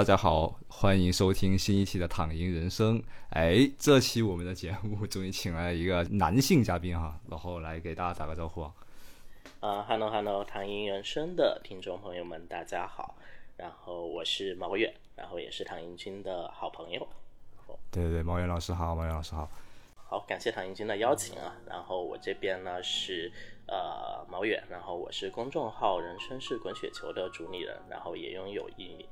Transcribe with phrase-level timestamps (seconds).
[0.00, 2.98] 大家好，欢迎收听新一期的《躺赢人生》。
[3.32, 8.72] 哎，这期我们的节目终于请来了一个男性嘉宾哈，然后来给大家打个招呼啊。
[9.60, 13.14] 啊哈喽哈喽，躺赢人生的听众朋友们，大家好。
[13.58, 17.06] 然后我是毛远，然后也是唐英军的好朋友。
[17.90, 19.50] 对对对，毛远老师好，毛远老师好。
[19.94, 21.54] 好，感谢唐英军的邀请啊。
[21.66, 23.30] 然后我这边呢是
[23.66, 29.04] 呃毛远，然后我是公众号“人生是滚雪球”的主理人，然后也拥有一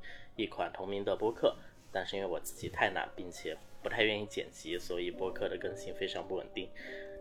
[0.43, 1.55] 一款同名的播客。
[1.91, 6.69] 但是因为我自己太懒，并且不太愿意剪辑，所以播客的更新非常不稳定。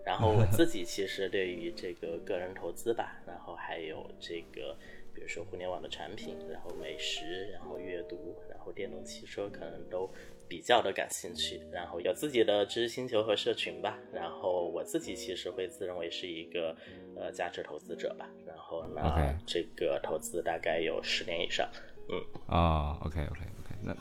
[0.04, 4.76] 然后我自己其实对于这个个人投资吧，然后还有这个
[5.14, 10.10] 比如说互联网的产品，然后美食，然后阅读，然后电动汽车，可能都。
[10.50, 13.98] 比较的感兴趣，然后有自己的知识星球和社群吧。
[14.10, 16.74] 然后我自己其实会自认为是一个
[17.14, 18.26] 呃价值投资者吧。
[18.46, 21.70] 然后呢，这个投资大概有十年以上。
[22.10, 23.96] 嗯啊，OK OK OK，那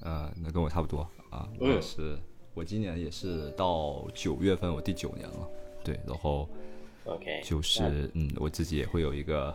[0.00, 2.18] 呃那跟我差不多啊，我也是，
[2.54, 5.48] 我今年也是到九月份，我第九年了。
[5.84, 6.48] 对，然后
[7.04, 9.54] OK 就是嗯，我自己也会有一个。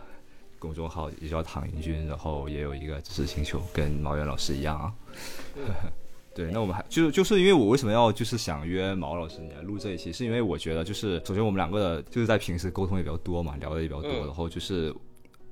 [0.60, 4.92] 公众号也叫躺赢君，然后也有一个知识星球，跟毛源老师一样啊。
[6.34, 14.92] 对，那我们还就就是因为我为什么要就是想约毛老师你来录这一期，是因为我觉得就是首先我们两个的就是在平时沟通也比较多嘛，聊的也比较多，然后就是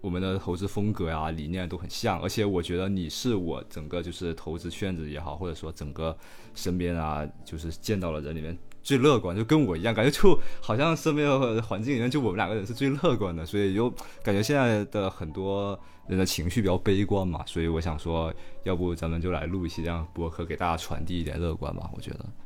[0.05, 6.15] 我们的投资风格呀、理念都很像，而且我觉得你是我整个就是投资圈子也好，或者说整个
[6.53, 8.55] 身边啊，就是见到了人里面。
[8.83, 13.89] 最乐观就跟我一样，感觉就好像身边的环境里面就我们两个人是最乐观的，所以就
[14.21, 18.31] 感觉现在的很多人的情绪比较悲观嘛，所以我想说，
[18.63, 22.44] 要不咱们就来录一期这样播客，给大家传递一点乐观吧，我觉得。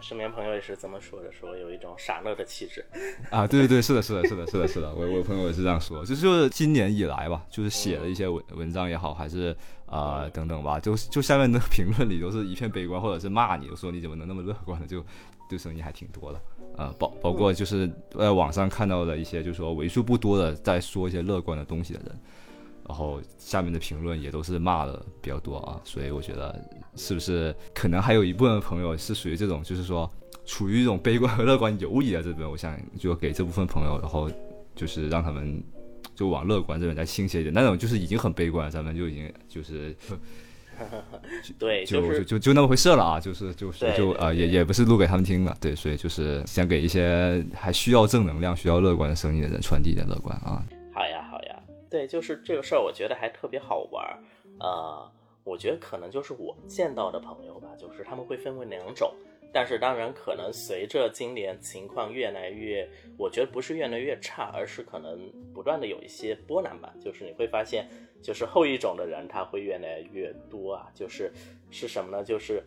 [0.00, 2.84] 身边朋友也是这么说的，说有一种傻乐的气质。
[3.30, 9.56] 啊，对对对，是的，是的，是的，是的，是的，我我朋友也是这样说，就是今年以来吧，就是写了一些文文章也好，还是
[9.86, 14.86] 啊等等吧，就就下面的 评论里都是一片悲观，或者是骂你，说你怎么能那么乐观呢？
[14.86, 15.04] 就。
[15.48, 16.40] 对声音还挺多的，
[16.76, 22.16] 呃，包包括就是在网上看到的一些，就是说为数不多的在说一些乐观的东西的人，
[22.86, 26.56] 然后下面的评论也都是骂的比较多啊，所以我觉得
[27.00, 30.08] 是不是可能还有一部分朋友是属于这种，就是说
[30.44, 34.30] 处于一种悲观和乐观游移的这边，我想就给这部分朋友，然后
[34.76, 35.62] 就是让他们
[36.14, 39.96] 就往乐观这边再倾斜一点，那种就是已经很悲观，咱们就已经就是。
[41.58, 50.64] 对，就就就就那么回事了啊，就是就是就啊，也也不是录给他们听的，对，所以就是想给一些还需要正能量、需要乐观的声音的人传递一点乐观啊。
[50.94, 51.56] 好呀，好呀，
[51.90, 54.18] 对，就是这个事儿，我觉得还特别好玩儿。
[54.58, 55.10] 呃，
[55.50, 59.12] 我觉得可能就是我见到的朋友吧，就是他们会分为两种。
[59.52, 62.88] 但是当然，可能随着今年情况越来越，
[63.18, 66.94] 我觉得不是越来越差，而是可能不断的有一些波澜吧。
[67.00, 67.88] 就是你会发现，
[68.22, 70.88] 就是后一种的人他会越来越多啊。
[70.94, 71.32] 就是
[71.68, 72.22] 是什么呢？
[72.22, 72.62] 就是，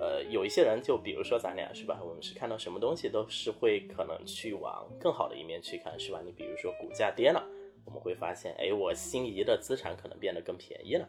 [0.00, 2.00] 呃，有一些人，就比如说咱俩是吧？
[2.02, 6.22] 我们是看到什么东西都是会可能去往更好的一面去看，是吧？
[6.24, 7.44] 你比如说股价跌了，
[7.84, 11.06] 我们会发现，哎，我心仪的资产可能变得更便宜了，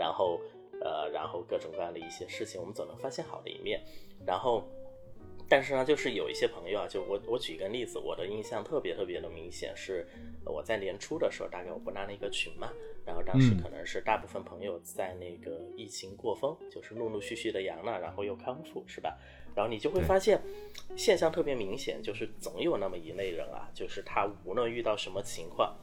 [0.00, 0.40] 然后。
[0.82, 3.84] 呃，然后各种各样的一些事情，我们总能发现好的一面。
[4.26, 4.64] 然后，
[5.46, 10.08] 但是呢，就是有一些朋友啊，就我我举一个例子，我的印象特别特别的明显是，
[10.42, 12.72] 我在年初的时候，大概我不拉了一个群嘛，
[13.04, 19.18] 然后当时可能是大部分朋友在那个疫情过风，就是陆陆续续的阳了，然后又康复，是吧？
[19.54, 20.40] 然后你就会发现
[20.96, 25.76] 现象特别明显，就是总有那么一类人啊，就是他无论遇到什么情况，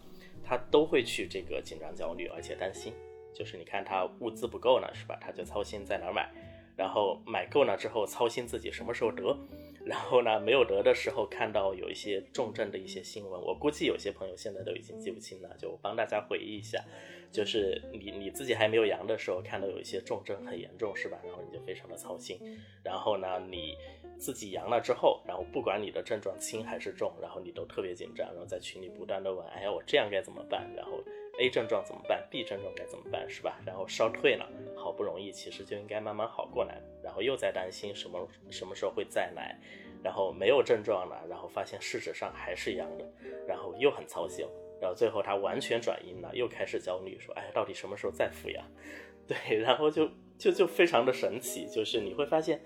[0.43, 2.91] 他都会去这个紧张焦虑，而且担心。
[3.33, 5.17] 就是你看他物资不够呢，是吧？
[5.21, 6.31] 他就操心在哪儿买，
[6.75, 9.37] 然后买够了之后操心自己什么时候得，
[9.85, 16.83] 然后呢没有得的时候看到有一些重症的一些新闻，我估计有些朋友现在都已经记不清了，就帮大家回忆一下，
[17.31, 21.19] 就是你你自己还没有阳的时候看到有一些重症很严重，是吧？
[21.23, 22.39] 然后你就非常的操心，
[22.83, 23.77] 然后呢你
[24.17, 30.67] 自己阳了之后，然后不管你的症状轻还是重，然后你都特别紧张，然后在群里不断的问，哎呀我这样该怎么办？
[30.75, 31.03] 然后。
[31.39, 33.29] A 症状怎么办？B 症状该怎么办？
[33.29, 33.59] 是吧？
[33.65, 36.81] 然后烧退了，好不容易，其实就应该慢慢好过来。
[37.03, 39.55] 然后又在担心什么什么时候会再来，
[40.03, 43.05] 然后没有症状了，然后发现事实上还是一样的，
[43.47, 44.45] 然后又很操心。
[44.81, 48.65] 然后最后他完全转阴了，又开始焦虑，说：“哎，到底什么时候再复阳？”
[49.27, 52.61] 对，然后就就就非常的神奇，就是你会发现，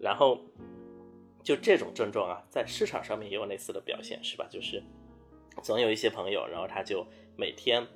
[0.00, 0.40] 然后
[1.42, 4.46] 就这种症状啊，在市场上面也有类似的表现，是吧？
[4.50, 4.82] 就是
[5.62, 7.04] 总有一些朋友，然后他就。
[7.36, 7.86] 每天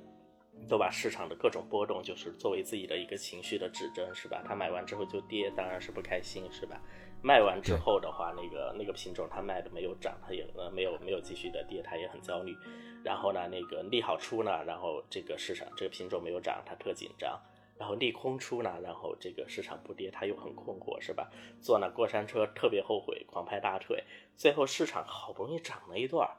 [0.69, 4.43] 都把市场的各种波动，就是作为自己的一个情绪的指针，是吧？
[4.45, 6.79] 他买完之后就跌，当然是不开心，是吧？
[7.23, 12.55] 卖完之后的话，那个那个品种他卖的没有涨，他也呃没有没有继续的跌，他也很焦虑。
[13.03, 17.39] 然后呢，那个利好出呢，然后这个市场这个品种没有涨，他特紧张。
[17.77, 21.31] 然后利空出呢，然后这个市场不跌，他又很困惑，是吧？
[21.59, 24.03] 坐那过山车特别后悔，狂拍大腿，
[24.35, 26.29] 最后市场好不容易涨了一段，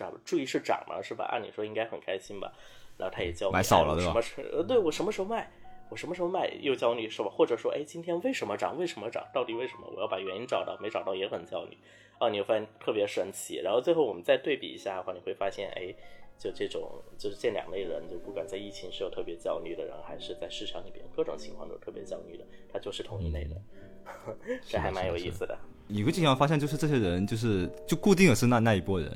[0.00, 1.26] 涨，注意是涨了，是吧？
[1.30, 2.52] 按理说应该很开心吧？
[2.96, 4.10] 然后他也教买少了，对吧？
[4.10, 4.50] 什么时？
[4.52, 5.50] 呃，对我什么时候卖？
[5.90, 6.50] 我什么时候卖？
[6.62, 7.28] 又焦虑，是吧？
[7.28, 8.78] 或者说，哎，今天为什么涨？
[8.78, 9.22] 为什么涨？
[9.34, 9.86] 到底为什么？
[9.94, 11.76] 我要把原因找到，没找到也很焦虑。
[12.18, 13.60] 哦，你会发现特别神奇。
[13.62, 15.94] 然后最后我们再对比一下的话，你会发现，哎。
[16.40, 23.62] 就这种，就是这两类人，就不管在疫情时候特别焦虑的人，还是在市场里边各种情况都特别焦虑的，他就是同一类人，
[24.66, 25.54] 这还蛮有意思的。
[25.86, 29.14] 你会经常发现，就是这些人，就是就固定的是那那一波人。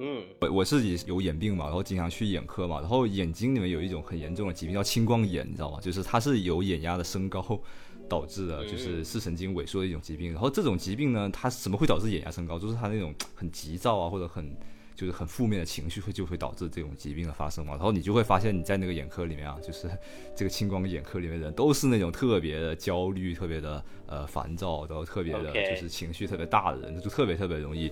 [0.00, 5.78] 嗯，我我自己有眼病嘛，然后经常去眼科嘛，然后眼睛里面有一种很严重的疾病叫青光眼，你知道吗？
[5.80, 7.60] 就是它是由眼压的升高
[8.08, 10.32] 导致的，就是视神经萎缩的一种疾病。
[10.32, 12.58] 然后这种疾病呢，它怎么会导致眼压升高？
[12.58, 14.56] 就是它那种很急躁啊，或者很。
[14.96, 19.88] 就是很负面的情绪会就会导致这种疾病的发生嘛，然后你就会发现你在那个眼科里面啊，就是
[20.36, 27.90] 这个青光眼科里面的人都是那种特别的焦虑、特别的呃烦躁，然后特别的就是情绪特别大的人，就特别特别容易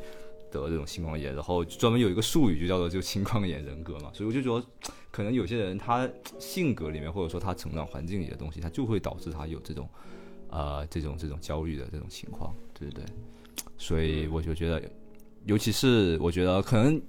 [0.50, 1.34] 得这种青光眼。
[1.34, 4.64] 然后专门有一个术语就叫做就青光眼人格嘛，所以我就说，
[5.10, 6.08] 可能有些人他
[6.38, 9.88] 性格里面或者说他成长环境里的东西，他就会导致他有这种
[10.50, 13.04] 呃这种这种焦虑的这种情况，对不对？
[13.76, 14.82] 所以我就觉得。
[15.46, 17.00] 尤其是我觉得可能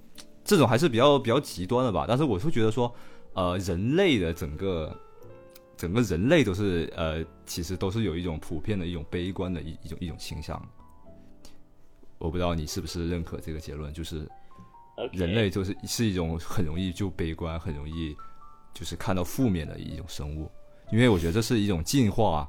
[0.44, 2.90] 这种还是比较比较极端的吧，但是我会觉得说，
[3.34, 4.96] 呃，人类的整个
[5.76, 10.56] 整个人类都是呃，其实都是有一种普遍的一种悲观的一一种一种倾向。
[12.20, 14.28] 我不知道你是不是认可这个结论，就是
[15.12, 18.14] 人类就是是一种很容易就悲观、很容易
[18.72, 20.48] 就是看到负面的一种生物，
[20.92, 22.48] 因为我觉得这是一种进化，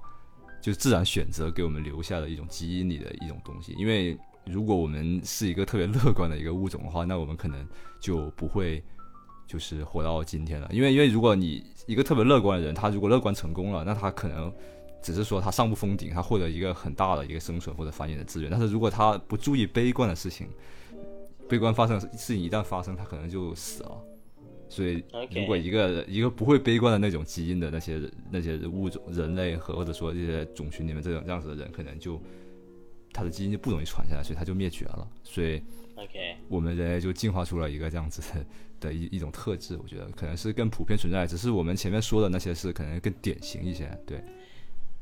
[0.61, 4.15] 就自然选择给我们留下的一种基因里的一种东西，因为。
[4.43, 7.63] 如果我们是一个特别乐观的一个物种的话，那我们可能
[7.99, 8.83] 就不会
[9.45, 10.67] 就是活到今天了。
[10.71, 14.51] 因为因为如果你一个特别乐观的人，他如果乐观成功了，那他可能
[15.01, 18.49] 只是说他上不封顶，他获得一个很大的一个生存或者繁衍的资源。
[18.49, 20.47] 但是如果他不注意悲观的事情，
[21.49, 23.91] 悲观发生的事情一旦发生，他可能就死了。
[24.69, 25.03] 所以，
[25.35, 32.21] 如果一个一个不会悲观的那种基因的那些那些物种、人类和或者说这些种群里面这种这样子的人，可能就。
[33.13, 35.05] 他的基因就不容易传下来，所以他就灭绝了。
[35.21, 35.61] 所以
[35.97, 38.21] ，OK，我们人类就进化出了一个这样子
[38.79, 39.77] 的一一种特质。
[39.83, 43.85] 我觉得可能是更普遍存在，只是我们前面说的那些是可能更典型一些。
[44.07, 44.23] 对，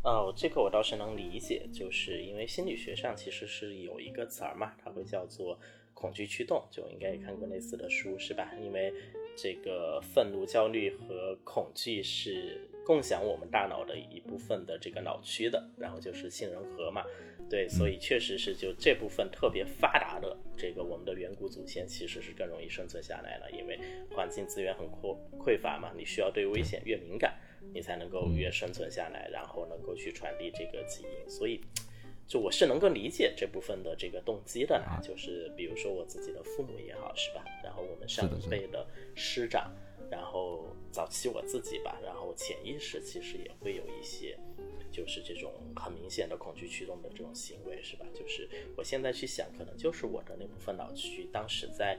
[0.10, 5.60] 哦，这个我倒是能理解，就是因为心理学上其实是有一个词儿嘛，它会叫做
[5.94, 8.52] 恐惧驱动，就应该也看过类似的书是吧？
[8.60, 8.92] 因为
[9.38, 17.04] 这个愤怒、焦虑和恐惧是共享我们大脑的一部分的这个脑区的，然后就是杏仁核嘛。
[17.48, 23.80] 对，所以确实是就这部分特别发达的这个我们的远古祖先其实是更容易生存下来了，因为
[24.12, 27.40] 环境资源很匮匮乏嘛，你需要对危险越敏感，
[27.74, 31.30] 你才能够越生存下来，然后能够去传递这个基因。
[31.30, 31.62] 所以，
[32.28, 37.44] 就我是能够理解这部分的这个动机的啦，就是比如说我自己的父母也好，是吧？
[37.64, 39.72] 然后我们上一辈的师长，
[40.10, 44.38] 然后早期我自己吧，然后潜意识其实也会有一些。
[44.92, 48.08] 就是这种很明显的恐惧驱动的这种行为，是吧？
[48.12, 51.98] 就是我现在去想，可能就是我的那部分脑区当时在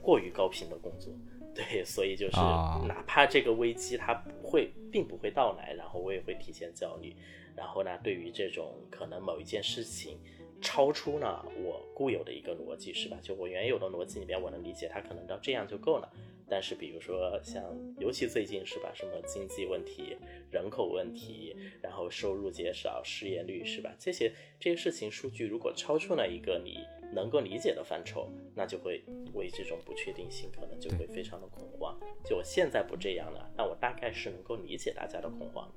[0.00, 1.12] 过于高频的工作，
[1.54, 7.14] 对，所以就是哪怕这个危机它不会，并不会到来，然后我也会提前焦虑。
[7.56, 10.18] 然后呢，对于这种可能某一件事情
[10.62, 13.18] 超出呢我固有的一个逻辑，是吧？
[13.20, 16.08] 就我原有的逻辑里面，我能理解它可能到这样就够了。
[16.48, 17.62] 但是，比如说像，
[17.98, 20.16] 尤其最近是吧，什么经济问题、
[20.50, 23.94] 人口问题，然后收入减少、失业率是吧？
[24.00, 26.78] 这些这些事情数据如果超出了一个你
[27.12, 31.96] 能够理解的范畴，那就会为这种不确定性可能就会非常的恐慌。
[32.24, 35.74] 就我现在不这样了，那我大概是能够理解大家的恐慌的。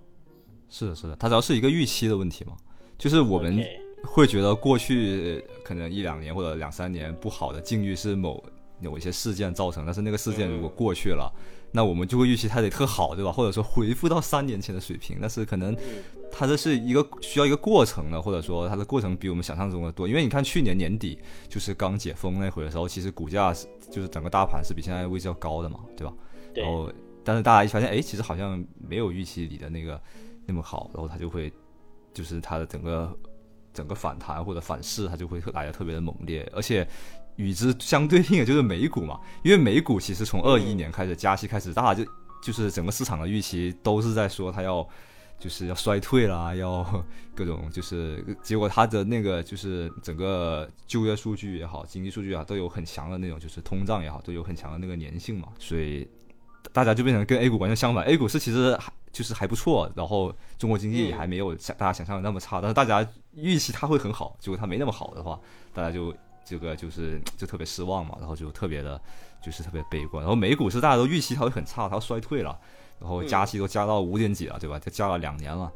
[0.69, 2.57] 是的，是的，它主要是一个预期的问题嘛，
[2.97, 3.63] 就是我们
[4.03, 8.43] 会觉得过去可能一两年或者两三年不好的境遇是某。
[8.81, 11.31] 有一些事件造成，但是那个事件如果过去了，
[11.71, 13.31] 那我们就会预期它得特好，对吧？
[13.31, 15.73] 或者说恢复到三年前的水平，但是可能
[16.35, 20.07] 它这是一个需要一个过程的，或者说它的过程比我们想象中的多。
[20.07, 26.13] 因为你看去年年底就是刚解封那会的时候，其实股价是就是整个大盘是比现在位置要高的嘛，对吧？
[26.55, 26.91] 然后
[27.23, 30.01] 但是大家一发现，哎，其实好像没有预期里的那个
[30.45, 31.51] 那么好，然后它就会
[32.13, 33.17] 就是它的整个
[33.73, 36.87] 整个反弹或者反噬，它就会来的特别的猛烈，而且。
[37.35, 42.11] 与之相对应的就是美股嘛，因为美股其实从二一年开始加息开始，大家就
[42.43, 44.87] 就是整个市场的预期都是在说它要
[45.39, 47.03] 就是要衰退啦，要
[47.35, 56.07] 各种就是 结果它的那个就是整个就业数据也好，经济数据啊都有很强的那种就是通胀也好，都有很强的那个粘性嘛，所以
[56.71, 65.39] 大家就变成跟 A 股完全相反，A 股是其实还就是还不错，然后中国经济也还没有想大家想象的那么差，但是大家预期它会很好，结果它没那么好的话，
[65.73, 68.99] 大家就这个就是就特别失望嘛，然后就特别的，
[69.43, 70.23] 就是特别悲观。
[70.23, 72.59] 然后美股是大家都预期它会很差，它衰退了，
[73.03, 74.79] 然后加息都加到五点几了，对吧？
[74.79, 75.69] 就加了两年了。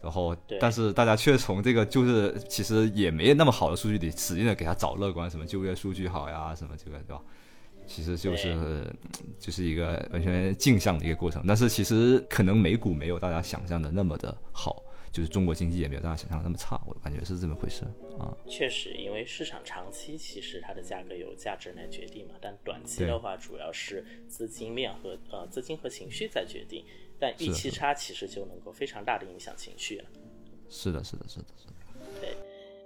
[0.00, 7.20] 然后，但是大家却从这个就是其实也没那么好的数据里，使劲的给他找乐观，什么就业数据好呀，什么这个对吧？
[7.84, 8.86] 其实就是
[9.40, 11.42] 就是一个完全镜像的一个过程。
[11.48, 14.80] 但是其实可能美股没有大家想象的那么的好，
[15.12, 17.84] 就是中国经济也没有大家想象的那么差，我感觉是这么回事
[18.18, 18.36] 啊。
[18.48, 26.84] 确实，因为市场长期其实它的价格由价值来决定嘛，但短期的话主要是资金面和呃资金和情绪在决定。
[27.20, 30.04] 但预期差其实就能够非常大的影响情绪了。
[30.70, 31.72] 是的，是的，是的，是的。
[32.20, 32.36] 对，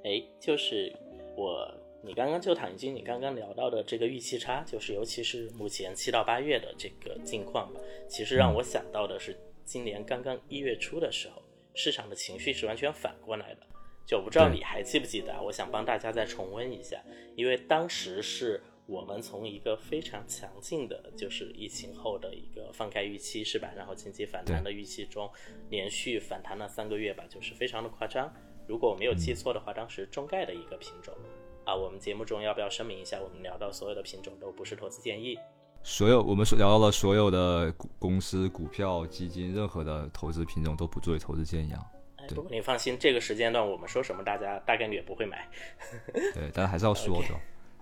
[0.05, 0.91] 哎，就是
[1.37, 1.71] 我，
[2.03, 9.37] 你刚刚就躺金，你刚刚聊到的这个预期差，就是尤其是目前七到八月的这个境况吧，其实让我想到的是，
[9.67, 11.42] 今年刚刚一月初的时候，
[11.75, 13.67] 市场的情绪是完全反过来的。
[14.07, 17.03] 就我不知道你还记不记得，我想帮大家再重温一下，
[17.37, 18.63] 因为当时是。
[18.85, 23.73] 我们从一个非常强劲的，就是疫情后的一个放开预期，是吧？
[23.77, 25.31] 然后经济反弹的预期中，
[25.71, 28.31] 连续反弹了三个月吧，就是非常的夸张。
[28.67, 31.15] 如果我没有记错的话，当时中概的一个品种
[31.65, 35.39] 啊，我们节目中要不要声明一下，我们聊到所有的品种都不是投资建议。
[35.85, 41.85] 所有我们所聊到的所有的股公司、股票、基金，任何的投资品种都不作为投资建议啊。
[42.29, 45.49] 不过你放心，这个时间段我们说什么，大家大概率也不会买。
[46.33, 47.29] 对，但是还是要说的。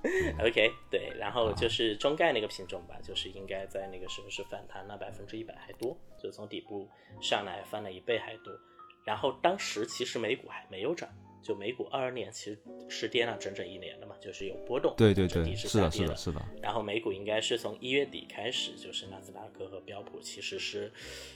[0.42, 6.88] OK，对，然后就是中概那个品种吧，就是应该在那个时候是反弹了百分之一百还多，就从底部
[7.20, 8.50] 上来翻了一倍还多，
[9.04, 11.06] 然后当时其实美股还没有涨。
[11.42, 16.40] 就美股二二年其实是跌了整整一年的嘛，就是有波动，对对对，是的，是的，是的。
[16.62, 20.92] 然后美股应该是从一月底开始，就是纳斯达克和标普，其实是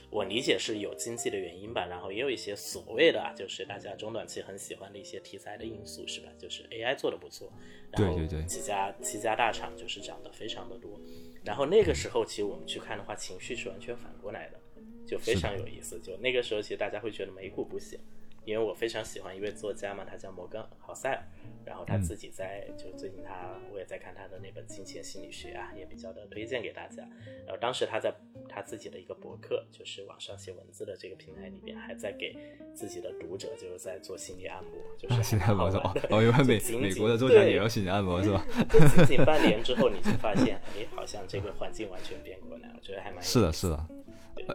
[0.09, 6.27] 我理解是有经济的原因吧，然后也有一些所谓的啊，就是大家中短期很喜欢的一些题材的因素，是吧？
[6.37, 7.51] 就是 AI 做的不错，
[7.95, 10.99] 对对对，几家几家大厂就是涨得非常的多。
[11.43, 14.59] 然后那个时候其实我们去看的话，情绪是完全反过来的，
[15.07, 15.99] 就非常有意思。
[15.99, 17.99] 就那个时候其实大家会觉得美股不行。
[18.45, 21.23] 因为我非常喜欢一位作家嘛，他叫摩根·豪塞尔，
[21.65, 27.03] 然后他自己在就最近他我也在看他的那本《金钱心理学》啊，也比较的推荐给大家。
[27.45, 28.13] 然后当时他在
[28.47, 32.35] 他自己的一个博客，就是网上写文字的这个平台里边，还在给
[32.73, 35.93] 自己的读者就是在做心理按摩，就是心理按摩是吧？
[36.11, 38.45] 哦，因为美美国的作家也要心理按摩是吧？
[38.95, 43.85] 仅仅半年之后，你就发现， 哎，好像这个环境完全变过来了，我觉得还蛮是的，是的。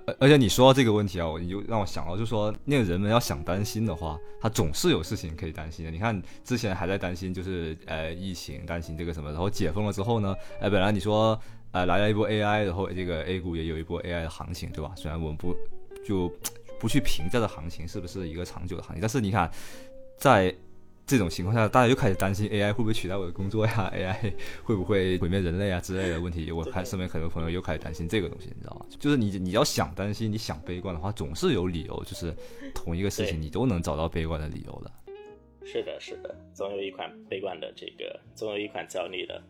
[0.06, 5.90] 而而且你说到这个问题啊，我就让我想到，就说那个人们要想担心的话，他总是有事情可以担心的。
[5.90, 11.40] 你看之前还在担心，就是呃疫情，担心这个什么，然后解封了之后呢，哎本来你说
[11.72, 14.92] 呃来了一波 AI，然后这个 A 股也有一波 AI 的行情，对吧？
[14.96, 15.54] 虽然我们不
[16.06, 16.32] 就
[16.78, 19.50] 不去评价这行情是不是一个长久的行情，但是你看
[20.16, 20.54] 在。
[21.10, 26.52] 这种情况下，大家又开始担心 AI 会不会取代我的工作呀？AI 会不会毁灭人类啊之类的问题？
[26.52, 28.86] 我看身边很多朋友又开始担心这个东西，你知道吗？
[29.00, 32.32] 就是你你要想担心，你想悲观的话，总是有理由，就是
[32.72, 34.92] 同一个事情你都能找到悲观的理由的。
[35.66, 39.42] 是的，是的，总有一款悲观的这个，总有一款焦虑的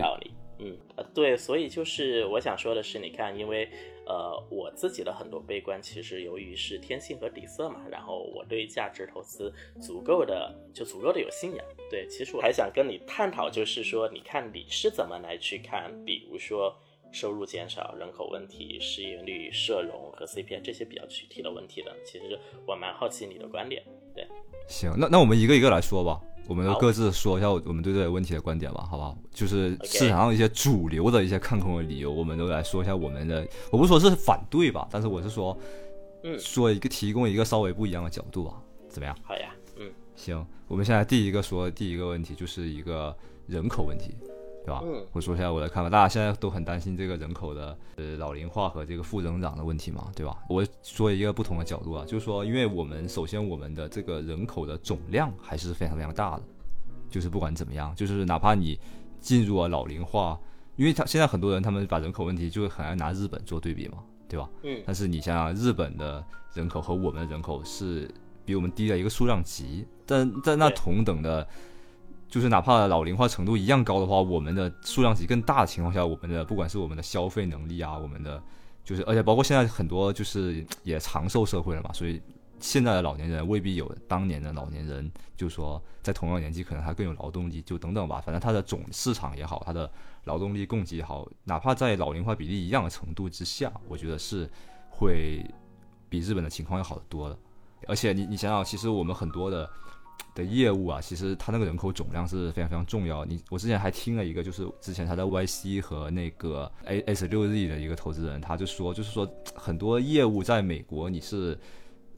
[0.00, 0.32] 道理。
[0.58, 3.68] 嗯，呃，对，所以就是我想说的是，你看，因为。
[4.08, 7.80] 呃，我自己的很多悲观，其实由于是天性和底色嘛。
[7.90, 11.66] 然后我对价值投资足够的，就足够的有信仰。
[11.90, 16.72] 对，其实我还想跟你探讨，就是说，你看你是怎么来去看，比如说
[17.10, 21.92] 收入减少、人口问题、失业率、社融和 CPI 这些比较具体的问题的。
[22.04, 23.82] 其实我蛮好奇你的观点。
[24.14, 24.24] 对，
[24.68, 26.20] 行，那那我们一个一个来说吧。
[26.48, 29.18] 我们都各自说一下我们对这个问题的观点吧，好不好？
[29.32, 33.46] 就是市场上一些主流的一些看空的理由，我们都来说一下我们的。
[33.70, 35.56] 我不说是反对吧，但是我是说，
[36.22, 38.54] 嗯，说一个提供一个稍微不一样的角度吧，
[38.88, 39.16] 怎么样？
[39.22, 43.14] 好呀，嗯，行，我们现在第一个说第一个问题就是一个
[43.46, 44.14] 人口问题。
[44.66, 44.82] 对吧？
[44.84, 45.88] 嗯，我说一下我的看法。
[45.88, 50.36] 大家现在都很担心这个人口的呃老龄化和这个负增长的问题嘛，对吧？
[50.48, 56.42] 我说一个不同的角度啊，就是说，因为我们首先我们的这个人口的总量还是非常非常大的，
[57.08, 58.76] 就是不管怎么样，就是哪怕你
[59.20, 60.36] 进入了老龄化，
[60.74, 64.50] 因为他现在很多人他们把人口问题就是很爱拿日本做对比嘛，对吧？
[64.64, 64.82] 嗯。
[64.84, 68.10] 但是你想想，日本的人口和我们的人口是
[68.44, 71.46] 比我们低了一个数量级，但在那同等的。
[72.28, 78.42] 就是哪怕老龄化程度一样高的话，我们的数量级更大的情况下，我们的不管是我们的消费能力啊，我们的
[78.84, 82.20] 就是而且包括现在很多就是也长寿社会了嘛，所以
[82.58, 89.90] 现在的老年人未必有当年的老年人，就说在同样年纪可能他更有劳动力，就等等吧，反正它的总市场也好，它的
[90.24, 94.50] 劳动力供给也好，哪怕在老龄化比例一样的程度之下，我觉得是
[94.88, 95.44] 会
[96.08, 97.38] 比日本的情况要好得多的。
[97.86, 99.68] 而且你你想想，其实我们很多的
[100.34, 103.24] 的业务啊，其实它那个人口总量是非常非常重要。
[103.24, 111.58] 你我之前还听了一个，就是之前他在 YC 和那个 A S 六 Z 的一个投资人，他就说，就是说很多业务在美国你是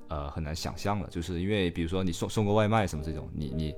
[0.08, 3.74] 呃很难想象的，就是因为比如说你送送个外卖什么这种，你你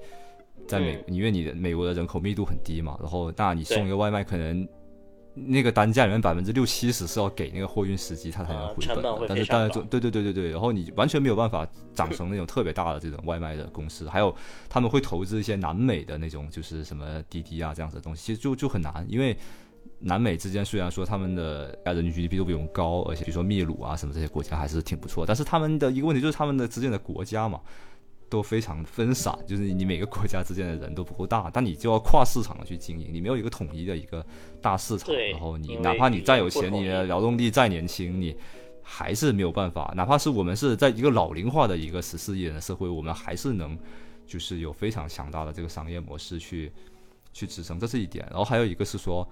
[0.67, 4.67] 在美，因为你的美国的人口密度很低嘛，然后那你送一个外卖可能。
[5.35, 9.27] 那个单价里面百分之六七十是要给那个货运司机，他才能回本的。
[9.29, 14.09] 但是当然，对对对对对，然后你完全没有办法长成那种特别大的这种外卖的公司。
[14.09, 14.35] 还有
[14.69, 19.37] 他们会投资一些南美的那种，就是什么滴滴啊这样子的东西，其实就就很难，因为
[20.01, 27.61] 南美之间虽然说他们的人均 GDP 都比我们高，而且比如说秘鲁啊什么这些国家还是挺不错，但是他们的一个问题就是他们的之间的国家嘛。
[28.31, 34.25] 都非常分散， 就是你每个国家之间的人都不够大，但你就要跨市场的去经营，你没有一个统一的一个
[34.63, 38.35] 大市场，然后你哪怕你再有钱，你的劳动力再年轻，你
[38.83, 39.93] 还是没有办法。
[39.95, 43.77] 哪怕是我们是在一个老龄化的一个十四亿人的社会，我们还是能
[44.27, 46.73] 就是有非常强大的这个商业模式去
[47.33, 48.25] 去支撑，这是一点。
[48.31, 49.29] 然后还有一个是说。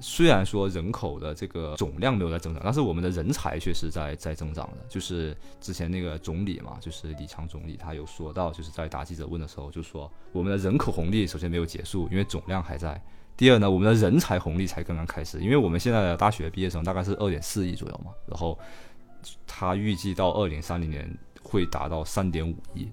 [0.00, 4.78] 虽然说人口的这个总量没有在增长，但是我们的人才却是在在增长的。
[4.88, 13.00] 就是之前那个总理嘛，就是李强总理，他有说到，就是在答记者问的时候，就说我们的人口红利首先没有结束，因为总量还在。
[13.36, 18.58] 第二呢，我们的人才红利才刚刚开始，因为我们现在的大学毕业生大概是二点四亿左右嘛，然后
[19.46, 21.08] 他预计到二零三零年
[21.42, 22.88] 会达到三点五亿。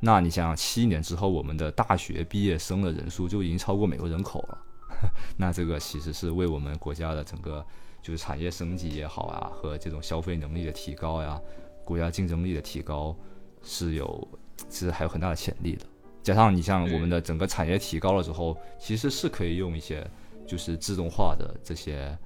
[0.00, 4.58] 那你想想，七年之后，我们的大学毕业生的人数就已经超过美国人口了。
[5.36, 7.64] 那这个其实是为我们国家的整个
[8.02, 11.40] 就是产业升级也好啊，和这种消费能力的提高呀，
[11.84, 13.16] 国家竞争力的提高
[13.62, 14.28] 是有，
[14.68, 15.84] 其实还有很大的潜力的。
[16.22, 20.06] 加上你像我们的整个产业提高了之后，其实是可以用一些
[20.46, 22.16] 就是自动化的这些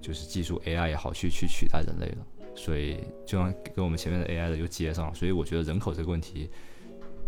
[0.00, 2.18] 就是技术 AI 也好去去取代人类的。
[2.54, 5.14] 所以就像跟我们前面的 AI 的又接上了。
[5.14, 6.50] 所以我觉得人口这个问题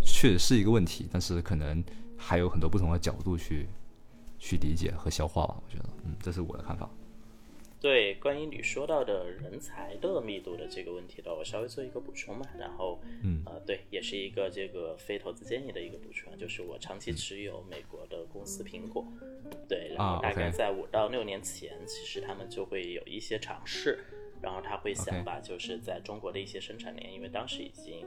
[0.02, 1.84] 确实是一个问题，但是可能
[2.16, 3.68] 还有很多不同的角度去。
[4.40, 6.90] 去理解和消化吧，我觉得，嗯，这是我的看法。
[7.80, 12.46] 对，关于你说到的人才的密度的这个问题的，我稍微做一个补充嘛。
[12.58, 19.06] 然后，嗯，呃，对，也是一个这个非投资建议的一个补充，就是我长期持有美国的公司苹果，
[19.66, 24.04] 对，然后大概在五到六年前，其实他们就会有一些尝试，
[24.42, 28.06] 然后他会想把就是在中国的一些生产链，因为当时已经。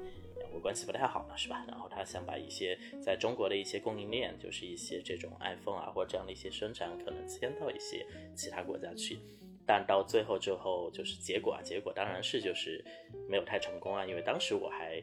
[0.52, 1.66] 我关系不太好了，是吧？
[1.68, 9.18] 然后他想把一些在中国的一些供应链，就是一些这种 iPhone 啊，或者这样的一些生产，可能迁到一些其他国家去。
[9.66, 12.86] 但到最后之后，就是结果啊，结果当然是就是
[13.28, 15.02] 没有太成功啊，因为当时我还。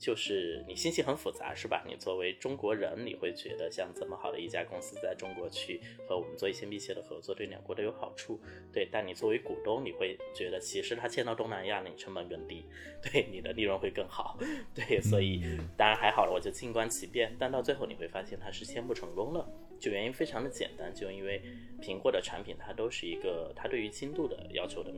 [0.00, 1.84] 就是你心情很复杂，是吧？
[1.86, 8.40] 你作为中国人，你会觉得像这么好的一家公司在中国去和我们做一些密切的合作，对两国都有好处。
[8.72, 12.64] 对，但你作为股东，你会觉得其实他迁到东南亚，你成本更低，
[13.02, 14.38] 对，你的利润会更好。
[14.74, 15.42] 对，所以
[15.76, 17.36] 当然还好了，我就静观其变。
[17.38, 19.46] 但到最后你会发现它是迁不成功了，
[19.78, 21.42] 就原因非常的简单，就因为
[21.78, 24.90] 苹果的产品它都是一个它对于精度的要求的。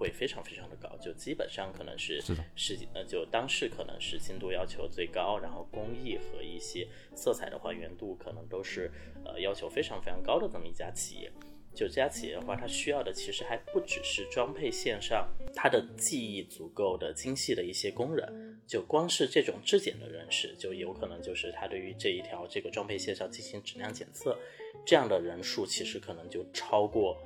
[0.00, 2.22] 会非常非常的高，就基本上可能是
[2.56, 8.90] 世界呃，就当时可能是精度要求最高，然后工艺和一些色彩的还原度可能都是
[9.26, 11.30] 呃要求非常非常高的这么一家企业。
[11.74, 24.36] 就这家企业的话，它需要的其实还不只是装配线上它的技艺足够的精细的一些工人，就光是这种质检的人士，就有可能就是他对于这一条这个装配线上进行质量检测，
[24.84, 27.16] 这样的人数其实可能就超过。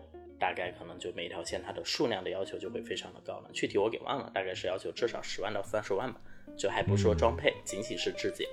[0.44, 6.20] 大概可能就每一条线它的数量的要求就会非常的高了，具体我给忘了，大概是要求至少十万到三十万吧，
[6.54, 8.46] 就还不说装配，仅仅是质检。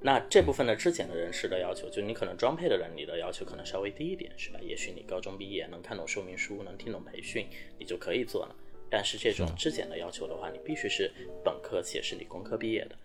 [0.00, 4.58] 那这部分的质检的人士的要求，就你可能装配的人，你的要求可能稍微低一点，是吧？
[4.60, 7.46] 也许你高中毕业能看懂说明书，能听懂培训，
[7.78, 8.56] 你就可以做了。
[8.90, 11.08] 但是这种质检的要求的话，你必须是
[11.44, 12.96] 本科且是理工科毕业的。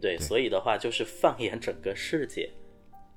[0.00, 2.48] 对，所以的话就是放眼整个世界，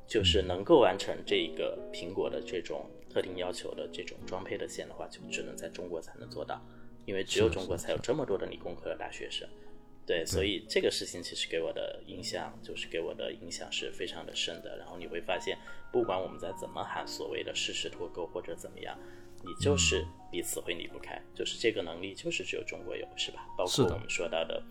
[0.08, 2.90] 就是能够完成这个苹果的这种。
[3.16, 6.62] 特定要求的这种装配的线的话，就只能在中国才能做到，
[7.06, 9.48] 因为只有中国才有这么多的理工科的大学生。
[10.06, 14.78] 对，所以这个事情其实给我的印象，就是给我的影响是非常的深的。
[14.78, 15.58] 然后你会发现，
[15.94, 19.00] 不管我们在怎么喊所谓的事实脱钩或者怎么样，
[19.46, 23.48] 你就是彼此会离不开，就是这个能力就是只有中国有，是吧？
[23.58, 24.62] 包括我们说到的。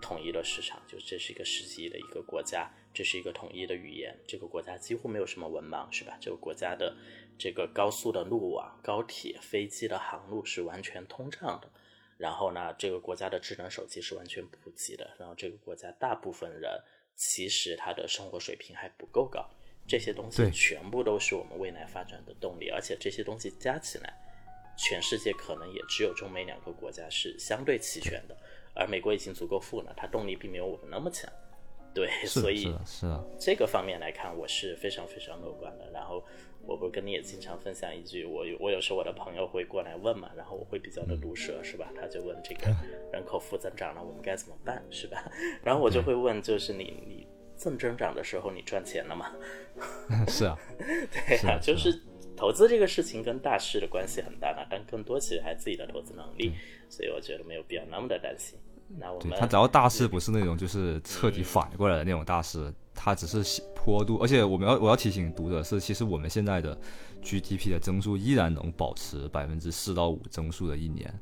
[0.00, 6.16] 统一的市场，就这是一个世纪的一个国家，这是一个统一的语言，这个国家几乎没有什么文盲，是吧？
[6.20, 6.94] 这个国家的
[7.38, 11.70] 这个高速的路网、高铁、飞机的航路是完全通畅的。
[12.16, 15.08] 然后呢，这个国家的智能手机是完全普及的。
[15.18, 16.68] 然后这个国家大部分人
[17.14, 19.48] 其实他的生活水平还不够高，
[19.86, 24.12] 这些东西全部都是我们未来发展的动力，而且这些东西加起来
[24.76, 28.36] 全世界可能也只有中美两个国家是相对齐全的，
[28.74, 31.30] 而美国已经足够富了，它动力并没有我们那么强。
[31.94, 35.90] 对，所以是啊，这个方面来看，我是非常非常乐观的。
[35.90, 36.24] 然后，
[36.68, 41.90] 我不是跟你也经常分享一句，我有我有时候我的朋友会过来问嘛，然后我会比较的毒舌，是吧？
[41.98, 42.66] 他就问这个
[43.10, 45.32] 人口负增长了，我们该怎么办，是吧？
[45.64, 47.26] 然后我就会问，就是你你
[47.56, 49.32] 正增长的时候，你赚钱了吗？
[50.28, 51.98] 是啊， 对啊，就是
[52.36, 56.52] 投资这个事情跟大势的关系很大的，但更多其实还自己的投资能力，
[56.90, 58.58] 所以我觉得没有必要那么的担心。
[58.98, 64.18] 那我们他只要大势不是那种就是彻底反过来的那种大势，他只是坡度。
[64.20, 66.76] 而且我们要我要提醒读者是，其实我们现在的
[67.22, 71.12] GDP 的增速依然能保持百分之四到五增速的一年。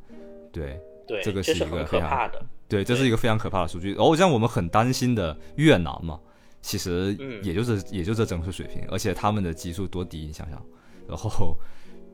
[0.50, 3.92] 对，对，这个是一个非常的，对，这是一个非常可怕的数据。
[3.92, 6.18] 然后像我们很担心的越南嘛，
[6.62, 10.64] 其实也就是也就这增速水平，而且他们的基数多低，你想想，
[11.06, 11.56] 然后。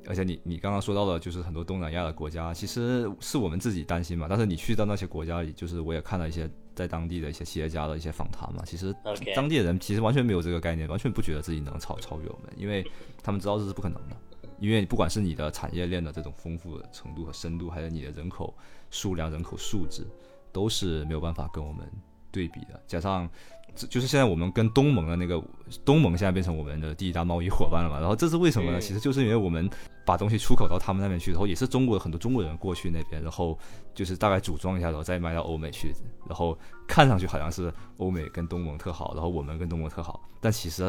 [0.09, 4.27] 而且你你刚刚说到的，就是很多东南亚的国家，其实是我们自己担心嘛。
[4.29, 8.63] 但是你去到那些国家里，就是我也看了一些在当地的一些企业家的一些访谈嘛。
[8.65, 8.95] 其实
[9.35, 12.85] 当地的人其实完全没有这个概念，完全不觉得自己能超超越我们，因为
[13.23, 14.17] 他们知道这是不可能的。
[14.59, 18.55] 因为不管是你的产业链的这种丰富的程度和深度，还是你的人口
[18.91, 20.07] 数量、人口素质，
[20.53, 21.87] 都是没有办法跟我们
[22.31, 22.81] 对比的。
[22.87, 23.29] 加上。
[23.75, 25.43] 就是现在我们跟东盟的那个
[25.85, 27.99] 东盟现在变成我们的第一大贸易伙伴了嘛？
[27.99, 28.81] 然后这是为什么呢？
[28.81, 29.69] 其实就是因为我们
[30.05, 33.59] 把东西出口到他们那边去，然后也是中国很多中国人过去那边，然后
[33.95, 35.93] 就是大概组装一下，然后再卖到欧美去，
[36.29, 40.83] 然后看上去好像是欧美跟东盟特好，然后我们跟东盟特好，但其实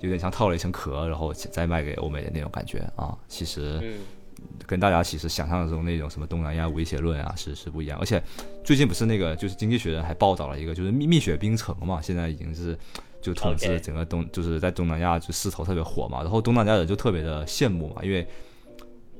[0.00, 3.16] 有点像套了一层壳，然后再卖给欧美的那种感觉啊。
[3.28, 3.98] 其实。
[4.66, 7.98] 跟大家其实想象中那种什么东南亚威胁论啊，是是不一样。
[7.98, 8.22] 而且
[8.64, 12.78] 最近不是那个，就是《经济学人》还报道了一个，就是蜜蜜雪冰城嘛，现在已经是
[13.20, 16.22] 就统治整个东，就是在东南亚就势头特别火嘛。
[16.22, 18.26] 然后东南亚人就特别的羡慕嘛，因为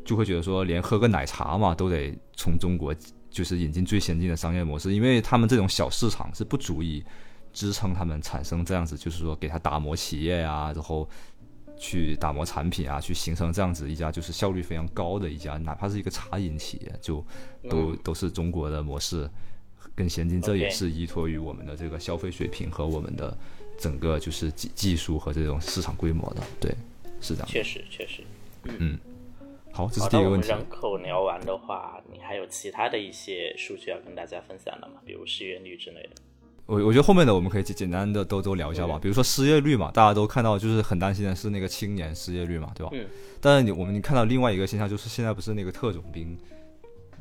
[0.05, 2.95] 就会觉得说，连喝个奶茶嘛，都得从中国
[3.31, 7.05] 就是引进最先进的商业模式，因为他们这种小市场是不足以
[7.53, 11.09] 支撑他们产生这样子，就是说给他打磨企业呀，然后。
[11.77, 17.25] 去打磨产品啊，去形成这样子一家就是效率非常高的一家，哪怕是一个茶饮企业，就
[17.69, 19.29] 都都是中国的模式
[19.95, 20.41] 更先进。
[20.41, 23.37] 这也是依托于我们的这个消费水平和我们的
[23.79, 26.43] 整个就是技技术和这种市场规模的。
[26.61, 26.75] 对，
[27.21, 27.49] 是这样。
[27.49, 28.23] 确实，确实。
[28.65, 28.99] 嗯，
[29.73, 30.49] 好，这是第一个问题。
[30.49, 35.01] 人口聊完的话，你还有其他的一些数据要跟大家分享的吗？
[35.05, 36.11] 比如失业率之类的。
[36.67, 42.91] 我我觉得后面的我们可以简简单的都都聊一下吧，比如说失业率嘛，大家都看到就是很担心的是那个青年失业率嘛，对吧？
[42.95, 43.05] 嗯。
[43.41, 46.39] 但是你我们看到另外一个现象就是现在不是那个特种兵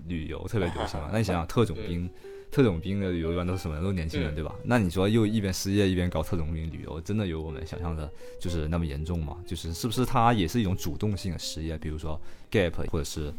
[0.08, 1.10] 旅游特别流行嘛？
[1.12, 2.10] 那你想想 特种兵，
[2.52, 3.78] 特种兵的旅游一般都是什么？
[3.82, 4.56] 都是年轻人对吧？
[4.64, 9.36] 那你说又一边失业一边搞特种兵旅游，真的有我们想象的就是那么严重吗？
[9.46, 11.78] 就是是不是它也是一种主动性的失业？
[11.78, 12.18] 比如说
[12.50, 13.34] gap 或者是。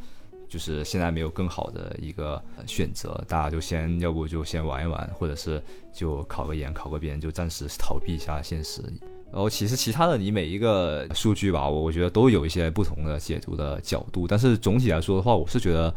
[0.48, 8.82] 就是现在没有更好的一个选择，大家就先要不就先玩一玩，或者是就考个研、考个编，就暂时逃避一下现实。
[9.32, 14.28] 然后其实其他的你每一个数据吧，我我觉得都有一些不同的解读的角度。
[14.28, 15.92] 但是总体来说的话，我是觉得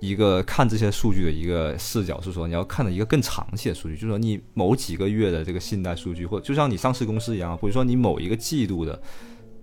[0.00, 8.98] 一个看这些数据的一个视角是说，你要看的一个更长期的数据，就是说你某几个月的这个信贷数据，或就像你上市公司一样，或者说你某一个季度的。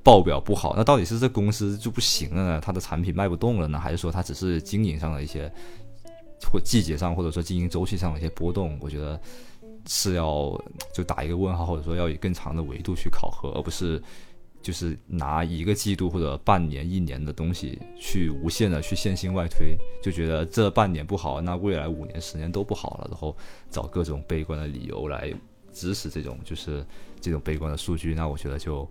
[0.04, 2.62] 报表不好，那到底是这公司就不行了呢？
[2.62, 5.52] 它的产品卖不动了呢，还是说它只是经营上的一些
[6.52, 8.78] 或季节上或者说经营周期上的一些波动？
[8.82, 9.22] 我觉得
[9.88, 10.60] 是要
[10.92, 14.02] 就打一个问号，或者说要以更长的维度去考核，而不是
[14.60, 23.38] 就是拿一个季度或者半年、一年的东西去无限的去线性外推，就觉得这半年不好，那未来五年、十年都不好了，然后
[23.70, 25.32] 找各种悲观的理由来
[25.72, 26.84] 支持这种就是
[27.20, 28.90] 这种悲观的数据，那我觉得就。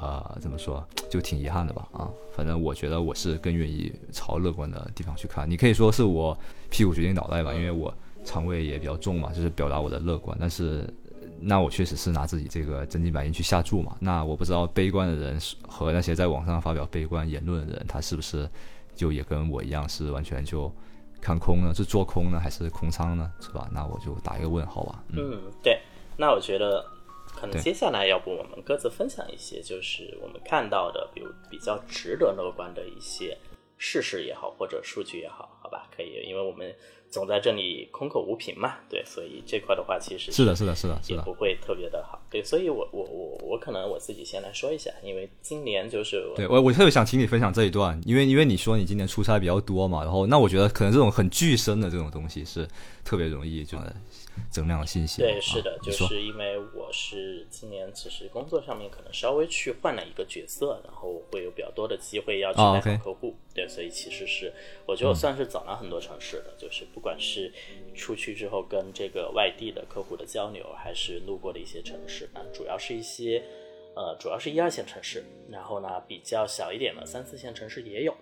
[0.00, 1.86] 呃，怎么说就挺遗憾的吧？
[1.92, 5.48] 啊，反正我觉得我是更愿意朝乐观的地方去看。
[5.48, 6.36] 你可以说是我
[6.70, 7.92] 屁股决定脑袋吧，因为我
[8.24, 10.34] 肠胃也比较重嘛，就是表达我的乐观。
[10.40, 10.88] 但是，
[11.38, 13.94] 那我确实是拿自己这个真金白银去下注嘛。
[14.00, 18.48] 那我不知道悲观的人和那些在网上发表悲观言论的人，他是不是
[18.94, 20.72] 就也跟我一样是完全就
[21.20, 21.74] 看空呢？
[21.74, 23.30] 是做空呢，还是空仓呢？
[23.38, 23.68] 是吧？
[23.70, 25.04] 那我就打一个问号吧。
[25.10, 25.78] 嗯，对。
[26.16, 26.82] 那我觉得。
[27.40, 33.36] 可能接下来，要不我们各自分享一些，就是我们看到的，比如比较值得乐观的一些
[33.78, 35.88] 事实也好，或者数据也好，好吧？
[35.96, 36.74] 可以，因为我们
[37.08, 52.68] 总在这里空口无凭嘛，对，所以这块的话其实是的，是的，是的，是不会特别的好，对，所以我我我我可能我自己先来说一下，因为今年就是对我我特别想请你分享这一段，因为因为你说你今年出差比较多嘛，然后那我觉得可能这种很具身的这种东西是
[53.02, 53.76] 特别容易就
[54.50, 55.20] 增量信息。
[55.20, 64.52] 对，是的，就是因为我是今年其实工作上面可能稍微去换了一个角色，然后会有比较多的机会要去拜访客户，对，所以其实是
[64.86, 67.52] 我觉得我算是走了很多城市的，就是不管是。
[67.92, 73.42] 出去之后跟这个外地的客户的交流，还是路过的一些城市那，主要是一些，
[73.94, 78.16] 呃，主要是一二线城市，然后呢，比较小一点的三四线城市也有。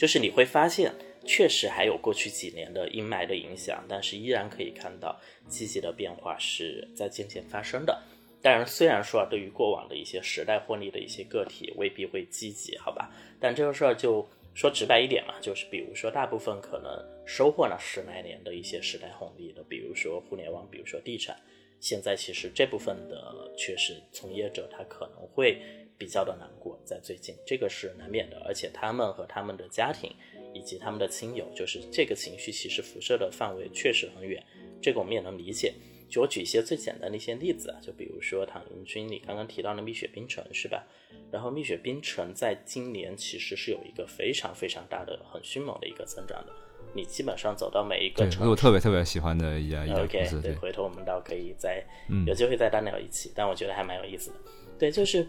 [0.00, 0.90] 就是你会发现，
[1.26, 8.02] 确实还有过去几年的阴霾的影响，但是依然可以看到积极的变化是在渐渐发生的。
[8.40, 14.26] 当然，虽然说对于过往的一些时代获利的一些个体未必会积极，好吧，但这个事儿就。
[14.52, 16.90] 说直白一点嘛，就是比如说，大部分可能
[17.24, 21.40] 收获了十来年的一些时代红利的，比如说互联网，比如说地产，
[21.78, 25.62] 现在其实这部分的确实从业者他可能会
[26.00, 30.10] 比较的难过，在最近这个是难免的，而且他们和他们的家庭
[30.54, 34.42] 以及他们的亲友，就是这个情绪其实辐射的范围确实很远，
[34.80, 35.74] 这个我们也能理解。
[36.08, 40.84] 就我举一些最简单的一些例子啊，就比如说唐英军，你刚刚提到的蜜雪冰城是吧？
[41.30, 46.52] 然后蜜雪冰城在今年其实是有一个非常非常大的、很迅猛的一个增长的。
[46.92, 50.40] 你基本上走到每一个城市，我特别特别喜欢的一家一家公司。
[50.40, 51.84] 对，回头我们倒可以再
[52.26, 54.36] 有机会再单聊一起，但我觉得还蛮有意思的。
[54.76, 55.24] 对，就是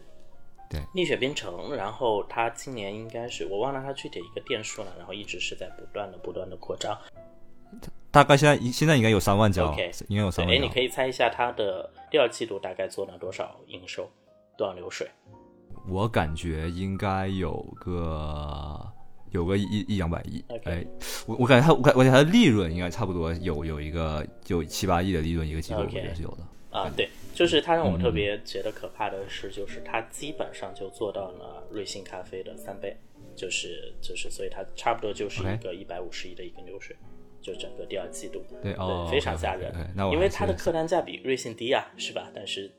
[0.72, 6.98] 对蜜雪冰城，然后它今年应该是我忘了它具体一个店数了，然后一直是在不断的、不断的扩张。
[8.10, 10.56] 大概现在现在应该有三万家，OK，应该有三万。
[10.56, 14.10] 哎，你可以猜一下它的第二季度大概做了多少营收，
[14.58, 15.10] 多少流水？
[15.88, 18.80] 我感觉应该有个
[19.32, 20.44] 有个一一两百亿。
[20.66, 20.86] 哎，
[21.26, 26.78] 我我感觉它我感觉它的利润应该差不多有有一个就七八亿的利润一个季度，我觉得是有的。
[26.78, 27.10] 啊，对，
[27.42, 32.96] 就是它让我特别觉得可怕的是，就是它基本上就做到了瑞幸咖啡的三倍，
[33.36, 36.96] 就是就是所以它差不多就是一个一百五十亿的一个流水。
[37.42, 38.76] 就整个第二季度，对，
[39.10, 39.74] 非常吓人。
[40.14, 42.30] 因为它的客单价比瑞幸低啊，是吧？
[42.36, 42.72] 但是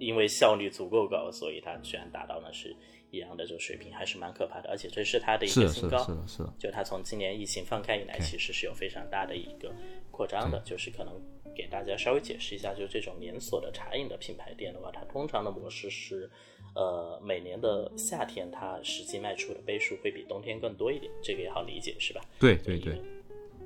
[0.00, 2.74] 因为效率足够高，所以它居然达到了是
[3.12, 4.68] 一样的这个水平，还是蛮可怕的。
[4.70, 6.52] 而且这是它的一个新高，是的，是的。
[6.58, 9.72] 就它从今年疫情放开以来，其实是有非常大的一个
[10.10, 10.58] 扩张的。
[10.64, 11.14] 就是可能
[11.54, 16.30] 给大家稍微解释一下，就这种连锁的茶饮的品牌店的话，它通常的模式是，
[16.74, 22.20] 呃，每年的夏天它实际卖出的杯数会比冬天更多一点，这个也好理解，是吧？
[22.38, 23.00] 对对对。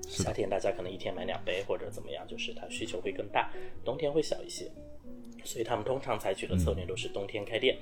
[0.08, 3.50] 夏天大家可能一天买两杯或者怎么样，就是它需求会更大，
[3.84, 4.70] 冬天会小一些，
[5.44, 7.78] 所以他们通常采取的策略都是冬天开店，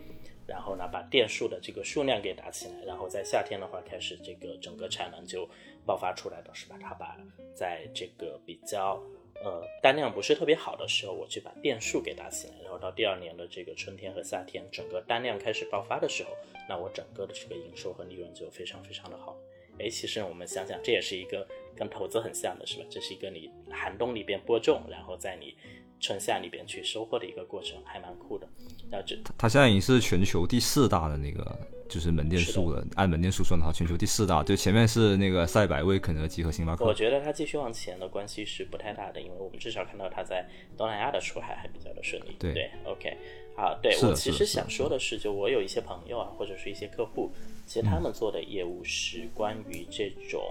[0.46, 5.48] 然后呢把店数的这个数量给打起来，然后在夏天的话开始这个整个产能就
[5.86, 6.76] 爆发出来的是吧？
[6.80, 7.16] 它把
[7.54, 9.02] 在这个比较
[9.42, 16.31] 呃单量不是特别好的时候，我去把店数给打起来，然后到第二年的这个春天和夏天，整个单量开始爆发的时候，
[16.68, 19.37] 那我整个的这个营收和利润就非常非常的好。
[19.79, 22.85] 哎，其实我们想想，这也是一个跟投资很像的，是吧？
[22.90, 25.57] 这是一个你寒冬里边播种，然后在你
[26.00, 28.48] 春夏里边去收获的一个过程，还蛮酷的。
[28.90, 31.56] 那这它现在已经是全球第四大的那个
[31.88, 36.84] 就是门店数了，按门店数算的话，全球第四大，就前面是那个赛百味、肯德基和星巴克。
[36.84, 42.34] 我觉得它继续往前的关系是不太大的，因为我们至少看到它在东南亚的出海还比较的顺利。
[42.38, 43.16] 对，OK，
[43.56, 47.30] 好，对我其实想说的是，就我有一些朋友啊，或者是一些客户。
[47.66, 50.42] 其实他们做的业务是关于这种，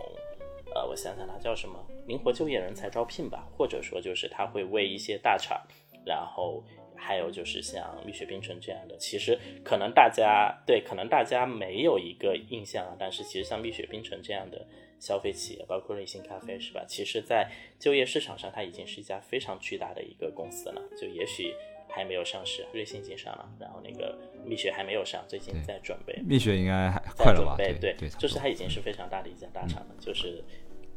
[0.73, 1.77] 呃，我想想，它叫什么？
[2.09, 5.61] 灵活就业人才招聘吧，或者说就是他会为一些大厂，
[6.05, 6.61] 然后
[6.97, 14.67] 还有就是像蜜雪冰城这样的，其实可能大家对，可能大家没有一个印象啊，但是其实像蜜雪冰城这样的
[14.99, 16.83] 消费企业，包括瑞幸咖啡，是吧？
[16.85, 21.53] 其实在就业市场上，它已经是一家非常巨大的一个公司了，就也许。
[21.91, 26.13] 还没有上市，瑞幸已经上了，然后那个蜜雪还没有上，最近在准备。
[26.23, 27.55] 蜜雪应该还快了吧？
[27.57, 29.95] 对对对，就是它已经是非常大的一家大厂了。
[29.99, 30.43] 就是，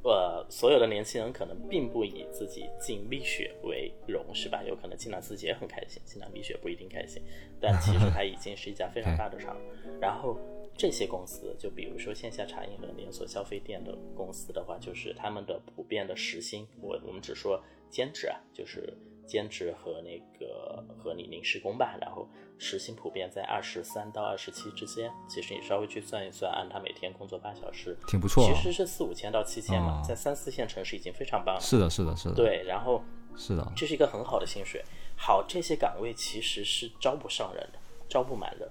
[0.05, 4.63] 呃，所有的年轻人可能并不以自己进蜜雪为荣，是吧？
[4.67, 7.23] 有可能进了自己也很开心，进了蜜雪不一定开心。
[7.61, 9.57] 但其实它已经是一家非常 大的厂。
[10.01, 10.37] 然后
[10.77, 18.93] 这些公司，就比如说线下茶饮和连锁消费店的公司的话，就是他们的普遍的时薪，我我们只说兼职啊，就是。
[19.27, 25.11] 兼职和那个和你临时工吧，然后时薪普遍在二十三到二十七之间。
[25.29, 28.45] 其实你稍微去算一算，按他每天工作八小时，挺不错。
[28.45, 31.61] 其实是四五千到七千嘛，在三四线城市已经非常棒了。
[31.61, 32.35] 是的，是的，是的。
[32.35, 33.03] 对，然后
[33.37, 34.85] 是的，这是一个很好的薪水。
[35.17, 38.71] 好，这些岗位其实是招不上人的，招不满的。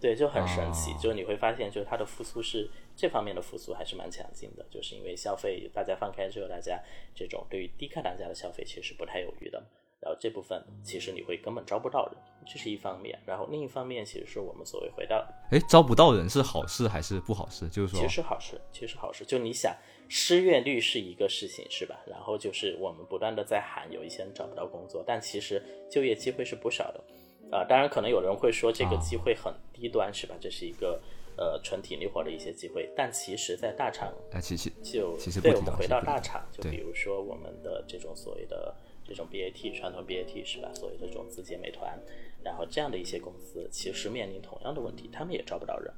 [0.00, 2.70] 对，就很神奇，就你会发现，就是它的复苏是
[3.00, 6.78] 这方面的复苏还是蛮强劲的，就是因为消费大家放开之后，大家
[7.14, 9.62] 这种对于低客单价的消费其实不太有余的。
[10.00, 13.18] 然后这部分其实你会根本招不到人，这是一方面。
[13.26, 17.66] 然后另一方面，其实是我们所谓回到，哎，招不到人是好事还是不好事？
[17.68, 19.24] 就是说，其实好事，其实好事。
[19.24, 19.74] 就你想，
[20.08, 22.00] 失业率是一个事情，是吧？
[22.06, 27.04] 然后就是我们不断的在喊，有一些人找不到工作，但其实就业机会是不少的。
[27.50, 30.34] 啊，当然可能有人会说这个机会很低端，是吧？
[30.40, 30.98] 这是一个
[31.40, 38.72] 呃纯体力活的一些机会，但其实，在大厂，哎，其实就其实对我们回到大厂，就比如说我们的这种所谓的。
[39.02, 40.70] 这种 BAT 传统 BAT 是吧？
[40.72, 41.98] 所谓的这种字节、美团，
[42.44, 45.92] 然后这样的一些公司，其实面临同样的问题，他们也招不到人。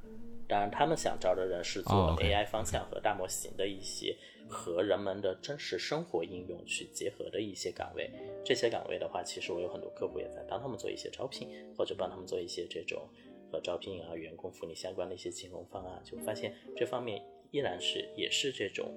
[0.47, 4.17] 当然，他们想招的人是做 AI 方向和大模型的一些
[4.49, 8.09] 和人们的真实生活应用去结合的一些岗位。
[8.43, 13.07] 这些岗位的话，其实我有很多客户也在帮他们做一些招聘，或者帮他们做一些这种
[13.53, 16.01] 和招聘啊、员工福利相关的一些金融方案。
[16.03, 18.91] 就发现这方面依然是也是这种，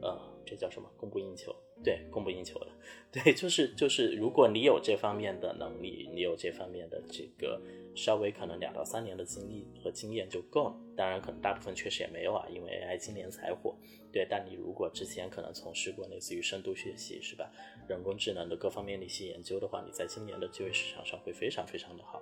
[0.00, 0.90] 呃，这叫什么？
[0.96, 1.54] 供不应求。
[1.82, 2.66] 对，供不应求的，
[3.10, 7.58] 对，就是就是，如果你有这方面的能力，你有这方面的这个
[7.94, 10.76] 稍微可能两到三年的经历和经验就够了。
[10.94, 13.74] 当然，可能大部分确实也没有啊，因为 AI 今年才火。
[14.12, 17.50] 对，但你如果之前可能从事过类似于深度学习是吧，
[17.88, 22.20] 人工智能的各方面的一些研究的话，你在今年的就业市场上会非常非常的好。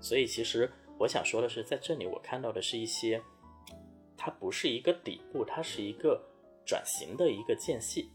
[0.00, 3.20] 所以，其实我想说的是，在这里我看到的是一些，
[4.16, 6.22] 它不是一个底部，它是一个
[6.64, 8.10] 转型的一个间隙。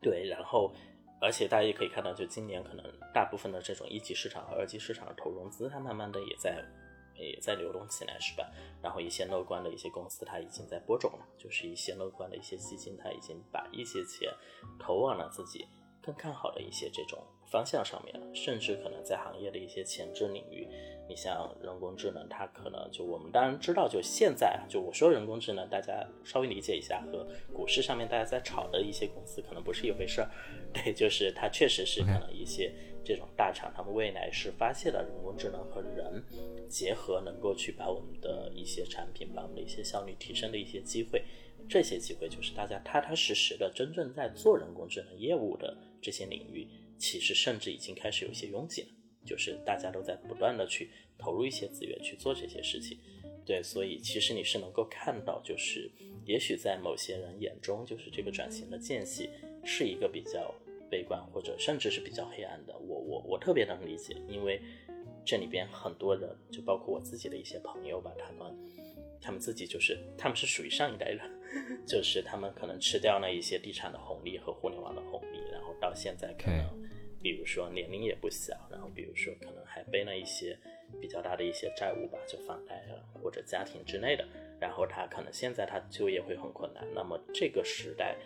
[0.00, 0.72] 对，然后，
[1.20, 6.64] 而且大家也可以看到，就今年可能大部分的这种一级市场和二级市场的投融资，它慢慢的也在
[7.16, 8.50] 也在流动起来，是吧？
[8.80, 14.32] 然后一些乐观的一些公司，它已经在播种了，就是一些乐观的一些基金，它已经把一些钱
[14.78, 15.66] 投往了自己
[16.02, 17.18] 更看好的一些这种
[17.50, 20.66] 方向上面，甚至可能在行业的一些前置领域。
[21.08, 30.30] 你像人工智能，它可能就我们当然知道，就现在就我说人工智能，大家稍微理解一下，和股市上面大家在炒的一些公司可能不是一回事儿。
[30.72, 32.72] 对，就是它确实是可能一些
[33.04, 36.24] 这种大厂，他们未来是发现了人工智能和人
[36.68, 41.24] 结合，能够去把我们的一些产品，把我们的一些效率提升的一些机会。
[41.68, 46.66] 这些机会就是大家踏踏实实的真正在做人工智能业务的这些领域，
[46.98, 48.88] 其实甚至已经开始有些拥挤了。
[49.22, 52.98] 就是大家都在不断的去投入一些资源去做这些事情，
[53.44, 55.90] 对，所以其实你是能够看到，就是
[56.24, 59.28] 也许在某些人眼中，就是这个转型的间隙
[59.62, 60.54] 是一个比较
[60.90, 62.74] 悲观或者甚至是比较黑暗的。
[62.78, 64.58] 我我我特别能理解，因为
[65.22, 68.56] 这里边很多人，就包括我自己的一些朋友吧，他们
[69.20, 71.30] 他们自己就是他们是属于上一代人，
[71.86, 75.38] 就是他们可能吃掉了一些地产的红利和互联网的红利，
[75.80, 76.78] 到现在可能。
[77.22, 80.58] 比如说年龄也不小，然后比如说可能还背了一些
[81.02, 84.26] 比较大的一些债务吧，就房贷啊或者家庭之类的，
[84.58, 86.82] 然后他可能现在他就业会很困难。
[86.94, 88.16] 那么这个时代，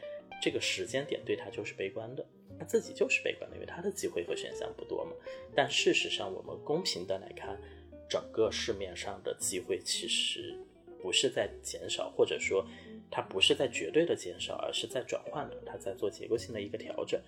[0.41, 2.25] 这个时间点对他就是悲观的，
[2.57, 5.11] 他自己就是悲观的，因为他的机会和选项不多嘛。
[5.57, 7.61] 但事实上，我们公平的来看，
[8.09, 10.57] 整个市面上的机会其实
[11.03, 12.65] 不是在减少，或者说
[13.11, 17.21] 它不是在绝对的减少，而是在转换的，它在做结构性的一个调整。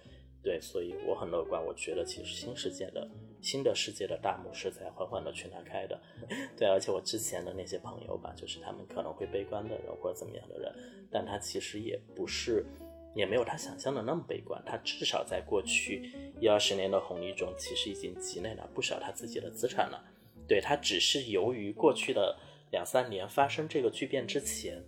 [0.43, 1.61] 对，所以我很乐观。
[1.65, 3.09] 我觉得其实新世界的
[3.43, 6.01] 新的世界的大幕是在缓缓的去拉开的。
[6.57, 10.73] 对，而且我之前的那些朋友吧，就是他们可能会悲观的人或者怎么样的人，
[11.11, 12.65] 但他其实也不是，
[13.13, 14.63] 也没有他想象的那么悲观。
[14.65, 20.05] 他至少在过去一二十年的红利中，其实已经积累了不少他自己的资产了。
[20.47, 22.39] 对他只是由于过去的
[22.71, 24.81] 两三年发生这个巨变之前。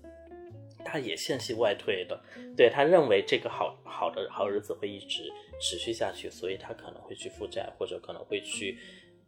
[0.88, 2.18] 他也线性外退的，
[2.56, 5.30] 对他认为这个好好的好日子会一直
[5.60, 8.78] 持续下去，所以他可能会去负债，或者可能会去，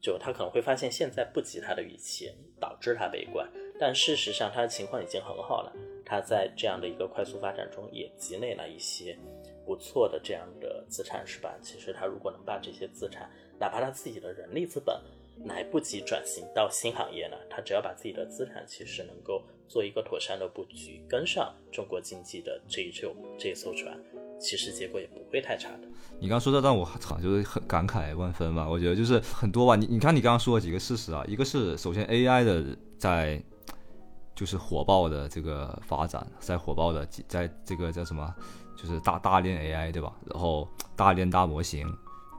[0.01, 3.47] 就他可能会发现现在不及他的预期，导致他悲观。
[3.79, 5.73] 但事实上他的情况已经很好了，
[6.05, 9.17] 他在这样的一个快速发展中也积累了一些
[9.65, 11.57] 不错的这样的资产，是吧？
[11.63, 15.01] 其实他如果能把这些资产，哪怕他自己的人力资本
[15.47, 19.43] 来不及转型到新行业呢，他只要把自己的资产其实能够。
[19.71, 23.97] 做一个妥善的布局，跟上中国经济的这一艘这一艘船，
[24.41, 25.89] 其实结果也不会太差的。
[26.19, 28.69] 你刚说的让我操，就是很感慨万分吧。
[28.69, 29.77] 我觉得就是很多吧。
[29.77, 33.41] 你你看，你刚刚说了几个事实啊，一个是首先 AI 的在
[34.35, 38.35] 就是火爆的这个发展，在火爆的在这个叫什么，
[38.77, 40.13] 就是大大练 AI 对吧？
[40.27, 41.87] 然后大练大模型。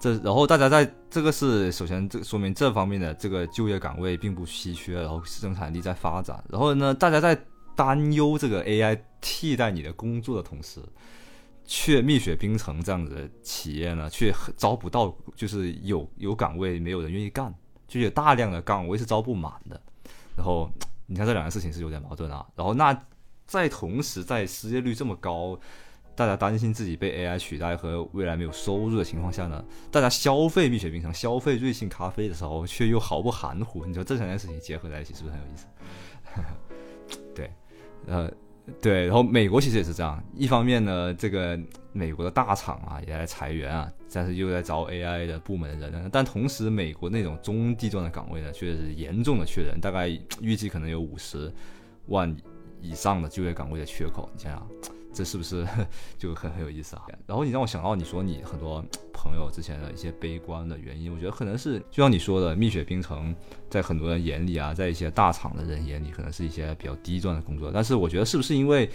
[0.01, 6.43] 这然后大家在这个是首先这说明这方面的这个就业岗位并不稀缺，然后生产力在发展。
[6.49, 7.39] 然后呢，大家在
[7.75, 10.81] 担忧这个 AI 替代你的工作的同时，
[11.65, 17.53] 却蜜雪冰城这样子的企业呢，却招不到，就是有有岗位没有人愿意干，
[17.87, 19.79] 就有大量的岗位是招不满的。
[20.35, 20.67] 然后
[21.05, 22.43] 你看这两件事情是有点矛盾啊。
[22.55, 22.99] 然后那
[23.45, 25.59] 在同时，在失业率这么高，
[26.15, 33.85] 大家担心自己被 AI 取代和未来没有收入的情况下呢，大家消费蜜雪冰城、消费瑞幸咖啡的时候，却又毫不含糊。
[33.85, 35.65] 你说这两件事情结合在一起，是不是很有意思？
[37.35, 37.51] 对，
[38.07, 38.31] 呃。
[38.79, 40.23] 对，然后美国其实也是这样。
[40.35, 41.59] 一方面呢，这个
[41.91, 46.09] 美国的大厂啊也在裁员啊，但是又在招 AI 的部门的人。
[46.13, 50.07] 但同时，美国那种中低端的岗位呢，却是严重的缺人，大概
[50.39, 51.51] 预计可能有五十
[52.05, 52.33] 万
[52.79, 54.29] 以上的就业岗位的缺口。
[54.31, 55.00] 你想想。
[55.13, 55.67] 这是不是
[56.17, 57.03] 就很很有意思啊？
[57.27, 58.83] 然后你让我想到你说你很多
[59.13, 63.35] 朋友之前的一些悲观的原因，我觉得可能是就像你说的，蜜雪冰城
[63.69, 67.71] 在很多人眼里啊，在一些大厂的人眼里，可能是一些比较低端的工作。
[67.73, 68.89] 但是我觉得是不是因为，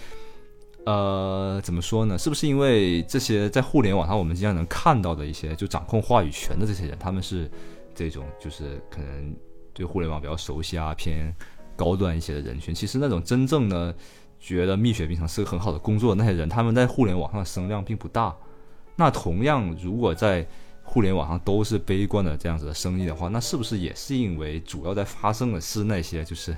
[0.85, 2.17] 呃，怎么说呢？
[2.17, 7.49] 是不是因为这些在互联网上我们经常能看到的一些就掌控话语权的这些人，他们是
[7.93, 9.35] 这种就是可能
[9.73, 11.33] 对互联网比较熟悉啊，偏
[11.75, 12.73] 高端一些的人群？
[12.73, 13.95] 其实那种真正的。
[14.39, 18.35] 觉得蜜雪冰城是个很好的工作那些人，他们在互联网上的声量并不大。
[18.95, 20.47] 那同样，如果在
[20.83, 26.55] 互联网上都是悲观的这样子的声音的话，那是不是也是因为主要在发生的是那些就是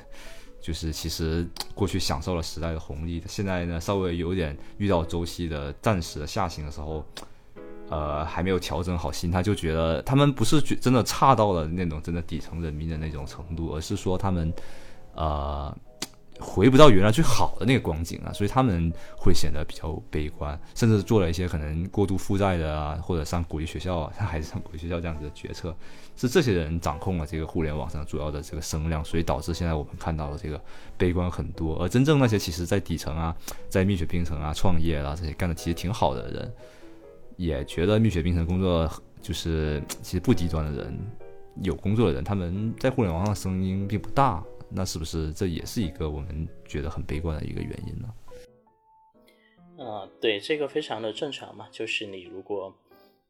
[0.61, 7.03] 就是其实过去享受了时代的红利，现在呢稍微有点遇到周期的暂时的下行的时候，
[7.89, 14.53] 呃，还没有调整好心，他就觉得他们不是觉真的差到了那种真的底层人民的那种程度，而是说他们
[15.15, 15.75] 呃。
[16.39, 25.75] 回不到原来最好的那个光景啊，所以他们会显得比较悲观，甚至做了一些可能过度负债的啊，或者上国际学校啊，孩子上国际学校这样子的决策，
[26.15, 30.59] 是这些人掌控了这个互联网上主要的这个声量，所以导致现在我们看到的这个
[30.97, 31.75] 悲观很多。
[31.83, 33.35] 而真正那些其实在底层啊，
[33.67, 36.53] 在蜜雪冰城啊创业啊这些干的其实挺好的人，
[37.35, 38.89] 也觉得蜜雪冰城工作
[39.21, 40.97] 就是其实不低端的人，
[41.63, 44.41] 有工作的人，他们在互联网上声音并不大。
[44.71, 48.13] 那是不是这也是一个我们觉得很悲观的一个原因呢？
[49.77, 51.67] 呃，对，这个非常的正常嘛。
[51.71, 52.77] 就是你如果，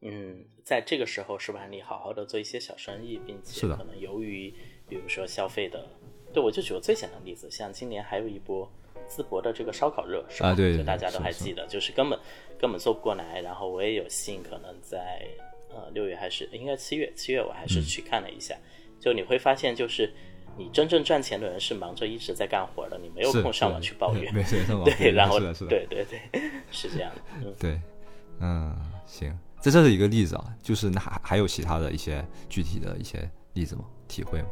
[0.02, 4.52] 嗯，在这个时候是吧，你好好的做一些小生意，并且可能由于，
[4.88, 5.88] 比如说消费的，
[6.32, 8.70] 对我就举个最简单的例子，像今年还有一波
[9.08, 10.54] 淄博的这个烧烤热，是吧？
[10.54, 12.18] 对，大家都还记得，就是根本
[12.58, 13.40] 根本做不过来。
[13.40, 15.24] 然后我也有幸可能在
[15.70, 18.58] 呃六月还是应该七月，七月我还是去看了一下，
[18.98, 20.12] 就你会发现就是。
[20.60, 24.30] 你真正赚钱的人是忙着一直在干活的，你没有空上网去抱怨。
[24.84, 26.20] 对，然后对对对，
[26.70, 27.10] 是这样
[27.42, 27.50] 的。
[27.58, 27.80] 对，
[28.40, 33.84] 嗯，行，这这是一个例子啊，就是那还还有其他的一些具体的一些例子吗？
[34.06, 34.48] 体会吗？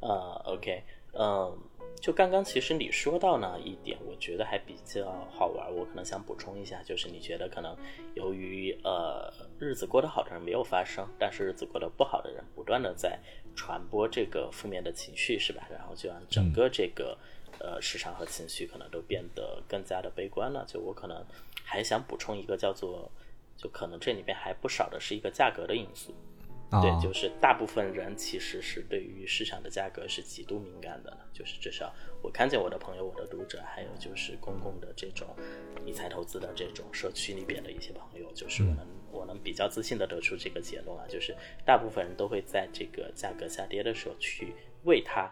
[0.00, 0.82] 啊，OK，
[1.14, 1.58] 嗯。
[2.00, 5.74] 就刚刚，其实你说到呢一点，我觉得还比较好玩。
[5.74, 7.76] 我可能想补充一下，就是你觉得可能
[8.14, 13.18] 由于呃日子过得好的人没有发生，但是日子过得不好的人不断的在
[13.56, 15.66] 传播这个负面的情绪，是吧？
[15.70, 17.18] 然后就让整个这个
[17.58, 20.64] 呃市场和情绪可能都变得更加的悲观了。
[20.68, 21.24] 就我可能
[21.64, 23.10] 还想补充一个叫做，
[23.56, 26.14] 就可能这里边还不少的是一个价格的因素。
[26.70, 35.28] 对，就是大部分人其实是对于市场的价格是极度敏感的，就是至少我看见我的朋友、我的读者，还有就是公共的这种
[35.84, 44.52] 理财投资的这种社区里边的一些朋友，就是我能我能比较自信的得出这个结论啊，就是大部分人都会在这个价格下跌的时候去
[44.84, 45.30] 为它。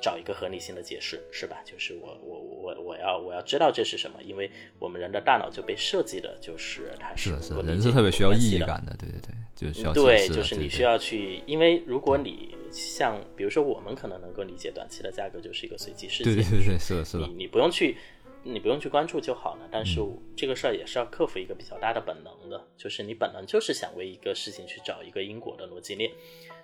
[0.00, 1.62] 找一个合理性的解释，是吧？
[1.64, 17.96] 就是我我我我要我要知道这是什么，因为我们人的大脑就被设计的，就是它是是人是特别需要意义感的，对对对，就需要对，就是你需要去，因为如果你像比如说我们可能能够理解短期的价格就是一个随机事件，对对对，是的，是的，你你不用去
[18.42, 19.68] 你不用去关注就好了。
[19.70, 20.00] 但是
[20.34, 26.10] 这个事儿也是要克服一个比较大的本能的，就是你本能就是想为一个事情去找一个因果的逻辑链。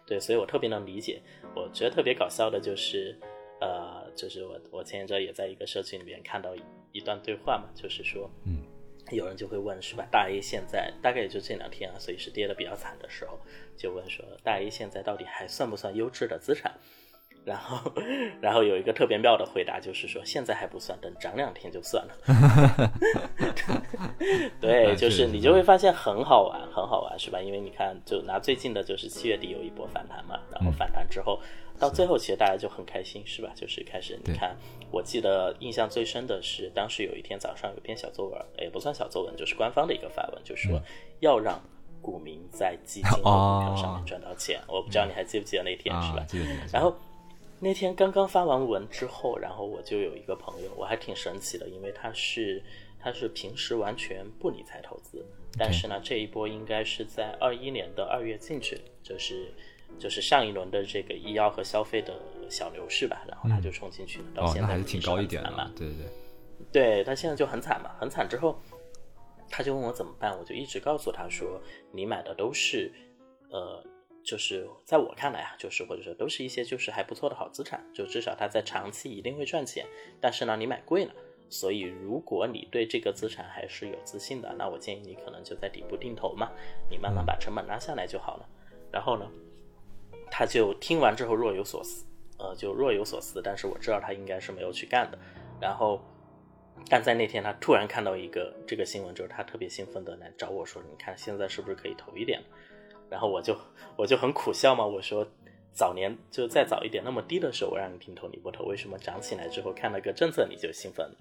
[0.07, 1.21] 对，所以我特别能理解。
[1.55, 3.19] 我觉得特别搞笑的就是，
[3.61, 6.55] 呃，就是我我前一阵也在一个社群里面看到
[6.93, 8.63] 一段对话嘛，就是说，嗯，
[9.11, 10.07] 有人就会问是吧？
[10.11, 13.39] 大 A 现在大概也就这两天啊，所以是跌的比较惨的时候，
[13.77, 16.73] 就问说大 A 现在到底还算不算优质的资产？
[17.47, 17.93] 然后，
[18.41, 22.91] 然后有一个特别妙的回答，就是说现在还不算，等涨两天就算了。
[24.61, 27.41] 对，就是你就会发现很好玩，很好玩，是吧？
[27.41, 31.41] 因为你看，就拿最近的，就是七月底有一波反弹嘛，然后反弹之后，
[31.79, 33.53] 到最后其实大家就很开心，是吧？
[33.55, 34.57] 就是开始你看，
[34.91, 40.83] 我记得印象最深的是，当时有一天早上有篇小作文，也不算小作文，就是官方的一个发文，就是说
[41.21, 41.63] 要让
[42.03, 44.61] 股民在基金和股票上面赚到钱。
[44.67, 46.27] 我不知道你还记不记得那天，是吧？
[46.73, 46.93] 然后。
[47.59, 52.63] 那天刚刚发完文之后，然后我就有一个朋友，我还挺神奇的，因为他是
[52.99, 55.25] 他是平时完全不理财投资，
[55.59, 59.53] 但是呢，这一波应该是在二一年的二月进去的，就是
[59.99, 62.15] 就是上一轮的这个医药和消费的
[62.51, 65.97] 小牛市吧，然后他就冲进去了，到哦，现在那还是挺高一点的嘛。，对对
[66.73, 68.61] 对，对他现在就很惨嘛，很惨之后，
[69.49, 71.59] 他就问我怎么办，我就一直告诉他说，
[71.91, 72.93] 你买的都是，
[73.49, 73.83] 呃，
[74.27, 79.87] 就是在我看来啊，就是或者说都是一些就是还不错的好资产，就至少它在长期一定会赚钱，
[80.21, 81.15] 但是呢，你买贵了。
[81.49, 86.51] 所以，如果你对这个资产还是有自信的，那我建议你可能就在底部定投嘛，
[86.91, 88.49] 你慢慢把成本拉下来就好了。
[88.91, 89.31] 然后呢，
[90.29, 92.05] 他就听完之后若有所思，
[92.41, 93.41] 呃，就若有所思。
[93.41, 95.17] 但是我知道他应该是没有去干的。
[95.61, 96.01] 然后，
[96.91, 102.43] 但在那天他突然看到一个这个新闻之后，他特别兴奋的来找我说：“你看现在是不是可以投一点？”
[103.09, 103.57] 然后我就
[103.97, 105.27] 我就很苦笑嘛，我说。
[105.79, 111.17] 早年就再早一点，那么低的时候我让你定投你不投，为什么涨起来之后看了个政策你就兴奋了？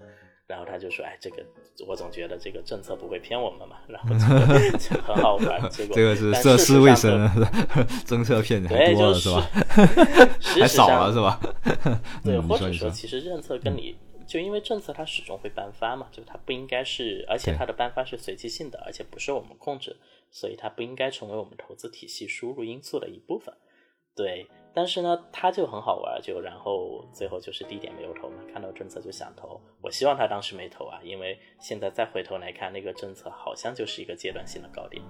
[0.47, 1.43] 然后他就说：“哎，这个
[1.86, 5.69] 我总觉得这个政策不会骗我们嘛。”然后就 就很好玩。
[5.69, 7.29] 结果这个是但涉世未深，
[8.07, 9.41] 政策骗人 多了是吧？
[10.39, 11.38] 还少了是吧？
[12.23, 13.93] 对，或者说其实政策跟你
[14.25, 19.97] 就因为政策它始终会颁发嘛，就它不应该是，而且它的颁发是随机性的，而且不受我们控制，
[20.32, 23.53] 所以它不应该成为我们投资体系输入因素的一部分。
[24.15, 29.59] 对，但是呢，它就很好玩，就然后最后就是低点没有投嘛，看到政策就想投。
[29.82, 35.03] 我希望他当时没投啊，因为现在再回头来看，那个政策好像就是一个阶段性的高点，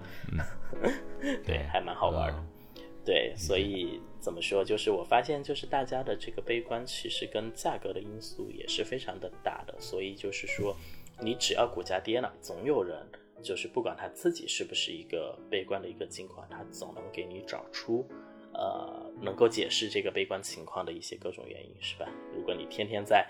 [1.45, 2.39] 对，还蛮好玩的。
[2.39, 2.47] 嗯
[3.05, 4.65] 对，所以怎么说？
[4.65, 9.75] 就是我发现，就是大家的这个悲观，其实跟价格的因素也是非常的大的。
[9.79, 10.75] 所以就是说，
[11.21, 13.07] 你只要股价跌了，总有人
[13.41, 18.07] 就是不管他自己是不是一个悲观的一个情况，他总能给你找出
[18.53, 22.07] 呃能够解释这个悲观情况的一些各种原因，是吧？
[22.35, 23.27] 如果你天天在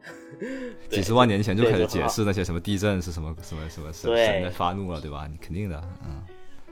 [0.88, 5.26] 几十万年前就开始解释那些什么地震是什么什么什么神对神在发怒了，对吧？
[5.30, 6.24] 你肯定的，嗯，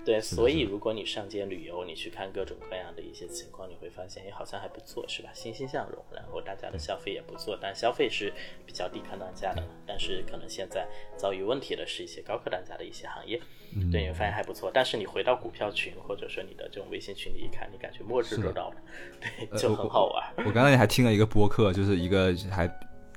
[0.06, 5.30] 对，所以如果你上街旅游，你去看各种各样的一些情况，你会发现，哎，好像还不错，是吧？
[5.34, 8.32] 欣欣向荣，然后大家的消费也不错，但消费是
[8.64, 10.86] 比较低客单价的，但是可能现在
[11.16, 13.40] 遭遇问题的是一些高客单价的一些行业，
[13.74, 14.70] 嗯对，你会发现还不错。
[14.72, 18.76] 但是你回到股票群或者说你的这种微信群里一看，你感觉末日的都到了，
[19.20, 20.46] 对，呃就很好玩。
[20.46, 22.68] 我刚才还听了一个播客，就是一个还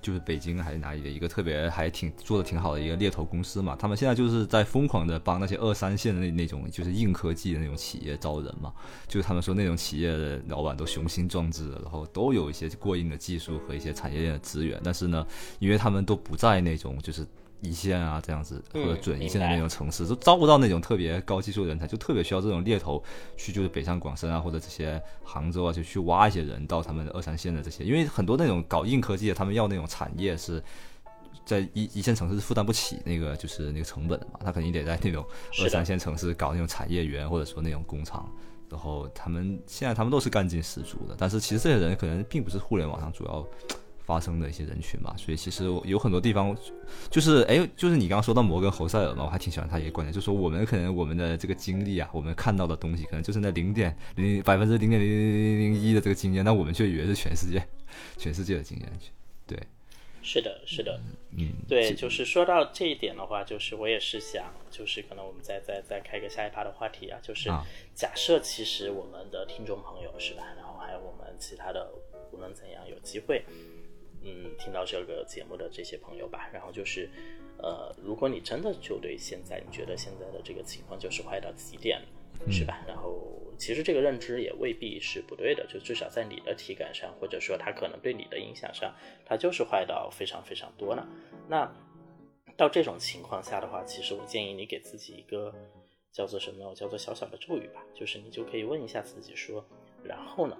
[0.02, 8.74] 就是北京还是哪里的一个特别还挺做的挺好的一个猎头公司嘛，他们现在就是在疯狂的帮那些二三线的那那种就是硬科技的那种企业招人嘛，
[9.08, 15.26] 就是他们说那种企业的老板都雄心壮志，然后都有一些过硬的技术和一些产业链的资源，但是呢，
[15.60, 17.28] 因为他们都不在那种就是。
[17.62, 23.04] 一线啊，这样子或嗯者准一线的那种城市，都招不到那种特别高技术人才，就特别需要这种猎头
[23.38, 30.64] 去，就是北上广深啊，或者这些杭州啊，就去挖一些人到他们的二三线的这些，因为很多那种搞硬科技的，他们要那种产业是
[31.46, 35.26] 在一一线城市是负担不起那个就是那个成本的嘛，他肯定得在那种
[35.62, 38.30] 二三线城市搞那种产业园或者说那种工厂。
[38.70, 43.44] 然后他们现在他们都是干劲十足的，但是其实这些人可能并不是互联网上主要
[44.10, 46.58] 发生的一些人群吧，所以其实有很多地方
[47.12, 57.64] 就是哎，就是你刚刚说到摩根侯塞尔嘛，我还挺喜欢他一个观点，就是说我们可能我们的这个经历啊，我们看到的东西可能就是那零点零百分之零点零零零零一的这个经验，那我们却以为是全世界
[58.18, 59.12] 全世界的经验去，
[59.46, 59.60] 对，
[60.24, 61.00] 是的，是的，
[61.38, 71.92] 嗯，对，就是说到这一点的话，就是我也是想，就是可能我们再再再开个下一趴的话题啊，就是啊假设其实我们的听众朋友是吧，然后还有我们其他的
[72.32, 73.44] 无论怎样有机会，
[74.24, 77.10] 嗯，听到这个节目的这些朋友吧，然后就是，
[77.58, 82.84] 呃，如果你真的就对现在你觉得现在的这个情况就是坏到极点了，是吧？
[82.88, 88.94] 然后其实这个认知也未必是不对的，就至少在你的体感上，或者说它可能对你的影响上，
[89.26, 91.08] 它就是坏到非常非常多了。
[91.48, 91.72] 那
[92.58, 95.54] 到这种情况下的话，其实我建议你给自己一个
[96.12, 99.66] 叫做什么，叫做小小的咒语吧，就是你就可以问一下自己说，
[100.04, 100.58] 然后呢？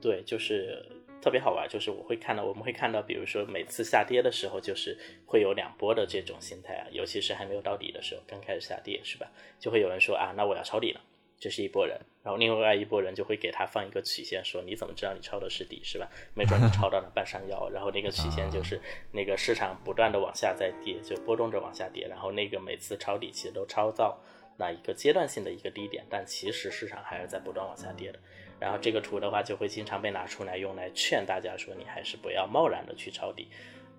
[0.00, 0.84] 对，就是
[1.26, 4.96] 特别好玩，就是我会看到，我们会看到，比如说每次下跌的时候，就是
[5.26, 9.26] 会有两波的这种心态啊，尤其是还没有到底的时候，刚开始下跌是吧？
[9.58, 11.00] 就会有人说啊，那我要抄底了。
[11.40, 16.08] 这是一波人，然后另外一波人就会给他放一个曲线，说你怎么知道你抄的是底是吧？
[16.32, 24.16] 没准你抄到了半山腰，然后那个曲线就是那个市场不断的往下在跌，就波动着往下跌，然后那个每次抄底其实都抄到
[24.58, 28.20] 那一个阶段性的一个低点，但其实市场还是在不断往下跌的。
[28.60, 33.48] 然后这个图的话就会经常被拿出来用来劝大家说你还是不要贸然的去抄底，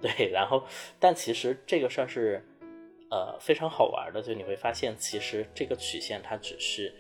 [0.02, 0.64] 对，然后
[1.00, 2.44] 但其实这个事儿是
[3.10, 6.94] 呃非常好玩的，就你会发现其实这个曲线它只是。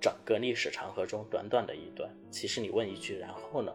[0.00, 3.72] 整个历史长河中短短的一段，其实你问一句，然后呢？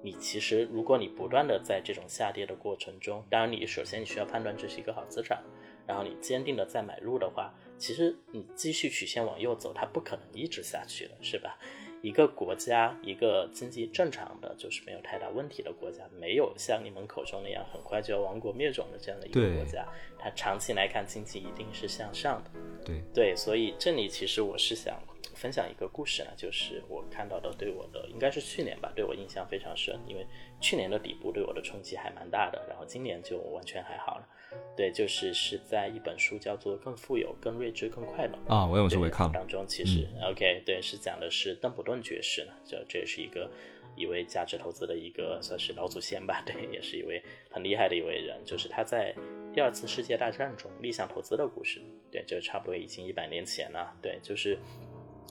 [0.00, 5.42] 你其实如果你不断的在这种下跌的过程中，当然你首先你需要判断这是一个好资产，
[5.84, 11.58] 然后你坚定的再买入的话，其实你继续曲线往右走，它不可能一直下去了，是吧？
[12.02, 19.86] 一个国家，一个经济正常的，就是没有太大问题的国家，没有像你们口中那样很快就要亡国灭种的这样的一个国家，
[20.18, 22.50] 它长期来看经济一定是向上的。
[22.84, 25.02] 对，对，所以这里其实我是想
[25.34, 30.24] 分享一个故事呢，就是我看到的，对我的应该是去年吧，对我印象非常深，因为
[30.60, 34.28] 去年的底部对我的冲击还蛮大的，然后今年就完全还好了。
[34.76, 43.50] 对，就是是在一本书叫做《更富有、更睿智、更快乐》啊，我有时候对会看，当中，其实、OK 对是讲的是邓普顿爵士呢，这这也是一个
[43.96, 49.14] 一位价值投资的一个算是老祖先吧，对，也是一位很厉害的一位人，就是他在
[49.54, 51.80] 第二次世界大战中立项投资的故事，
[52.10, 54.58] 对，就差不多已经一百年前了，对，就是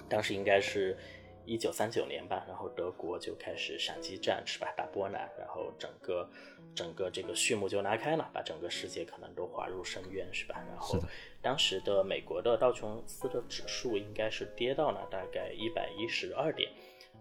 [0.09, 0.97] 当时应该是。
[1.45, 4.73] 一九三九年吧，然后德国就开始闪击战，是吧？
[4.75, 6.29] 打波兰，然后整个
[6.75, 10.63] 整个这个序幕就拉开了，把整个世界可能都滑入深渊，是吧？
[10.69, 10.99] 然后
[11.41, 16.69] 当时的美国的道琼斯的指数应该是跌到了大概一百一十二点，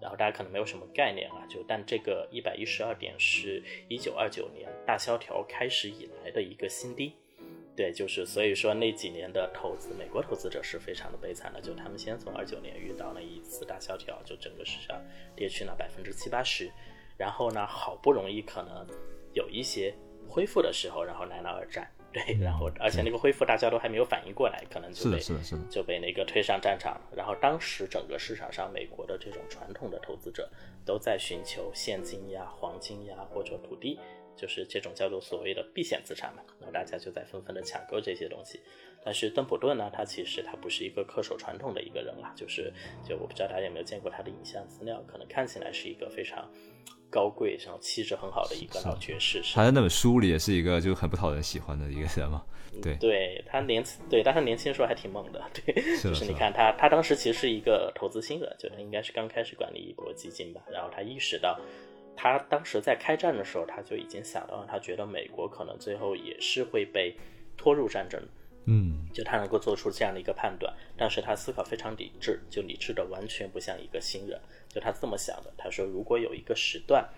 [0.01, 7.15] 然后大家可能没有什么概念啊，就但这个一百一十二点是一九二九年大萧条开始以来的一个新低。
[7.77, 15.01] 对，就是所以说那几年的投资，美国投资者是非常的悲惨的，就他们先从二九年遇到了一次大萧条，就整个市场
[15.35, 16.71] 跌去了百分之七八十，
[17.17, 18.87] 然后呢，好不容易可能
[19.33, 19.93] 有一些
[20.29, 27.01] 恢复的时候，然后来了二战，对，然后而且那个恢复大家都还没有反应过来，可能就是被的，是的，是的，就被那个推上战场。
[27.15, 30.49] 然后当时整个市场上，美国的这种传统的投资者
[30.87, 33.99] 都在寻求现金呀、黄金呀或者土地，
[34.37, 36.43] 就是这种叫做所谓的避险资产嘛。
[36.59, 38.61] 然后大家就在纷纷的抢购这些东西。
[39.05, 42.73] 但是邓普顿呢，他其实他不是一个恪守传统的一个人啦，就是
[43.07, 46.51] 就我不知道大家有没有见过他的影像资料，可能看起来是一个非常
[47.11, 49.43] 高贵，然后气质很好的一个老爵士。
[49.55, 52.43] 他在那本书里也是一个就很不讨人喜欢的一个人嘛，
[52.83, 61.61] 对，对他年轻，对，但他年轻的时候还挺猛的，对，是就是你看他，他当时其实是一个投资新人，就他应该是刚开始管理一波基金吧，然后他意识到，
[62.17, 67.17] 他当时在开战的时候，他就已经想到了，他觉得美国可能最后也是会被
[67.57, 68.23] 拖入战争，
[68.67, 77.09] 嗯，就他能够做出这样的一个判断，但是他思考非常理智，就理智的完全不像一个新人，就他这么想的，他说如果有一个时段。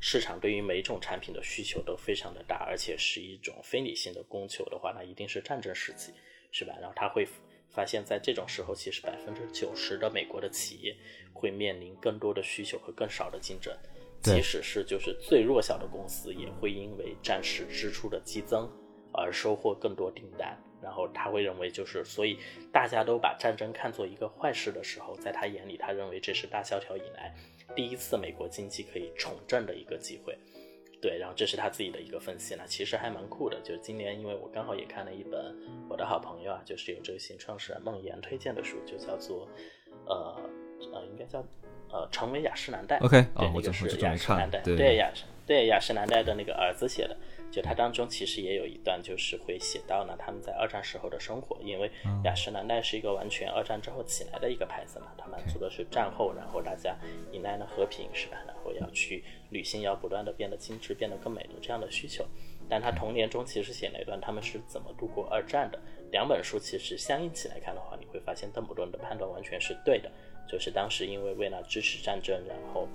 [0.00, 6.12] 市场对于每种产品的需求都非常的大，而且是一种非理性的供求的话，那一定是战争时期，
[6.52, 6.72] 是吧？
[6.80, 7.26] 然后他会
[7.68, 10.96] 发现，在这种时候，其实百分之九十的美国的企业
[11.32, 13.74] 会面临更多的需求和更少的竞争，
[14.22, 18.70] 即使是就是最弱小的公司，也会因为战时支出的激增
[19.12, 20.56] 而收获更多订单。
[20.80, 22.38] 然后他会认为，就是所以
[22.72, 27.34] 大家都把战争看作一个坏事的时候，在他眼里，他认为这是大萧条以来
[27.74, 30.38] 第一次美国经济可以重振的一个机会。
[31.02, 33.60] 对，然后这是他自己的一个分析呢，其实还蛮酷的。
[33.60, 35.52] 就是今年，因为我刚好也看了一本
[35.88, 39.48] 我的好朋友啊，就是有这个新创始人孟岩推荐的书，就叫做
[40.06, 40.40] 呃
[40.92, 41.44] 呃，应该叫
[41.90, 42.98] 呃成为雅诗兰黛。
[42.98, 47.16] OK，对，那个是雅诗兰黛，对对雅诗对雅诗兰黛的那个儿子写的。
[47.50, 51.90] 就它当中其实也有一段，就是会写到呢他们在二战时候的生活，因为
[52.22, 56.94] 雅诗兰黛是一个完全二战之后起来的一个牌子嘛，它满足的是战后，然后大家
[57.32, 58.36] 迎来了和平，是吧？
[58.46, 62.22] 然后要去旅行，要不断的变得精致、变得更美的这样的需求。
[62.68, 65.80] 但他童年中其实写了一段他们是怎么度过二战的。
[66.10, 70.10] 两本书其实相应起来看的话，你会发现邓布顿的判断完全是对的，
[70.48, 72.88] 就是当时因为为了支持战争，然后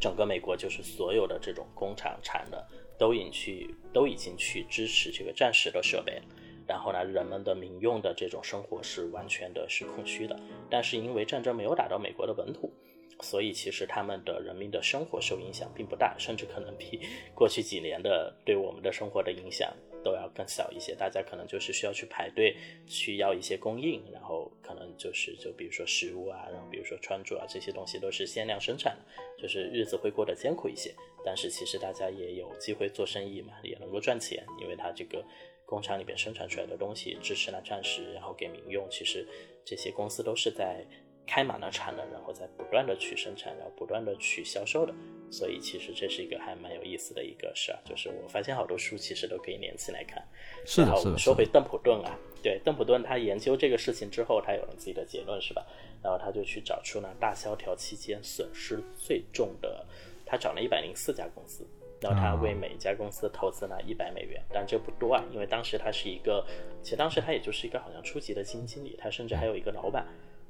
[0.00, 2.66] 整个美国就是所有的这种工厂产的
[2.98, 6.20] 都已去都已经去支持这个战时的设备。
[6.66, 10.36] 然后呢，人们的民用的这种生活是完全的是空虚的。
[10.68, 12.72] 但是因为战争没有打到美国的本土，
[13.20, 17.00] 所以其实他们的人民的生活受影响并不大，甚至可能比
[17.34, 20.94] 过去几年的对我们的生活的影响都要更小一些。
[20.94, 22.56] 大家可能就是需要去排队
[22.86, 30.94] 去要一些供应，然后可能就是就比如说食物啊，然后比如说穿着啊这些东西都是限量生产的，就是日子会过得艰苦一些。
[31.24, 35.24] 但是其实大家也有机会做生意嘛，也能够赚钱，因为它这个
[35.64, 39.26] 工厂里边生产出来的东西支持了战时，然后给民用，其实
[39.64, 40.86] 这些公司都是在
[41.26, 44.94] 开满了产能，然后再不断的去生产，然后不断的去销售的。
[45.28, 50.22] 所以其实这是一个还蛮有意思的一个事儿，就是我发现好多书其实都可以连起来看。
[50.64, 55.66] 是是的，是的，说回邓普顿啊，对，邓普顿他研究这个事情之后，他有了自己的结论，是吧？
[56.00, 59.84] 然后他就去找出呢大萧条期间损失最重的，
[60.24, 61.66] 他找了一百零四家公司，
[62.00, 66.46] 然后他为每一家公司投资了一百美元，但这不多啊，因为当时他是一个，
[66.84, 70.06] 其实当时他也就是一个好像初级的基金经理，他甚至还有一个老板，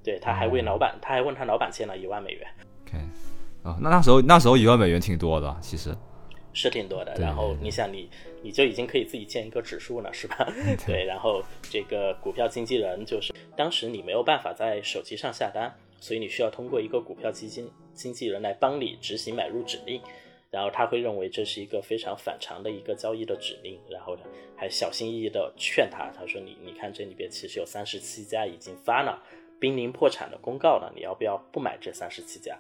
[0.07, 2.49] 对，他还为老板，他还问他老板借了一万美元
[2.87, 2.97] ，OK，
[3.65, 5.93] 啊，那那时候那时候一万美元挺多的，其实，
[6.53, 7.13] 是挺多的。
[7.17, 8.09] 然后你想你，
[8.41, 10.47] 你就已经可以自己建一个指数了，是吧？
[10.87, 11.05] 对。
[11.05, 20.01] 然后这个股票经纪人就是当时你没有办法在手机上下单，所以你需要通过一个股票基金经纪人来帮你执行买入指令。
[20.49, 24.23] 然后他会认为这是一个非常反常的一个交易的指令，然后呢
[24.57, 29.21] 还小心翼翼的劝他，他说你你看这里边其实有三十七家已经发了
[29.59, 32.59] 濒临破产的公告了，你要不要不买这三十七家？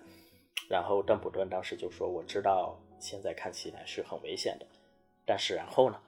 [0.69, 4.67] 然后邓普顿当时就说我知道现在看起来是很危险的，
[5.25, 6.01] 但是然后呢，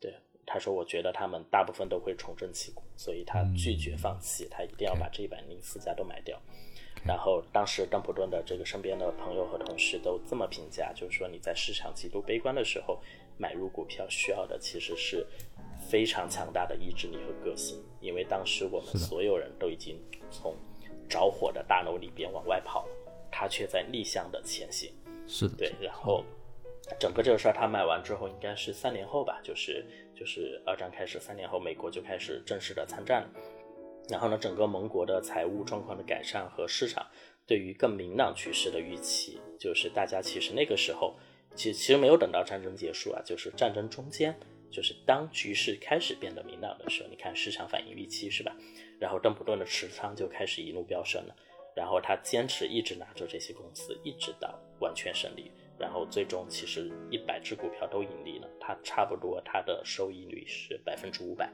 [0.00, 0.14] 对
[0.46, 6.40] 他说我觉得他们大部分都会重振旗鼓，所以他拒绝放弃，他一定要把这一百零四家都买掉。
[7.04, 13.02] 然后当时邓普顿的这个身边的朋友和同事都这么评价，就是说你在市场极度悲观的时候
[13.36, 15.26] 买入股票，需要的其实是
[15.88, 17.82] 非常强大的意志力和个性。
[18.00, 19.98] 因为当时我们所有人都已经
[20.30, 20.54] 从
[21.08, 22.92] 着火的大楼里边往外跑了，
[23.30, 24.92] 他却在逆向的前行。
[25.26, 25.72] 是的，对。
[25.80, 26.22] 然后
[26.98, 33.30] 整个这个事儿他买完之后，应该是三年后吧，就是就是二战开始三年后，美国就开始正式的参战了。
[34.10, 37.06] 然后呢，整个盟国的财务状况的改善和市场
[37.46, 41.16] 对于更明朗趋势的预期，就是大家其实那个时候，
[41.54, 44.38] 其实其实没有等到战争结束啊，就是战争中间，
[44.74, 48.52] 就是当局势开始变得明朗的时候，你看市场反应预期是吧？
[48.98, 51.36] 然后邓普顿的持仓就开始一路飙升了，
[51.76, 61.48] 然后他坚持一直拿着这些公司，一直到完全胜利，然后最终其实一百只股票都盈利了，他差不多他的收益率是百分之五百。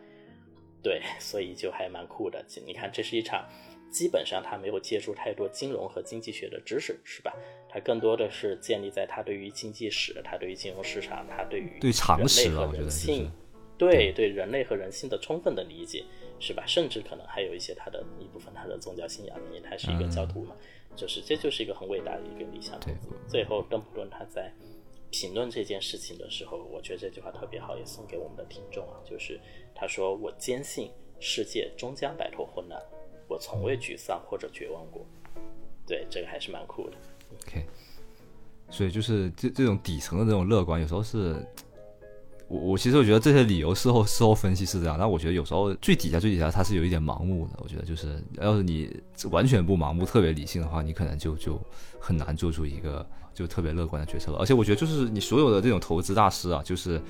[0.82, 2.42] 对，所以就还蛮酷的。
[2.66, 3.46] 你看，这是一场，
[3.90, 7.34] 基本上他没有接触太多金融和经济学的知识，是吧？
[7.68, 13.30] 他更多的是建立在他对于经济史、他对于金融市场、他对于对常识和人性，
[13.76, 16.04] 对对人类和人性的充分的理解，
[16.38, 16.64] 是吧？
[16.66, 20.54] 甚至可能还有一些他的一部分他的宗教信仰，因为他是一个教徒嘛，
[20.96, 23.08] 就是这就是一个很伟大的一个理想投资。
[23.28, 24.52] 最后，邓普顿他在。
[25.12, 29.40] 评论这件事情的时候，我觉得这句话特别好，也送给我们的听众啊，就是
[29.74, 30.88] 他说：“我坚信
[31.18, 32.80] 世界终将摆脱混乱，
[33.30, 35.06] 我从未沮丧或者绝望过。”
[35.86, 36.96] 对，这个还是蛮酷的。
[37.46, 37.64] OK，
[38.68, 41.36] 所以就是这这种底层的这种乐观，有时候是
[42.48, 47.58] 我我其实我觉得这些理由事后事后分析是这样，但我觉得有时候最底下最底下他是有一点盲目的。
[47.62, 48.94] 我觉得就是要是你
[49.30, 51.58] 完全不盲目、特别理性的话，你可能就就
[52.00, 53.08] 很难做出一个。
[53.32, 57.00] 就特别乐观的决策了，而且我觉得就是你所有的这种投资大师啊，就是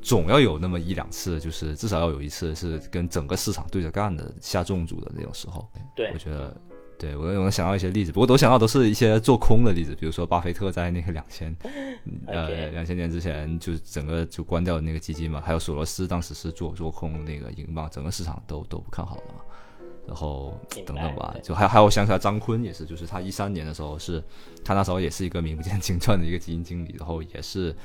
[0.00, 5.68] 总要有那么一两次，就是至少要有一次是跟整个市场对着干的下重注的那种时候。
[5.94, 6.56] 对，我觉得，
[6.98, 11.54] 对我能想到一些例子，不过都想到都是一些做空的例子，比如说巴菲特在那个两千，
[12.26, 19.40] 呃，两千年之前就整个就关掉那个基金嘛，还有索罗斯当时是做做空那个英镑，整个市场都都不看好的嘛。
[20.08, 24.24] 然后等等吧，就还还有想起来张坤也是，就是他一三年的时候是，
[24.64, 27.76] 他那时候也是一个名不见经传的一个基金经理，然后也是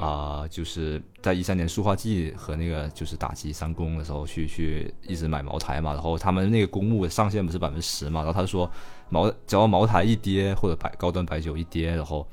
[0.00, 8.70] 啊，就是在一三年塑化剂和那个就是打击三公的时候去去一直买茅台嘛，然后他们那个公募上限不是百分之十嘛，然后他说
[9.10, 12.26] 茅只要茅台一跌或者白高端白酒一跌，然后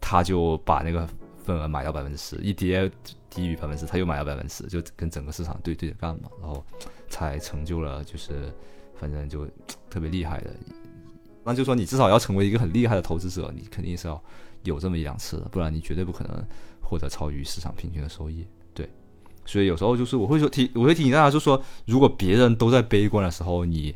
[0.00, 1.08] 他就把那个
[1.44, 2.90] 份额买到百分之十，一跌
[3.30, 6.64] 低于百分之十他又买到百分之十，就跟整个市场对对着干嘛，然后
[7.08, 8.52] 才成就了就是。
[8.98, 9.46] 反正就
[9.88, 10.50] 特别厉害的，
[11.44, 14.22] 那就说你至少要成为一个很厉害的投资者，你肯定是要
[14.64, 16.44] 有这么一两次的，不然你绝对不可能
[16.82, 18.44] 获得超于市场平均的收益。
[18.74, 18.88] 对，
[19.46, 23.94] 所以有时候就是我会说提，我会提醒大家，就说如果别人都在悲观的时候，你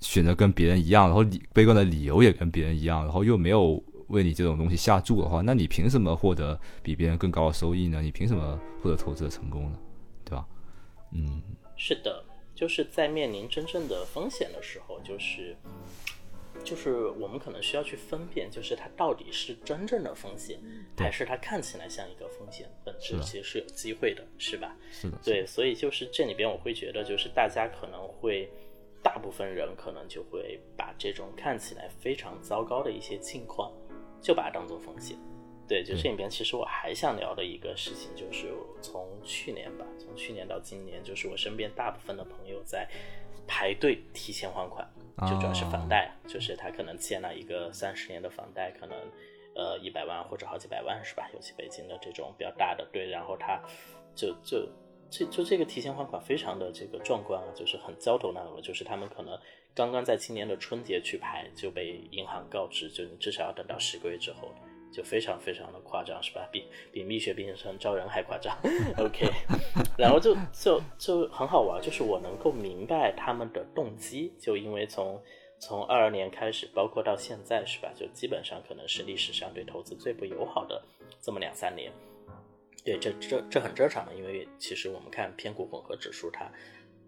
[0.00, 8.02] 选择跟别人一样，然后理悲观的理由也跟别人一样，然后又没有为你这种东西下注的话，那你凭什么获得比别人更高的收益呢？
[8.02, 9.78] 你凭什么获得投资的成功呢？
[10.24, 10.44] 对吧？
[11.12, 11.40] 嗯，
[11.76, 12.24] 是的。
[12.56, 15.54] 就是在面临真正的风险的时候，就是，
[16.64, 20.58] 就是我们可能需要去分辨，就是它到底是真正的风险，
[20.96, 24.74] 还是它看起来像一个风险，本质其实是有机会的，是吧？
[24.90, 25.18] 是的。
[25.22, 28.48] 对，所以就是这里边我会觉得，就是大家可能会，
[29.02, 33.70] 大部分人可能就会把这种看起来非常糟糕的一些境况，
[34.22, 35.18] 就把它当做风险。
[35.68, 42.88] 对，就这里边，其实我还想聊的一个事情，就是从去年吧，从去年到今年，就是我身边大部分的朋友在
[43.48, 44.88] 排队提前还款，
[45.28, 48.96] 就主要是房贷，就是他可能欠了一个三十年的房贷，可能
[49.54, 51.28] 呃一百万或者好几百万，是吧？
[51.34, 53.60] 尤其北京的这种比较大的，对，然后他
[54.14, 54.68] 就就
[55.10, 59.36] 这就这个提前还款非常的这个壮观啊，就是很焦头烂额，就是他们可能
[59.74, 64.54] 刚刚在今年的春节去排，就被银行告知，就你至少要等到十个月之后。
[64.96, 66.48] 就非常非常的夸张，是吧？
[66.50, 68.56] 比比蜜雪冰城招人还夸张。
[68.96, 69.30] OK，
[69.98, 75.22] 然后就就就很好玩，就是我能够明白他们的动机，就因为从
[75.58, 77.92] 从二二年开始，包括到现在，是吧？
[77.94, 80.82] 就基本上可能是历史上对投资最不友好的
[81.20, 81.92] 这么两三年。
[82.82, 86.50] 对，这这这很正常的，因为其实我们看偏股混合指数，它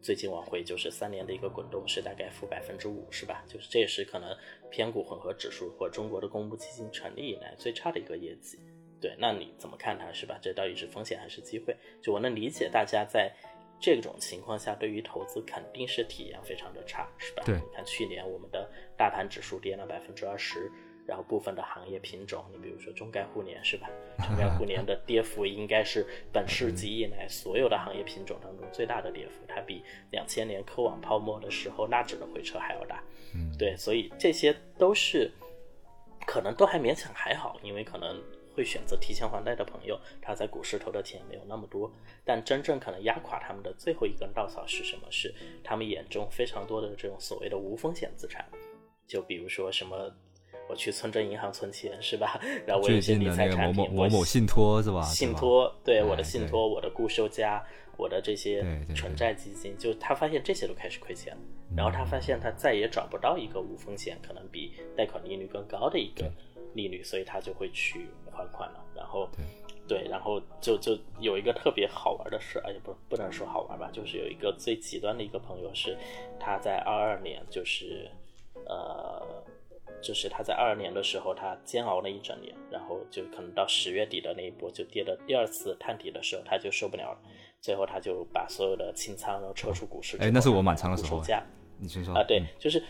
[0.01, 3.45] 最近往回就是三年的一个滚动是大概负百分之五，是吧？
[3.49, 4.37] 就是这也是可能
[4.71, 8.59] 偏股混合指数或中国的公募基金成立以来最差的一个业绩。
[9.01, 10.39] 对，那你怎么看它，是吧？
[10.41, 11.77] 这到底是风险还是机会？
[12.03, 13.33] 就我能理解大家在
[13.81, 17.43] 这种情况下对于投资肯定是体验非常的差，是吧？
[17.45, 20.71] 对，你看去年我们的大盘指数跌了百分之二十。
[21.09, 23.89] 然后部分的行业品种，你比如说中概互联是吧？
[24.19, 33.03] 中概互联的跌幅应该是本世纪以来所有的行业品种当中最大的跌幅，它比两千年科网泡沫的时候纳指的回撤还要大。
[33.35, 35.33] 嗯，对，所以这些都是
[36.27, 38.23] 可能都还勉强还好，因为可能
[38.55, 41.91] 会选择提前还贷的朋友，他在股市投的钱没有那么多。
[42.23, 45.11] 但真正可能压垮他们的最后一根稻草是什么？
[45.11, 45.35] 是
[45.65, 48.45] 他们眼中非常多的这种所谓的无风险资产，
[49.07, 50.15] 就比如说什么。
[50.69, 52.39] 我去村镇银行存钱是吧？
[52.67, 55.03] 然后我有些理财产品，某某某信托是吧？
[55.03, 57.65] 信托对我的信托，我的固收加，
[57.97, 58.63] 我的这些
[58.95, 61.41] 纯债基金，就他发现这些都开始亏钱了，
[61.75, 66.31] 然后他发现他再也找不到一个无风险，可能比贷款利率更高的一个
[66.75, 68.85] 利率，所以他就会去还款了。
[68.95, 69.27] 然后
[69.89, 75.97] 对，然后就就有一个特别好玩的事，而且不不能说好玩吧，就是有一个最极端的一个朋友是
[76.39, 78.11] 他在二二年，就是
[78.67, 79.27] 呃。
[80.01, 87.19] 就是他在二二年的时候，他煎熬了一整年，然后就可能到十月底的那一波就跌的第二次探底的时候，他就受不了了，
[87.61, 90.17] 最后他就把所有的清仓，然后撤出股市。
[90.19, 91.23] 哎，那是我满仓的时候。
[91.81, 92.83] 你先说啊，对，就是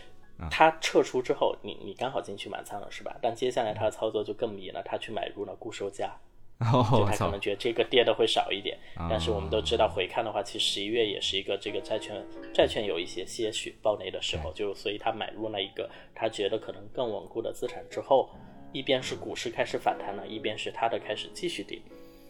[0.49, 3.15] 他撤出之后，你你刚好进去满仓了是吧？
[3.21, 6.15] 但接下来他的操作就更迷了，他去买入了固收价。
[6.91, 8.77] 就他可能觉得这个跌的会少一点，
[9.09, 12.21] 但是我们都知道回看的话，其实十一月也是一个这个债券
[12.53, 18.29] 债券有一些些许暴雷的时候，就所以他买入了一个他觉得可能更稳固的资产之后，
[18.73, 21.79] 一边是股市开始反弹了，一边是他的开始继续跌，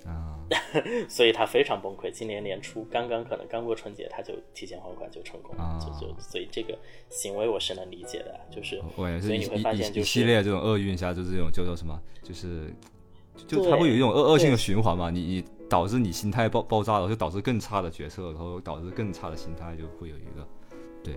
[0.06, 0.38] 啊，
[1.10, 2.12] 所以他非常崩溃。
[2.12, 6.78] 今年年初刚刚可能刚过春节，他就提前还款就成功了，就就所以这个
[7.10, 8.80] 行为我是能理解的，就是
[9.20, 12.72] 所以你会发现就一系列这种厄运下，就是这种叫做什么，就是。
[13.48, 20.48] 就它会有一种恶恶性的循环嘛，你你导致你心态爆爆炸了，就导致更差的决策，然后导致更差的心态，就会有一个，
[21.04, 21.16] 对，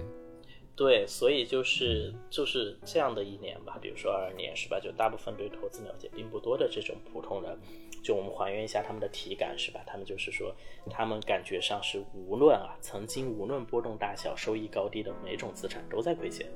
[0.76, 4.78] 对，所以就是就是这样的一年吧，比如说二二年是吧？
[4.78, 7.58] 就大部分对投资了解并不多的这种普通人，
[8.02, 9.80] 就我们还原一下他们的体感是吧？
[9.86, 10.54] 他们就是说，
[10.90, 16.46] 他们感觉上是无论啊，曾经无论波动大小、收益高低的每种资产都在亏钱。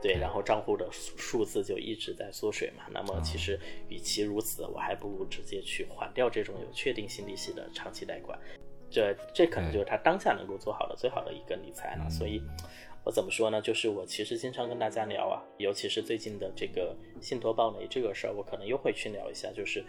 [0.00, 2.84] 对，然后账户的数字就一直在缩水嘛。
[2.90, 8.38] 那么其实与其如此，我还不如直接去还掉这种有确定性利息的长期贷款。
[8.90, 12.08] 这这可能就是他当下能够做好的最好的一个理财了。
[12.08, 12.40] 所以，
[13.04, 13.60] 我怎么说呢？
[13.60, 19.50] 就是我其实经常跟大家聊啊，尤其是最近的这个信托暴雷这个事儿，我可能又会去聊一下。
[19.52, 19.84] 就是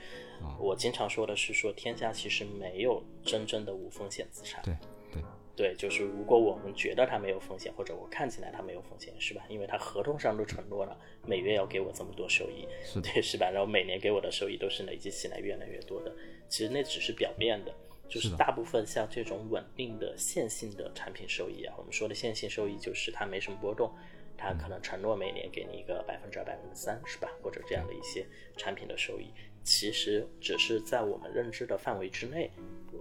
[0.59, 4.61] 我经常说的是说，天下其实没有真正的无风险资产。
[4.63, 4.75] 对
[5.13, 5.23] 对。
[5.59, 9.43] 对，就是如果我们觉得它没有风险，或者我看起来它没有风险，是吧？
[9.49, 12.65] 因为它合同上都承诺了每月要给我这么多收益，
[13.03, 13.49] 对，是吧？
[13.51, 16.15] 然后每年给我的收益都是累积起来越来越多的。
[16.47, 17.75] 其实那只是表面的，
[18.07, 23.93] 就是大部分像这种稳定的线性的产品收益啊，我们说的线性收益就是它没什么波动，
[24.37, 27.27] 它可能承诺每年给你一个百分之二、百分之三，是吧？
[27.43, 29.25] 或者这样的一些产品的收益，
[29.61, 32.49] 其实只是在我们认知的范围之内。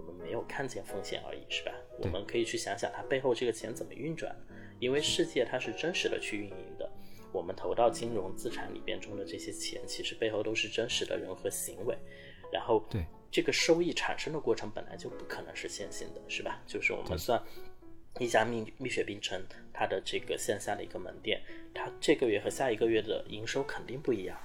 [0.07, 1.73] 我们没有看见风险而已，是吧？
[1.99, 4.35] 我们可以去想想它背后这个钱怎么运转，
[4.79, 6.91] 因为世界它是真实的去运营的。
[7.33, 11.97] 我们投到金融资产里边中的这些钱，其实背后都是真实的人和行为。
[12.51, 16.63] 然后，对这个收益产生的过程本来就不可能是线性的，是吧？
[16.67, 17.43] 就是我们算
[18.19, 19.39] 一家蜜蜜雪冰城，
[19.73, 21.43] 它的这个线下的一个门店，
[21.75, 24.39] 它这个月和下一个月的营收肯定不一样。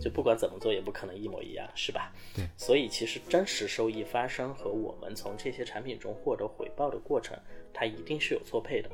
[0.00, 2.12] 就不管怎么做，也不可能一模一样，是吧？
[2.34, 2.46] 对。
[2.56, 7.38] 所以其实真实收益发生和我们从这些产品中获得回报的过程，
[7.72, 8.90] 它一定是有错配的。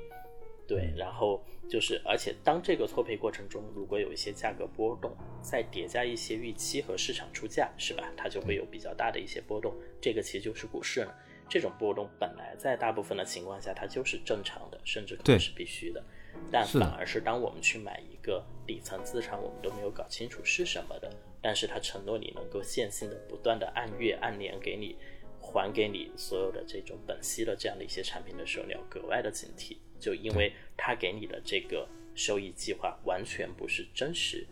[0.66, 0.92] 对。
[0.96, 8.10] 然后就是，而且当这个错配过程中，如果有一些价格波动，再叠加一些预期和市场出价，是吧？
[8.16, 9.74] 它就会有比较大的一些波动。
[10.00, 11.14] 这个其实就是股市了。
[11.48, 16.00] 这种波动本来在大部分的情况下，它就是正常的，甚至可能是必须的。
[16.48, 21.10] 但反而是当我们去买一个底层资产，我们都没有搞清楚是什么的，
[21.42, 24.96] 但是他承诺你能够线性的不断的按月按年给你
[25.40, 34.46] 还给你所有的这种本息的这样的一些产品的时候，你要格外的警惕，就因为他给你的这个收益计划完全不是真实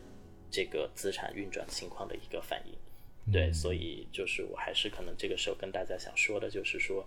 [0.51, 7.07] 这个资产运转情况的一个反应，对，所以就是我还是可能这个时候跟大家想说的就是说。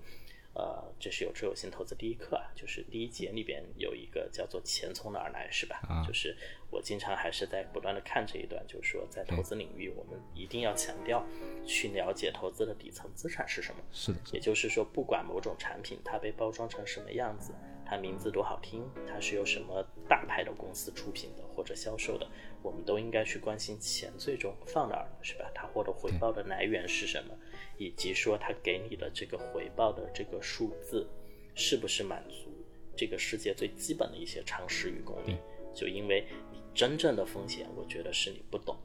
[0.54, 5.80] 呃，这是有知有性投资第一课啊，就是第一节里边有一个叫做“钱从哪儿来”，是吧？
[5.88, 6.36] 啊就是
[6.70, 11.26] 我经常还是在不断的看这一段，就是说在投资领域，我们一定要强调
[11.66, 13.82] 去了解投资的底层资产是什么。
[13.94, 17.54] 是的也就是说，不管某种产品它被包装成什么样子，
[17.86, 22.28] 它名字多好听，它是由什么大牌的公司出品的或者销售的，
[22.62, 25.50] 我们都应该去关心钱最终放哪儿了，是吧？
[25.56, 27.34] 它获得回报的来源是什么，
[27.78, 31.08] 以及说他给你的这个回报的这个数字，
[31.56, 32.50] 是不是满足
[32.96, 35.36] 这个世界最基本的一些常识与公理？
[35.74, 38.78] 就因为你真正的风险，我觉得是你不懂。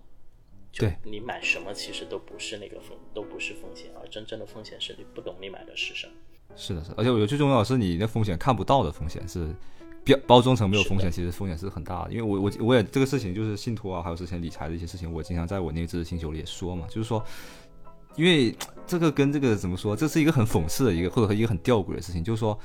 [0.72, 6.12] 就对你买什么其实都不是那个风，都不是风险，而真正的风险是你不懂你买的是什么。
[6.54, 9.48] 是的，是的，而且我觉得最重要的是你的风险看不到的风险是
[10.04, 12.12] 标包装成没有风险，其实风险是很大的。
[12.12, 17.24] 因为我我我也这个事情就是信托啊，还有之前理财的一些事情，我经常在我那个知识星球里也说嘛，就是说，
[18.16, 18.56] 因为
[18.86, 22.58] 这个跟这个怎么说，这是一个很讽刺的一个或者一个很吊诡的事情，就是说。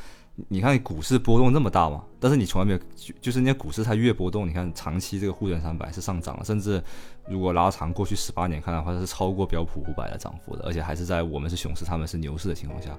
[0.47, 6.82] 你看股市波动那么大嘛，但是你从来没有，就就是那股市它越波动，你看长期这个沪深三百是上涨了，甚至
[7.28, 12.97] 如果拉长过去十八年看的话，它是超过标普五百的涨幅的，而且还是在我们是熊市，他们是牛市的情况下，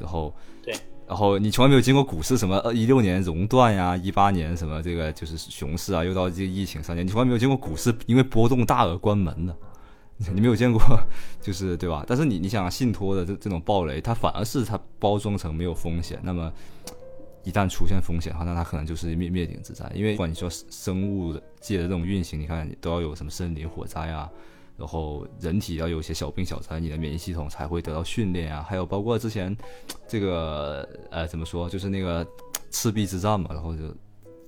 [0.00, 0.34] 然后
[0.64, 0.74] 对，
[1.06, 9.56] 然后你从来没有经过股市什么呃一六年熔断呀，一八年什么这个就是熊市啊，又到这个疫情三年，你从来没有经过股市因为波动大而关门的。
[10.32, 10.80] 你没有见过，
[11.42, 12.04] 就是对吧？
[12.06, 16.20] 但是你你想信托的这这种暴雷，它反而是它包装成没有风险。
[16.22, 16.52] 那么
[17.42, 19.90] 一旦出现风险的话，那它可能就是灭灭顶之灾。
[19.94, 24.30] 因为不管你说生物界的这种运行，你看都要有什么森林火灾啊，
[24.78, 28.62] 然后人体要有一些小病小灾，你的免疫系统才会得到训练啊。
[28.62, 29.54] 还有包括之前
[30.06, 32.24] 这个呃怎么说，就是那个
[32.70, 33.82] 赤壁之战嘛，然后就。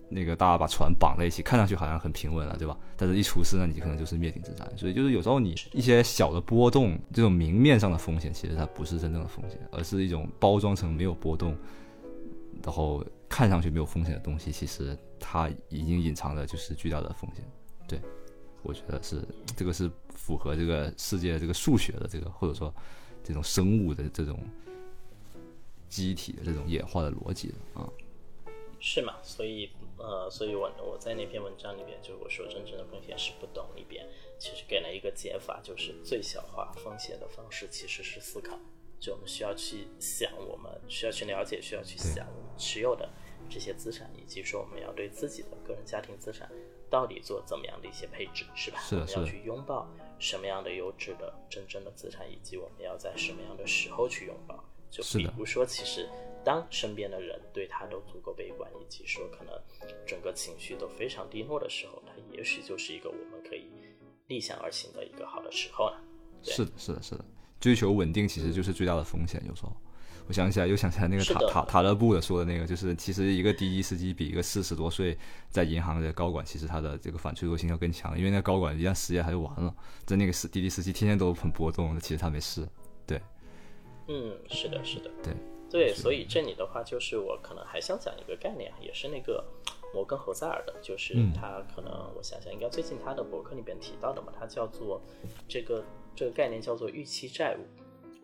[0.09, 2.79] 那个大家把船绑在一起，看上去好像很平稳了，对吧？
[2.97, 4.65] 但是一出事，那你可能就是灭顶之灾。
[4.77, 11.57] 所以就是有时候你一些小的波动，这种明面上的风险，其实它不是真正的风险，而是一种包装成没有波动，
[12.63, 17.45] 然后看上去没有风险的东西，其实它已经隐藏的就是巨大的风险。
[17.89, 18.01] 对，
[18.63, 19.27] 我觉得是
[19.57, 22.73] 这个是符合这个世界这个数学的这个，或者说
[23.25, 24.39] 这种生物的这种
[25.89, 27.89] 机体的这种演化的逻辑的啊。
[28.79, 29.15] 是嘛？
[29.23, 34.07] 所以呃，所以我我在那篇文章里边，就是我说真正的风险是不懂里边，
[34.39, 38.59] 其实给了一个解法，就是最小化风险的方式其实是思考。
[39.01, 43.09] 就我们需要去想，我们需要去了解，需要去想我们持有的
[43.49, 46.51] 这些资产，以及说我们要对自己的个人家庭资产
[46.91, 48.79] 到底做怎么样的一些配置，是吧？
[48.81, 49.87] 是的，我们要去拥抱
[50.19, 54.63] 什么样的优质的真正的资产，以及我们要在什么样的时候去拥抱。
[54.91, 56.07] 就比如说，其实。
[56.47, 59.53] 当身边的人对他都足够悲观，以及说可能
[60.07, 63.69] 整个情绪都非常低落的时候，他也许就是一个我们可以
[64.29, 66.01] 逆向而行的一个好的时候了。
[66.45, 67.25] 是的，是的，是的，
[67.59, 69.43] 追求稳定其实就是最大的风险。
[69.49, 69.77] 有时候，
[70.29, 75.19] 我想起来又想起来那个塔塔塔勒布的说的那个，就是其实一个滴滴司机比一个四十多岁
[75.51, 79.75] 在银行的高管，其实他的这个反脆弱性要更强，因为那高管一旦失业他就完了。
[80.05, 82.65] 在那个司滴滴司机天天都很波动，其实他没事。
[83.05, 83.21] 对，
[84.07, 85.35] 嗯，是的，是的，对。
[85.71, 89.45] 对，所以这里的话，就是我可能还想讲一个概念，也是那个
[89.93, 95.03] 摩根侯塞尔的，就是他可能我想想，应该最近他的博客里边提到的嘛，他叫做
[95.49, 97.67] 这个这个概念叫做预期债务。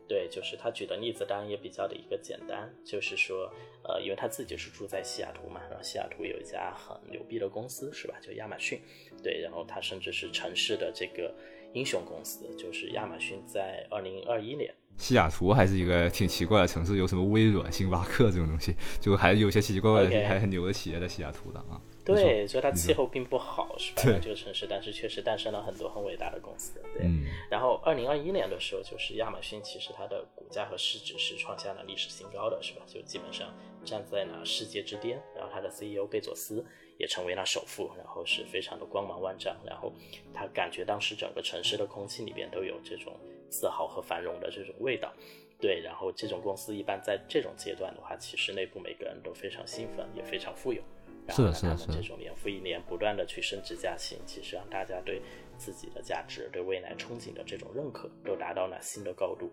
[0.08, 3.50] 对，就是他举的例子当然也比较的一个简单，就是说，
[3.82, 8.80] 呃，因为他自己是住在西雅图嘛，然后西雅图有一家很牛逼的公司是吧，就亚马逊。
[9.22, 11.34] 对，然后他甚至是城市的这个
[11.72, 14.74] 英雄公司，就是亚马逊在二零二一年。
[14.96, 21.80] 西雅图还是一个挺奇怪的城市，有什么微软、星巴克这种东西，就还有些奇奇怪怪的、还很牛的企业在西雅图的啊。
[22.04, 24.02] 对，所以它气候并不好，是吧？
[24.20, 26.72] 这个城市，但是确实诞生了很多很伟大的公司。
[26.94, 27.08] 对，
[27.48, 32.82] 然后二零二一年的时候，就是亚马逊其实它的股价和市值是创下了历史新高的，是吧？
[32.86, 35.20] 就基本上站在了世界之巅。
[35.36, 36.64] 然后它的 CEO 贝佐斯
[36.98, 39.56] 也成为了首富，然后是非常的光芒万丈。
[39.64, 39.92] 然后
[40.34, 43.12] 他感觉当时整个城市的空气里边都有这种。
[43.52, 45.12] 自豪和繁荣的这种味道，
[45.60, 50.82] 对，然后这种公司一般在这种阶段的话，其实内部每个人都非常兴奋，也非常富有。
[51.28, 51.94] 是的，是的，是的。
[51.94, 55.20] 这种年复一年不断的去升职加薪，其实让大家对
[55.56, 59.52] 自己的价值、对未来憧憬的这种认可都达到了新的高度。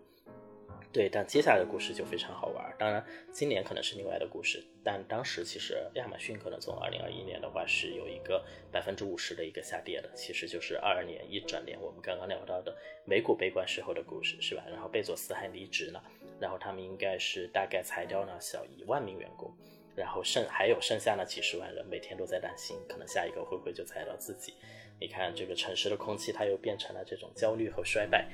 [0.92, 2.74] 对，但接下来的故事就非常好玩。
[2.80, 12.76] 当然，今年可能是另外的故事，但当时其实亚马逊可能从二零二一年的话是有一个百分之五十的一个下跌的，其实就是二二年一整年我们刚刚聊到的
[13.06, 14.64] 美股悲观时候的故事，是吧？
[14.68, 16.04] 然后贝佐斯还离职了，
[16.40, 19.54] 然后他们应该是大概裁掉了小一万名员工。
[19.96, 24.54] 然后剩还有剩下那几十万人，每天都在担心，可能下一个会不会就裁到自己。
[25.00, 28.28] 你看这个城市的空气，它又变成了这种焦虑和衰败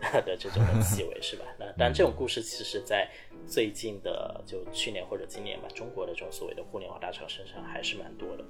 [0.24, 1.44] 的这种气味，是吧？
[1.58, 3.10] 那但这种故事其实，在
[3.46, 8.44] 最近的就去年或者今年吧，中国的这种所谓的互联网大厂身上还是蛮多的。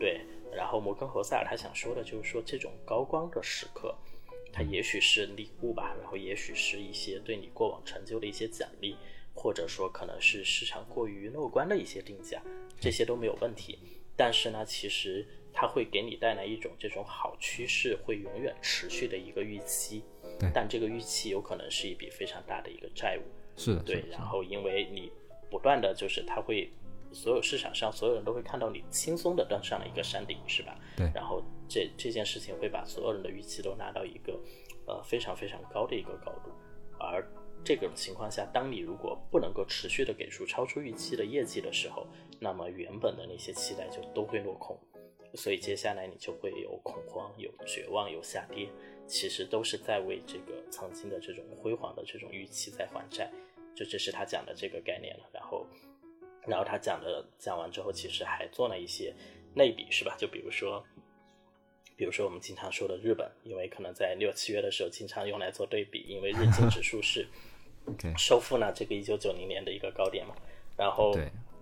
[0.00, 0.20] 对，
[0.52, 3.94] 然后摩根侯塞尔他想说的就是说，这种高光的时刻，
[4.52, 8.96] 它也许是礼物吧，然后也许是一些对你过往成就的一些奖励，
[9.32, 12.42] 或者说可能是市场过于乐观的一些定价，
[12.80, 13.78] 这些都没有问题。
[14.16, 15.24] 但是呢，其实。
[15.52, 20.02] 它会给你带来一种这种好趋势会永远持续的一个预期，
[20.54, 23.22] 但这个预期有可能是一笔非常大的一个债务。
[23.56, 24.04] 是的，对。
[24.10, 25.12] 然后因为你
[25.50, 26.70] 不断的就是它会，
[27.12, 30.74] 所有市场上所有人都会看到你轻松的登上了一个山顶，是吧？
[30.96, 31.10] 对。
[31.14, 34.40] 然后这这件事情会把所有人的预期都拉到一个
[34.86, 36.50] 呃非常非常高的一个高度，
[36.98, 37.22] 而
[37.62, 42.06] 这种情况下，当你如果不能够持续的给出超出预期的业绩的时候，
[42.40, 44.76] 那么原本的那些期待就都会落空。
[45.34, 48.68] 所以接下来你就会有恐慌、有绝望、有下跌，
[49.06, 53.30] 其实都是在为这个曾经的这种辉煌的这种预期在还债，
[53.74, 55.24] 就这是他讲的这个概念了。
[55.32, 55.66] 然后，
[56.46, 59.14] 然后他讲的讲完之后，其实还做了一些
[59.54, 60.14] 类比，是吧？
[60.18, 60.84] 就比如说，
[61.96, 67.26] 比如说我们经常说的日本，因为可能在六七月的时候经常用来做对比，因为日经指数是
[68.18, 70.34] 收复了这个一九九零年的一个高点嘛，
[70.76, 71.14] 然后。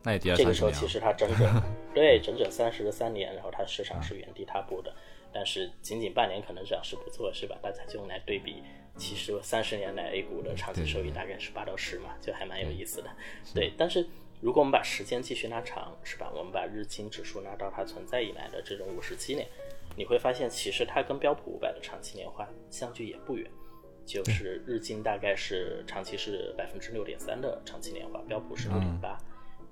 [0.03, 1.63] 那也跌了这个时候其实它整整
[1.95, 4.95] 对整整三十三年，然后它市场是原地踏步的，
[5.33, 7.59] 但是仅仅半年可能涨势不错，是吧？
[7.63, 8.63] 大家就用来对比，
[8.97, 13.11] 其实三十年来 A 股的长期收益大概是八到十嘛，就还蛮有意思的。
[13.55, 14.07] 对，但是
[14.41, 16.31] 如果我们把时间继续拉长，是吧？
[16.35, 19.47] 我们把日经指数拉到它存在以来的这种五十七年，
[19.97, 23.51] 你会发现其实它跟标普五百的长期年化相距也不远，
[24.07, 29.19] 就是日经大概是长期是百分之六点三的长期年化，标普是六点八。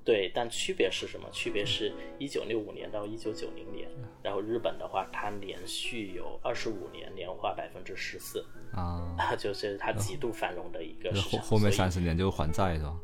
[0.09, 1.29] 对，但区别是什么？
[1.31, 3.87] 区别是一九六五年到一九九零年，
[4.23, 8.43] 然后日本的话，它连续有二十五年年化百分之十四
[8.73, 11.45] 啊， 就是它极度繁荣的一个市场。
[11.45, 12.97] 后面三十年就还债是吧？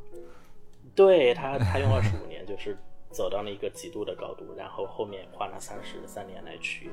[0.95, 2.75] 对它，它用二十五年就是
[3.11, 6.89] 走到了一个极度的高度，然后后面花了三十三年来去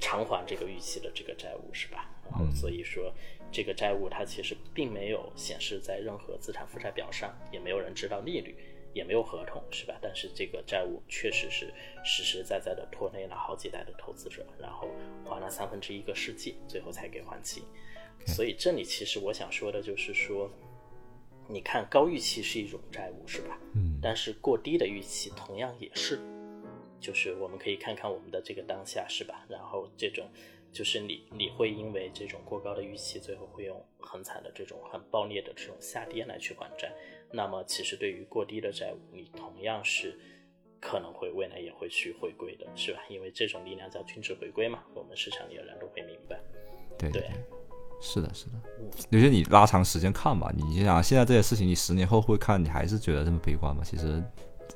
[0.00, 2.08] 偿还这个预期的这个债务，是吧？
[2.30, 3.12] 然后所以说，
[3.50, 8.56] 这个债务它其实并没有显示在任何资产负债表上，也没有人知道利率。
[8.94, 9.98] 也没有合同，是吧？
[10.00, 11.72] 但是这个债务确实是
[12.04, 14.88] 实实在在的拖累了好几代的投资者，然后
[15.24, 17.62] 还了三分之一个世纪，最后才给还清。
[18.26, 20.50] 所以这里其实我想说的就是说，
[21.48, 23.58] 你看高预期是一种债务，是吧？
[23.74, 23.98] 嗯。
[24.02, 26.20] 但是过低的预期同样也是，
[27.00, 29.44] 就是我们可以看看我们的这个当下，是吧？
[29.48, 30.28] 然后这种
[30.72, 36.92] 就是你你会因为这种过高的预期，最后会用很惨的这种很暴烈的这种下跌来去还债。
[37.32, 40.18] 那么，其实对于过低的债务，你同样是
[40.80, 43.00] 可能会未来也会去回归的，是吧？
[43.08, 46.38] 因为这种力量叫均值回归嘛，我们市场里的人都会明白。
[46.98, 47.30] 对对，
[48.00, 48.52] 是的，是的。
[49.10, 53.82] 有些你拉长时间看吧，你就想现在这些事情，你十年后会看，你还是觉得这么悲观吗？
[53.82, 54.22] 其实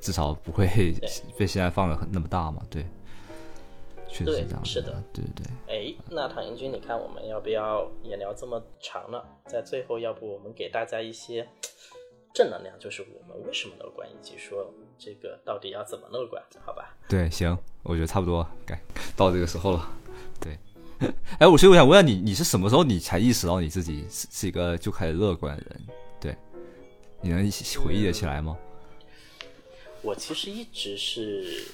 [0.00, 0.66] 至少不会
[1.36, 2.62] 被现在放的很那么大嘛。
[2.70, 2.86] 对，
[4.08, 4.64] 确实是这样。
[4.64, 5.92] 是的，对对对。
[5.92, 9.26] 哎，那唐英军，你看我们要不要也聊这么长了？
[9.44, 11.46] 在最后，要不我们给大家一些。
[12.36, 16.94] 正能量就是我们为什么乐观，以及说这个到底要怎么乐观，好吧？
[17.08, 18.78] 对，行，我觉得差不多该
[19.16, 19.88] 到这个时候了。
[20.38, 20.58] 对，
[21.40, 25.80] 哎，我所以我想问下你，你是什么时候你才意识到你自己是是一个就开始乐观的人？
[26.20, 26.36] 对，
[27.22, 27.38] 你能
[27.82, 28.54] 回忆得起来吗？
[30.02, 31.64] 我其实一直是，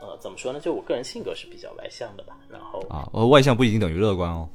[0.00, 0.60] 呃，怎么说呢？
[0.60, 2.38] 就我个人性格是比较外向的吧。
[2.48, 4.48] 然后啊，呃，外向不一定等于乐观哦。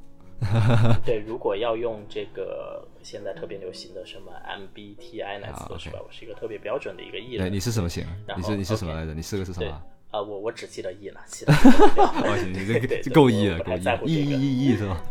[1.06, 6.00] 对，如果要用这个现在特别流行的什么 MBTI 来测是吧？
[6.06, 7.52] 我是一个特别标准的一个 E 人。
[7.52, 8.06] 你是什么型？
[8.36, 9.14] 你是你是什么来着？
[9.14, 9.84] 你是个是什么？
[10.12, 15.04] 啊，我我只记得 E 了，其他 哦，行，你这就够 E 了，够 E E E E 是吧？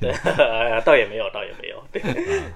[0.00, 0.10] 对，
[0.86, 1.84] 倒也没有，倒也没有。
[1.92, 2.00] 对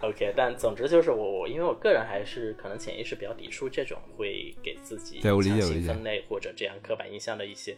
[0.00, 7.76] ，OK，但总之就是我我，因为我个人还是可能潜意识比较抵触这种会给自己强行分类或者这样刻板印象的一些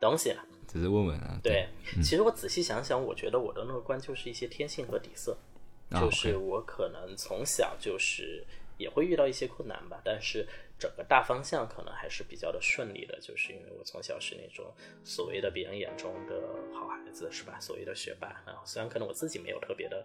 [0.00, 0.44] 东西了。
[0.72, 1.38] 只是问问啊。
[1.42, 5.36] 对，其实我仔细想想，我觉得我的乐观就是一些天性和底色，
[5.90, 8.42] 就是我可能从小就是
[8.78, 14.72] 也会遇到一些困难吧，但是整个大方向可能还是比较的顺利的，就是因为我从小是那种
[15.04, 16.40] 所谓的别人眼中的
[16.72, 17.60] 好孩子，是吧？
[17.60, 18.42] 所谓的学霸。
[18.46, 20.04] 然后虽然可能我自己没有特别的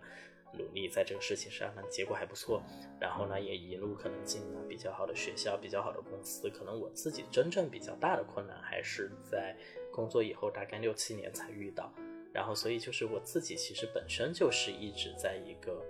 [0.53, 2.61] 努力在这个事情上，但结果还不错。
[2.99, 6.49] 然后呢，也一路可能进了比较好的学校、比较好的公司。
[6.49, 9.55] 可能我自己真正比较大的困难还是在。
[9.97, 11.91] 工作以后大概六七年才遇到，
[12.31, 15.83] 然后所以就是我自己其实本身就是一直在一个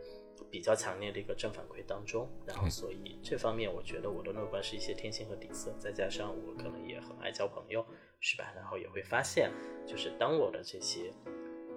[0.49, 7.85] 比较强烈的一个正反馈当中，然后所以这方面我觉得我的乐观是一些天性和底色，再加上我可能也很爱交朋友，
[8.21, 8.53] 是吧？
[8.55, 9.51] 然后也会发现，
[9.85, 11.11] 就是当我的这些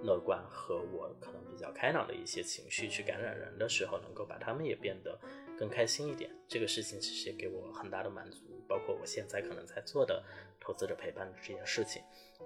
[0.01, 5.19] 乐观和我可能比较开朗的一些情绪去感染人的时候，能够把他们也变得
[5.59, 10.23] 更开心一点，这个事情其实也给我很大的满足，包括我现在可能在做的
[10.59, 12.01] 投资者陪伴的这件事情，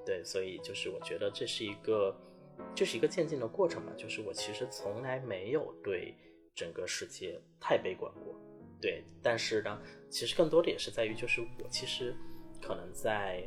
[0.06, 2.16] 对，所以就是我觉得这是一个。
[2.74, 6.16] 这是一个渐进的过程吧，就是我其实从来没有对
[6.56, 8.34] 整个世界太悲观过，
[8.80, 9.78] 对，但是呢，
[10.10, 12.16] 其实更多的也是在于，就是我其实
[12.62, 13.46] 可能在，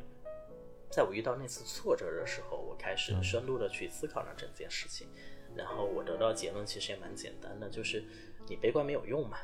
[0.91, 5.09] 在我遇到那次挫折的时候，我开始深入的去思考了整件事情，
[5.57, 8.05] 然后我得到结论其实也蛮简单的，就是
[8.47, 9.39] 你悲观没有用嘛，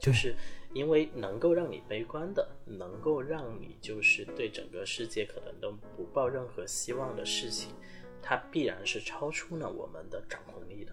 [0.00, 0.34] 就是
[0.74, 7.72] 因为能够让你悲观的，能够让你就是对整个世界可能都不抱任何希望的事情。
[8.20, 10.92] 它必然是超出了我们的掌控力的，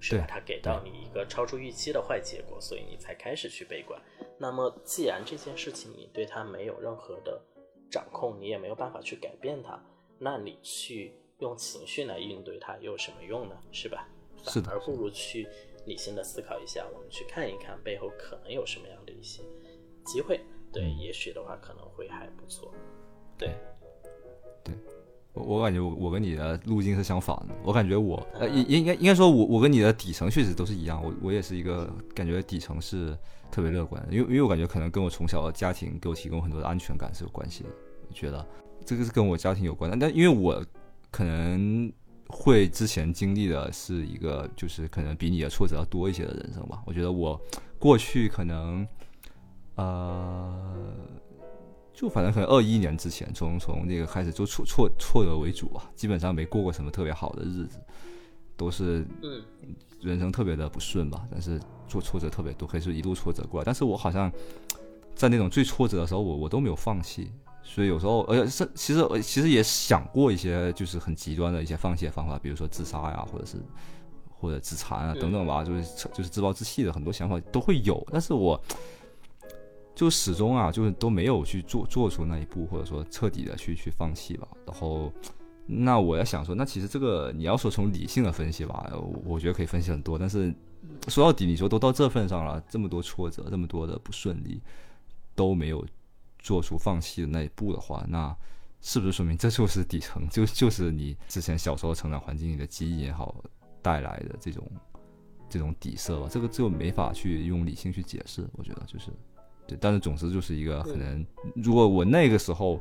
[0.00, 0.26] 是吧？
[0.28, 4.00] 它给到你一个超出预期的坏结果，所以你才开始去悲观。
[4.36, 7.40] 那么，既然这件事情你对它没有任何的
[7.88, 9.80] 掌控，你也没有办法去改变它，
[10.18, 13.56] 那你去用情绪来应对它又有什么用呢？
[13.70, 14.08] 是吧？
[14.42, 14.72] 是的。
[14.72, 15.48] 而不如去
[15.86, 19.42] 理性的思考一下，我们去看一看背后可能有什么样的一些
[20.04, 20.40] 机会。
[20.72, 22.72] 对，也许的话可能会还不错。
[23.38, 23.54] 对。
[24.64, 24.74] 对
[25.34, 33.18] 我我感觉我我跟你的路径是相反的，我感觉我呃应应该应该说我我跟你的底层确实都是一样，我我也是一个感觉底层是
[33.50, 37.70] 特别乐观，因为因为我感觉可能跟我从小的家庭给我提供很多的安全感是有关系的，
[38.08, 38.46] 我觉得
[38.86, 40.64] 这个是跟我家庭有关的，但因为我
[41.10, 41.92] 可能
[42.28, 47.40] 会之前经历的是一个就是可能比你的挫折要多一些的人生吧，我觉得我
[47.78, 48.86] 过去可能
[49.76, 50.94] 呃。
[51.96, 57.78] 就反正可能二一年之前，从从那个开始就挫挫挫折为主啊，基本上没过过什么特别好的日子，
[58.56, 59.06] 都是
[60.00, 61.24] 人生特别的不顺吧。
[61.30, 63.64] 但是做挫折特别多，可以说一路挫折过来。
[63.64, 64.28] 但是我好像
[65.14, 67.30] 在那种最挫折的时候，我我都没有放弃。
[67.64, 73.56] 所以有时候，而且是其实其实也想过一些就是很极端的一些放弃的方法，比如说自杀呀，或者是
[74.30, 78.06] 或者自残啊等等吧，就是就是自暴自弃的很多想法都会有。
[78.12, 78.60] 但是我。
[79.96, 84.48] 就始终啊，就是都没有去做做出那一步，或者说彻底的去去放弃吧。
[84.66, 85.12] 然后，
[85.66, 88.92] 那我要想说，那其实这个你要说从理性的分析吧，
[89.24, 90.18] 我觉得可以分析很多。
[90.18, 90.52] 但是
[91.06, 94.60] 说到底，你说都到这份上了，这么多挫折，这么多的不顺利，
[95.36, 95.86] 都没有
[96.44, 98.32] 做出放弃的那一步的话，那
[98.80, 103.34] 是不是说明这就是底层， 就就是你之前小时候成长环境里的基因也好
[103.82, 104.64] 带来的这种
[105.48, 106.28] 这种底色吧？
[106.30, 108.46] 这个就没法去用理性去解释。
[108.52, 109.10] 我觉得就是。
[109.66, 111.26] 对，但是总之就是一个可能，
[111.56, 112.78] 如果我那个时候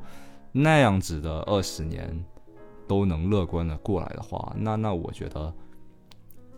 [0.51, 2.13] 那样子的二十年
[2.85, 5.55] 都能乐观的过来的话，那那我觉得，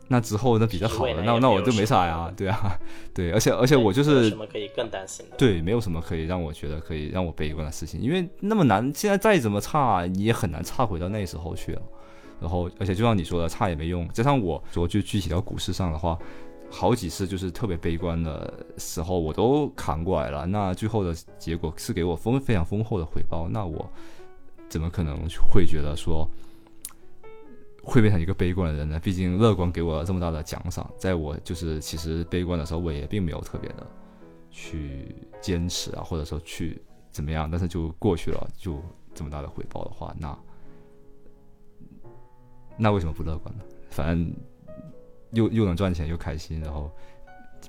[0.08, 2.80] 那之后那比较好了，那那我就没啥呀， 对啊，
[3.14, 5.36] 对，而且而且我就是什么可以更担心的？
[5.38, 11.82] 对，没有什么可以让我觉得可以让我悲观的事情，因为那么难，现在再怎么差，你也很难差回到那时候去了。
[12.40, 14.08] 然后，而且就像你说的，差也没用。
[14.10, 16.18] 加上我说就具体到股市上的话。
[16.68, 20.46] 好几次就是特别悲观的时候，我都扛过来了。
[20.48, 23.48] 那最后的结果是给我丰非常丰厚的回报。
[23.48, 23.88] 那我
[24.68, 25.16] 怎么可能
[25.50, 26.28] 会觉得说
[27.86, 29.00] 会变成一个悲观的人呢？
[29.00, 33.88] 毕竟乐观给我这么大的奖赏，在我就是其实悲观的时候，我也并没有特别的
[34.50, 36.82] 去坚持啊，或者说去
[37.12, 37.50] 怎么样。
[37.50, 38.82] 但是就过去了，就
[39.14, 40.38] 这么大的回报的话，那
[42.78, 43.64] 那为什么不乐观呢？
[43.90, 44.36] 反正。
[45.32, 46.90] 又又能赚钱又开心，然后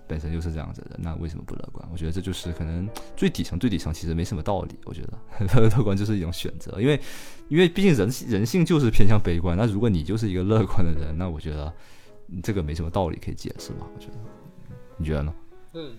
[0.08, 1.88] 本身就是这样子的，那为什么不乐观？
[1.92, 4.74] 我觉得这就是可能最底层最底层其实没什么道理。
[4.84, 7.00] 我觉得 乐观就是一种选择，因为
[7.48, 9.56] 因为毕竟人人性就是偏向悲观。
[9.56, 11.72] 那如果你就是一个乐观的人，那我觉得
[12.42, 13.86] 这个没什么道理可以解释吧？
[13.94, 14.14] 我觉得，
[14.96, 15.34] 你觉得呢？
[15.74, 15.94] 嗯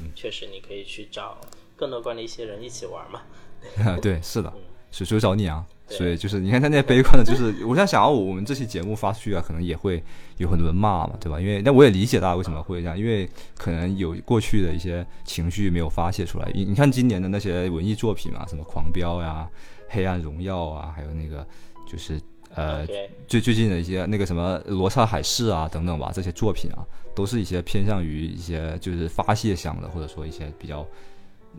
[0.00, 1.38] 嗯，确实你可以去找
[1.76, 3.22] 更乐观的一些人一起玩嘛。
[4.00, 4.52] 对，是的，
[4.90, 5.64] 谁谁找你啊？
[5.90, 10.02] 所以就是你看他那些悲观的，就是我在想要我们这期节目发出去啊，可能也会
[10.36, 11.40] 有很多人骂嘛，对吧？
[11.40, 16.50] 因为那我也理解大家为什么会这样，因为可能有过去的一些情绪没有发泄出来。
[16.52, 19.48] 你你看今年的那些文艺作品嘛，什么《狂飙》呀、
[19.88, 21.46] 《黑暗荣耀》啊，还有那个
[21.90, 22.20] 就是
[22.54, 22.86] 呃
[23.26, 26.84] 最最近的一些那个什么《罗刹海市》啊等等吧，这些作品啊，
[27.14, 30.86] 都是一些偏向于一些就是发泄向的，或者说一些比较。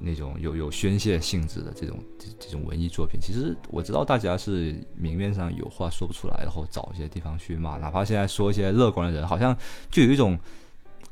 [0.02, 7.78] 那种有有宣泄性质的这种这这种文艺作品，其实我知道大家是明面上有话说不出来，然后找一些地方去骂。
[7.78, 9.56] 哪怕现在说一些乐观的人，好像
[9.92, 10.40] 就有一种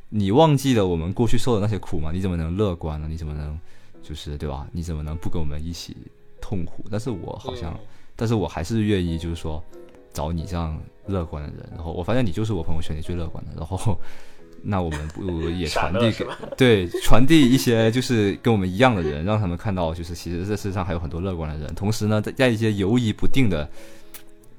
[0.09, 2.11] 你忘记了我们过去受的那些苦吗？
[2.13, 3.07] 你怎么能乐观呢？
[3.09, 3.59] 你怎么能
[4.01, 4.67] 就是对吧？
[4.71, 5.95] 你怎么能不跟我们一起
[6.39, 6.85] 痛苦？
[6.89, 7.77] 但是我好像，
[8.15, 9.61] 但是我还是愿意，就是说
[10.13, 11.69] 找你这样乐观的人。
[11.75, 13.51] 然后我发现你就是我朋友圈里最乐观的。
[13.57, 13.99] 然后
[14.63, 16.25] 那我们不如也 传递给
[16.57, 21.73] 对传递一些就是跟我们一样的人，让他们看到就是其实这世上还有很多乐观的人。
[21.75, 23.69] 同时呢，在在一些犹疑不定的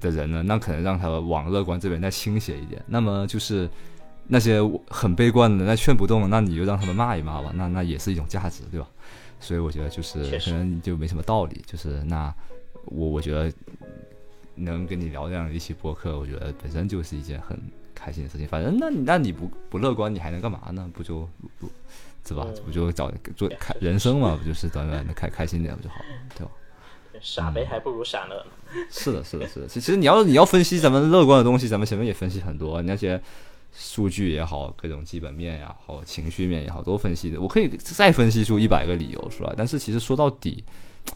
[0.01, 2.83] 的人呢，那可能让他们往乐观这边再倾斜一点。
[2.87, 3.69] 那么就是
[4.27, 8.87] 那些很悲观的，那劝不动，那你就让他们骂一骂吧，那那也是一种价值，对吧？
[9.41, 12.35] 所以我觉得就是可能就没什么道理，就是那
[12.87, 13.53] 我我觉得
[14.57, 17.57] 能跟你聊这样一期播客，我觉得本身就是一件很
[17.99, 18.47] 开心的事情。
[18.47, 20.89] 反正那你那你不不乐观，你还能干嘛呢？
[20.95, 21.69] 不就不
[22.25, 22.45] 是吧？
[22.47, 24.37] 嗯不就找做开人生嘛？
[24.41, 26.05] 不就是短短的开开心点不就好了，
[26.37, 26.53] 对吧？
[27.21, 28.51] 傻呗还不如傻乐呢。
[28.91, 29.67] 是的，是的，是的。
[29.67, 33.21] 其其实你要你要分析咱们乐观的东西，咱们前面也分析很多，那些
[33.73, 37.41] 数据也好，各种基本面也好，情绪面也好，都分析的。
[37.41, 40.63] 我可以再分析出一百个理由出来，但是其实说到底，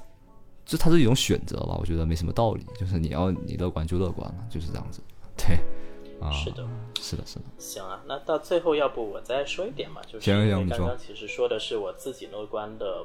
[0.65, 2.65] 这它是一种选择吧，我觉得没什么道理。
[2.81, 5.01] 就是你要你乐观就乐观了，就是这样子。
[5.37, 5.59] 对，
[6.23, 6.66] 啊，是的，
[7.01, 7.44] 是的，是的。
[7.59, 13.05] 行啊，那到最后要不我再说一点嘛，就是因为刚刚其实说的是我自己乐观的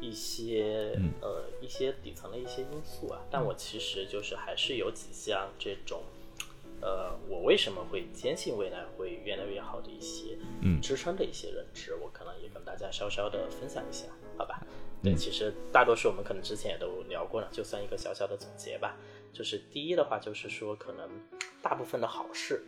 [0.00, 1.12] 一些、嗯。
[1.20, 6.02] 呃一些底层的一些因素啊，但我其实就是还是有几项这种
[6.80, 10.80] 呃我为什么会坚信未来会越来越好的一些嗯。
[10.80, 14.04] 支撑的一些认知，我可能也跟大家稍稍的分享一下，
[14.36, 14.60] 好吧？
[15.02, 18.96] 对，嗯其实大多数我们可能之前也都聊过了，就算一个小小的总结吧。
[19.32, 21.08] 就是第一的话，就是说可能
[21.62, 22.64] 大部分的好事，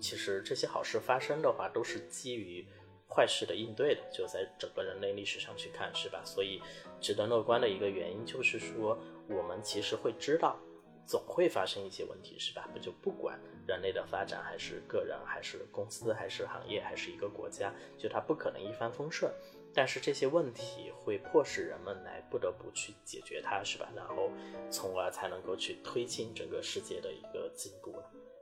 [0.00, 2.66] 其实这些好事发生的话，都是基于
[3.08, 6.20] 坏事的应对的，就在整个人类历史上去看，是吧？
[6.24, 6.60] 所以
[7.00, 8.98] 值得乐观的一个原因就是说，
[9.28, 10.58] 我们其实会知道，
[11.06, 12.68] 总会发生一些问题，是吧？
[12.72, 19.32] 不就不管人类的发展，还是个人，还是公司，还是行业，还是一个国家，就它不可能一帆风顺。
[19.72, 23.88] 但是这些问题会迫使人们来不得不去解决它，是吧？
[23.94, 24.30] 然后
[24.70, 27.94] 从而才能够去推进整个世界的一个进步。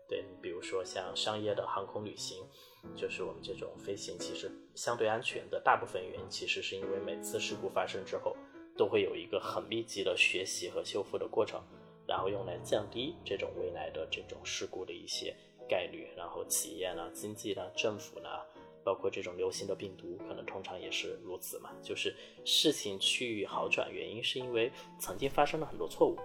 [0.08, 2.42] 对比如说像商业的航空旅行，
[2.96, 8.34] 就是我们这种飞行其实相对安全的大部分原因，其实是因为每次事故发生之后，
[8.74, 11.62] 都会有一个很密集的学习和修复的过程，
[12.06, 15.36] 然后用来降低这种未来的这种事故的一些
[15.68, 16.08] 概率。
[16.16, 18.30] 然后企业呢、经济呢、政府呢，
[18.88, 21.68] 包括这种流行的病毒，可能通常也是如此嘛。
[21.82, 26.16] 就是事情趋于好转，原因是因为曾经发生了很多错误，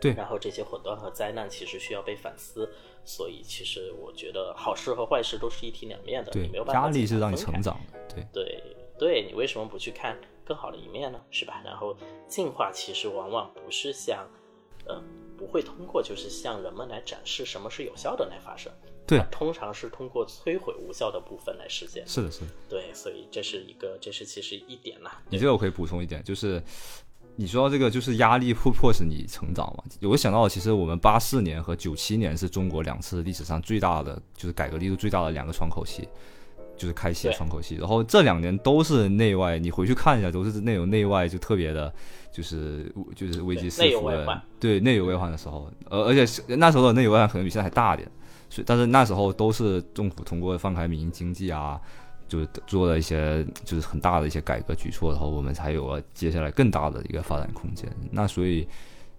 [0.00, 2.72] 对然后这些混乱和灾难其实需要被反思，
[3.04, 8.24] 所以其实我觉得好事和坏事都是一体两面的，你没有，办法压力是让你成长的，对。
[8.32, 8.62] 对
[8.96, 11.20] 对，你为什么不去看更好的一面呢？
[11.32, 11.60] 是吧？
[11.64, 11.96] 然后
[12.28, 14.24] 进化其实往往不是像，
[14.86, 15.02] 呃，
[15.36, 18.72] 不会通过就是向人们来展示什么是有效的来发生，
[19.08, 22.06] 对通常是通过摧毁无效的部分来实现。
[22.06, 22.46] 是的，是的。
[22.68, 25.18] 对，所以这是一个，这是其实一点啦。
[25.30, 26.62] 你这个我可以补充一点，就是
[27.36, 29.82] 你说到这个，就是压力会迫使你成长嘛。
[30.02, 36.06] 我想到，其实我们八四年和九七年是中国两次历史上最大的，就是改革力度最大的两个窗口期，
[36.76, 37.76] 就是开启的窗口期。
[37.76, 41.90] 然后这两年都是内外，你回去看一下，都是内有内外就特别的，
[42.30, 48.10] 就是就是危机四伏的外患，对内有外患的时候，而而且是那时候的内有外患可能比现在还大一点。
[48.50, 51.80] 所以，但是那时候都是政府通过放开民营经济啊，
[52.28, 57.90] 就做了一些就是很大的一些改革举措，然后我们才有了接下来更大的一个发展空间。
[58.10, 58.66] 那所以，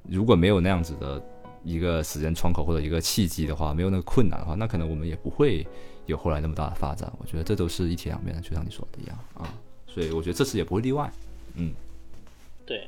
[0.03, 1.21] 如果没有那样子的
[1.63, 5.65] 一个时间窗口或者一个契机的话，没有那个困难的话，那可能我们也不会
[6.05, 7.11] 有后来那么大的发展。
[7.19, 9.53] 我觉得这都是一体两面的，就像你说的一样啊。
[9.87, 11.11] 所以我觉得这次也不会例外。
[11.55, 11.73] 嗯，
[12.65, 12.87] 对，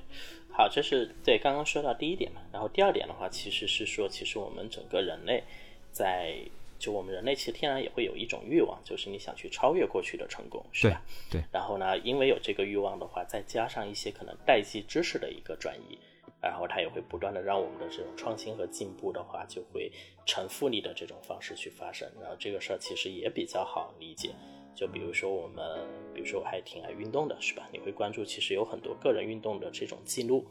[0.52, 5.44] 好，这是对刚刚说到第一点嘛，然后第二点的话，其实是说，其实我们整个人类
[5.92, 6.36] 在
[6.80, 11.02] 就我们人类其实天然也会有一种欲望，就是你想去超越过去的成功，是吧？
[11.30, 15.98] 对对然后呢，因为有这个欲望的话，再加上一些可能代际知识的一个转移，
[16.42, 19.92] 然后它也会不断的让我们的这种创新和进步的话，就会
[20.26, 22.10] 呈复利的这种方式去发生。
[22.20, 24.32] 然后这个事儿其实也比较好理解。
[24.74, 25.86] 就比如说我们，
[26.16, 27.68] 比如说我还挺爱运动的，是吧？
[27.72, 30.48] 你会关注，其实有很多个人运动的这种记录，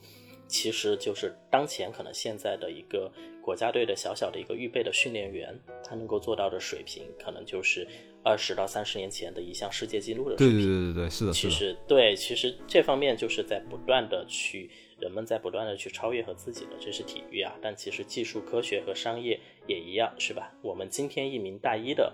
[0.50, 3.10] 其实就是当前可能现在的一个
[3.40, 7.86] 国家队的小小的一个预备的训练员，他能够做到的水平，可能就是
[8.24, 10.56] 二十到三十年前的一项世界纪录的水平。
[10.56, 14.68] 对对对对，是的，其，实对，其实这方面就是在不断的去，
[14.98, 17.56] 人们在不断的去超越和自己的，这是体育啊。
[17.62, 20.52] 但其实技术、科学和商业也一样，是吧？
[20.62, 22.12] 我们今天一名大一的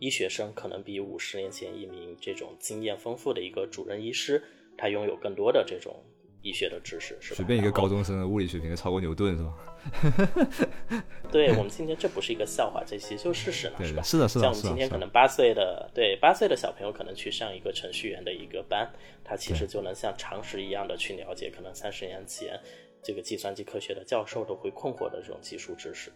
[0.00, 4.42] 医学生，可能比五十年前一名这种经验丰富的一个主任医师，
[4.76, 6.02] 他拥有更多的这种
[6.44, 7.36] 医学的知识，是吧？
[7.36, 11.02] 随便一个高中生的物理水平就超过牛顿是吧？
[11.32, 14.02] 对我们今天这不是一个笑话，这其实就是事实了，是吧？
[14.02, 18.88] 是的是的像我们今天可能八岁的，对八岁的小朋友可能去上一个程序员的一个班，
[19.24, 22.60] 他其实就能像常识一样的去了解，可能三十年前
[23.02, 26.12] 这个计算机科学的教授都会困惑的这种技术知识。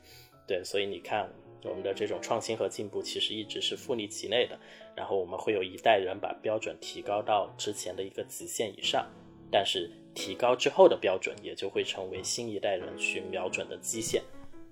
[0.46, 1.28] 对，所以你看，
[1.64, 4.58] 我们的这种创新和进步其实一直是复利其内的，
[4.94, 9.06] 然后我们会有一代人把标准提高到之前的一个极限以上，
[9.50, 14.20] 但是提高之后的标准也就会成为新一代人去瞄准的基线。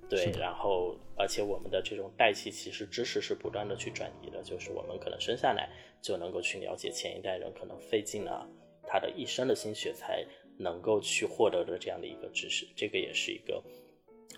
[0.09, 5.71] 对，然后而且我们的这种代际其实知识是不断的去转移的，就是我们可能生下来
[6.03, 8.45] 就能够去了解前一代人可能费尽了
[8.89, 10.27] 他的一生的心血才
[10.59, 13.63] 能够去获得的这样的一个知识，这个也是一个。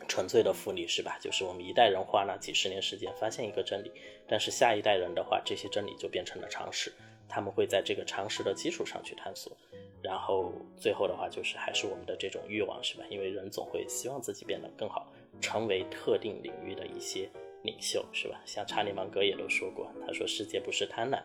[0.07, 1.19] 纯粹的复利是吧？
[1.21, 3.91] 就是我们一代人花了几十年时间发现一个真理，
[4.29, 6.93] 但是下一代人的话，这些真理就变成了常识，
[7.29, 9.57] 他们会在这个常识的基础上去探索，
[10.03, 13.05] 然后最后的话就是还是我们的这种欲望是吧？
[13.11, 17.29] 因为人总会希望自己变得更好，成为特定领域的一些
[17.63, 18.41] 领袖是吧？
[18.47, 21.23] 像查理芒格也都说过，他说世界不是贪婪，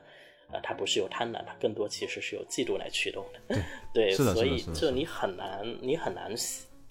[0.51, 3.55] 呃，它不是由贪婪，它更多其实是由嫉妒来驱动的。
[3.93, 6.33] 对，所以就你很难，你很难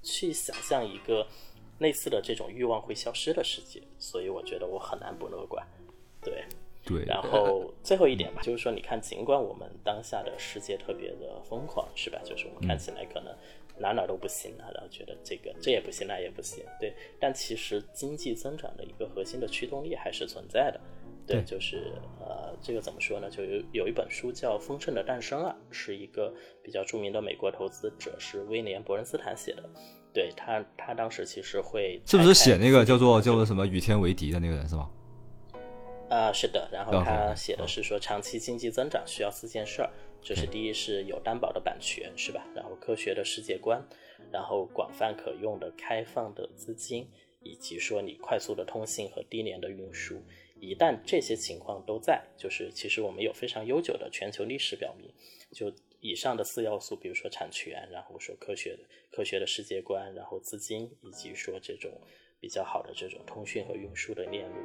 [0.03, 1.27] 去想象一个。
[1.79, 5.67] 类似的这种欲望会消失的世界，所以我觉得我很难不乐观。
[6.21, 6.45] 对
[6.99, 12.19] 对，然后最后一点吧，就是说，你看，尽管我们当下的世界特别的疯狂，是吧？
[12.25, 13.35] 就是我们看起来可能
[13.79, 16.95] 哪哪都不行啊，然后觉得这个这也不行，那也不行，对。
[17.21, 20.81] 但其实经济增长的一个核心的驱动力还是存在的。
[21.25, 23.31] 对，就是呃，这个怎么说呢？
[23.31, 29.63] 就有有一本书叫《丰盛的诞生》啊，是一个比较著名的美国投资者，是威廉·伯恩斯坦写的。
[30.13, 34.91] 对他，他当时其实会是不是写那个叫做叫做什么与天为敌的那个人是吗？
[36.13, 36.69] 啊，是的。
[36.71, 39.91] 然后他写的是说，长期经济增长需要四件事儿，
[40.21, 42.47] 就是第一是有担保的版权，是吧？
[42.55, 43.83] 然后科学的世界观，
[44.31, 47.09] 然后广泛可用的开放的资金，
[47.41, 50.23] 以及说你快速的通信和低廉的运输。
[50.61, 55.11] 一旦这些情况都在，就是其实我们有非常悠久的全球历史表明，
[55.53, 55.73] 就。
[56.05, 58.83] 以上的四要素，比如说产权，然后说科学的
[59.13, 61.93] 科学的世界观，然后资金，以及说这种
[62.41, 64.57] 比较好的这种通讯和运输的链路，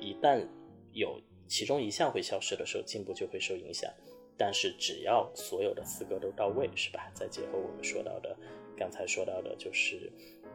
[0.00, 0.44] 一旦
[0.92, 3.92] 有其中一项会消失的时候，进步就会受影响。
[4.36, 7.10] 但是只要所有的四个都到位，是吧？
[7.14, 8.34] 再结合我们说到的，
[8.76, 10.10] 刚才说到的，就是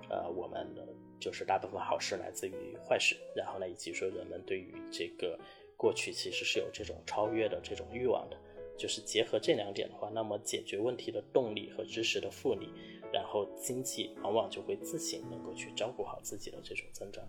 [0.10, 0.88] 呃，我们的
[1.20, 5.40] 就是大部分好事来自于坏事，然后呢，以及说人们对于这个
[5.78, 8.38] 过去其实是有这种超越的这种欲望的。
[8.78, 12.70] 就是结合这两点的话，那么解决问题的动力和知识的复利，
[13.14, 17.24] 然后经济往往就会自行能够去照顾好自己的这种增长。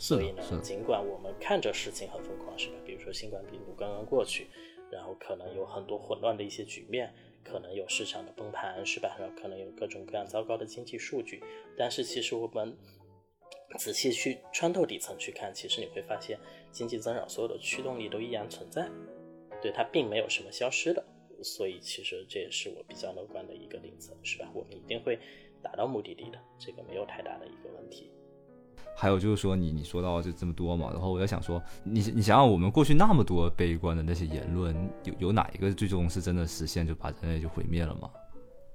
[0.00, 2.76] 所以呢，尽管我们看着事情很疯狂，是吧？
[2.86, 4.48] 比如说新冠病毒刚刚过去，
[4.90, 7.12] 然后可能有很多混乱的一些局面，
[7.44, 9.14] 可能有市场的崩盘，是吧？
[9.20, 11.44] 然后可能有各种各样糟糕的经济数据，
[11.76, 12.74] 但是其实我们
[13.78, 16.38] 仔细去穿透底层去看，其实你会发现
[16.72, 18.88] 经济增长所有的驱动力都依然存在。
[19.60, 21.04] 对它并没有什么消失的，
[21.42, 24.50] 所以其实这也是我比较乐观的一个顶层，是吧？
[24.54, 25.18] 我们一定会
[25.62, 28.10] 达到目的地的，这个没有太大的一个问题。
[28.96, 34.74] 还有就是说，你你说到就这么多嘛，然后我在想说，你你想想，我们过去那么多悲观的那些言论，
[35.04, 38.08] 有有哪一个最终是真的实现，就把人类就毁灭了吗？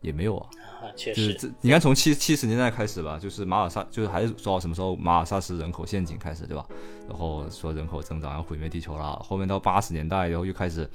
[0.02, 0.50] 也没有啊。
[0.82, 1.34] 啊，确实。
[1.34, 6.66] 就是你看，从七七十年代开始吧，就是马尔萨，就是还是说什么时候马尔萨斯人口陷阱开始，对吧？
[7.10, 9.16] 然后说人口增长要毁灭地球了。
[9.18, 10.88] 后面到八十年代，然后又开始，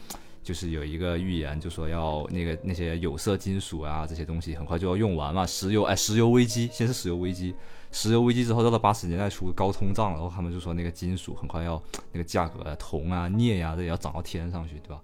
[0.44, 5.44] 就是有一个预言，就说要那个那些有色金属啊这些东西很快就要用完嘛。
[5.44, 7.52] 石油，哎，石油危机，先是石油危机，
[7.92, 15.00] 石油危机之后到了八十年代初高通胀，然后他们就说那个金属很快要那个价格，铜啊、镍呀这也要涨到天上去，对吧？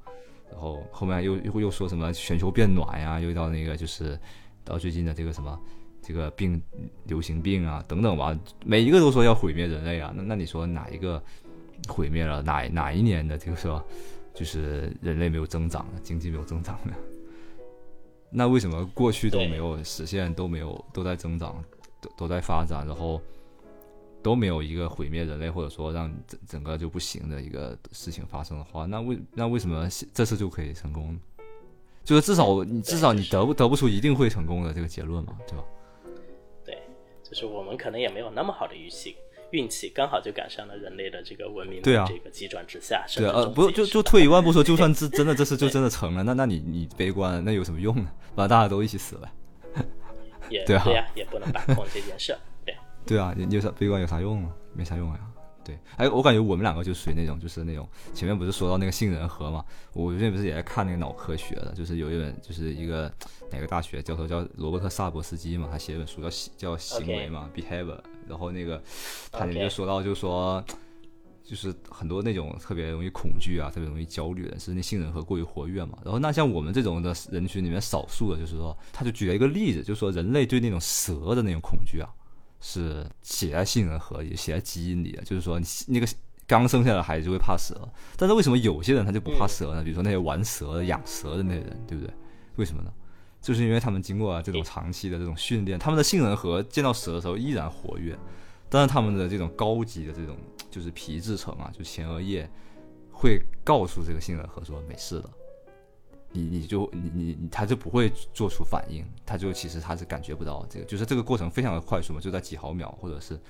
[0.51, 4.19] 然后后面又又又说什么全球变暖呀，又到那个就是。
[4.69, 5.57] 到最近的这个什么，
[6.03, 6.61] 这个病
[7.05, 10.13] 流行病啊等等吧，每一个都说要毁灭人类啊。
[10.13, 11.23] 那那你说哪一个
[11.87, 12.43] 毁灭了？
[12.43, 13.81] 哪哪一年的这个说
[14.35, 16.93] 就是人类没有增长，经济没有增长呢？
[18.29, 21.63] 那为什么过去都没有实现，都没有都在增长，
[22.07, 23.21] 都都在发展，然后
[24.23, 31.19] 都没有一个毁灭人类或者说让整整个就不行的一个事情发生的话，那为那为什么这次就可以成功？
[32.05, 35.65] 就是至少你至少你得不得不出一定会成功的这个结论嘛，对吧？
[36.65, 36.79] 对，
[37.23, 39.17] 就是我们可能也没有那么好的运气，
[39.51, 43.05] 运气刚好就赶上了人类的这个文明的这个急转直下。
[43.17, 48.09] 对啊，不就就退一万步说， 就算这真的这次就真的成了，那那你你悲观那有什么用呢？
[48.37, 49.33] 把大家都一起死了，
[50.51, 52.37] 也对啊，也不能把控这件事。
[52.65, 52.75] 对
[53.07, 54.53] 对啊，有啥悲观有啥用啊？
[54.75, 55.21] 没啥用呀。
[55.65, 59.65] 对，哎，我感觉我们两个就属于那种，就是那种前面不是说到那个杏仁核嘛，
[59.95, 63.13] 我最近不是也在看那个脑科学的，就是有一本，就是一个
[63.51, 67.99] 哪个大学教授叫罗伯特萨博斯基嘛，他写一本书叫叫行为嘛，behavior，
[68.29, 68.81] 然后那个
[69.33, 70.65] 他里面就说到，就说
[71.47, 82.09] 就是很多那种特别容易恐惧啊，特别容易焦虑的是那杏仁核过于活跃嘛，然后那像我们这种的人群里面少数的，就是说他就举了一个例子，就是说人类对那种蛇的那种恐惧啊。
[82.59, 86.07] 是写在杏仁核里、写在基因里的，就是说你那个
[86.47, 87.77] 刚生下来的孩子就会怕蛇。
[88.17, 89.85] 但是为什么有些人他就不怕蛇呢？
[89.85, 92.13] 比如说那些玩蛇、养蛇的那些人，对不对？
[92.57, 92.91] 为什么呢？
[93.43, 98.19] 就是因为他们经过这种长期的这种训练，他们的杏仁核见到蛇的时候依然活跃，
[98.71, 100.35] 但是他们的这种高级的这种
[100.77, 102.47] 就是皮质层啊，就前额叶
[103.11, 105.31] 会告诉这个杏仁核说没事的。
[106.33, 113.41] 你你就你你他就不会做出反应，他就其实他是感觉不到这个，就是这个过程非常的快速嘛，就在几毫秒或者是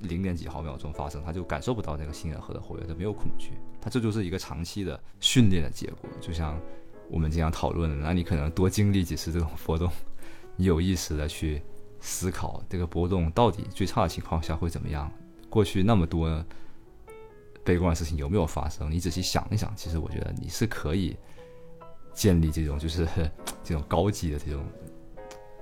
[0.00, 6.08] 零点几毫秒钟发生，他就感受不到那个杏仁核的活跃，他没有恐惧，他这就是一个长期的训练的结果。
[6.18, 6.58] 就像
[7.10, 9.92] 我们经常讨论的，那你可能多经历几次这种波动，
[10.56, 11.60] 你有意识的去
[12.00, 15.12] 思考这个波动到底最差的情况下会怎么样，
[15.48, 16.44] 过去那么多
[17.64, 18.90] 悲观的事情有没有发生？
[18.90, 21.16] 你仔细想一想，其实我觉得你是可以。
[22.14, 23.06] 建立这种就是
[23.62, 24.64] 这种高级的这种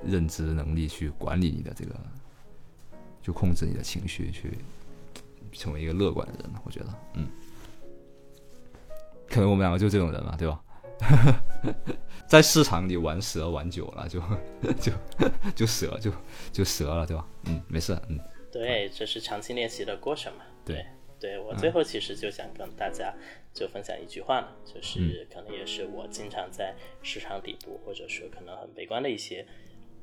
[0.02, 1.94] 认知能力，去管理你的这个，
[3.20, 4.56] 就控制你的情绪，去
[5.52, 6.50] 成为一个乐观的人。
[6.64, 7.28] 我觉得，嗯，
[9.28, 10.64] 可能我们两个就这种人嘛，对吧？
[12.26, 14.18] 在市场里玩蛇玩久了，就
[14.80, 14.92] 就
[15.54, 16.10] 就蛇就
[16.52, 17.26] 就蛇了，对吧？
[17.44, 18.18] 嗯，没事，嗯。
[18.52, 20.44] 对，这是长期练习的过程嘛？
[20.64, 20.84] 对。
[21.18, 23.10] 对我最后其实就想跟大家
[23.54, 29.44] 就分享一句话呢，就是可能也是我经常在市场底部或者说可能很悲观的一些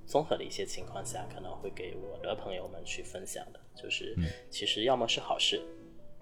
[0.08, 4.16] 综合的一些情况下，可能会给我的朋友们去分享的，就是
[4.50, 5.62] 其实要么是好事，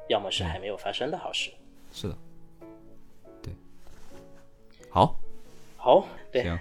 [0.10, 1.52] 要么是还没有发生的好事。
[1.94, 2.18] 是的，
[3.42, 3.54] 对，
[4.90, 5.18] 好，
[5.78, 6.60] 好，对，行，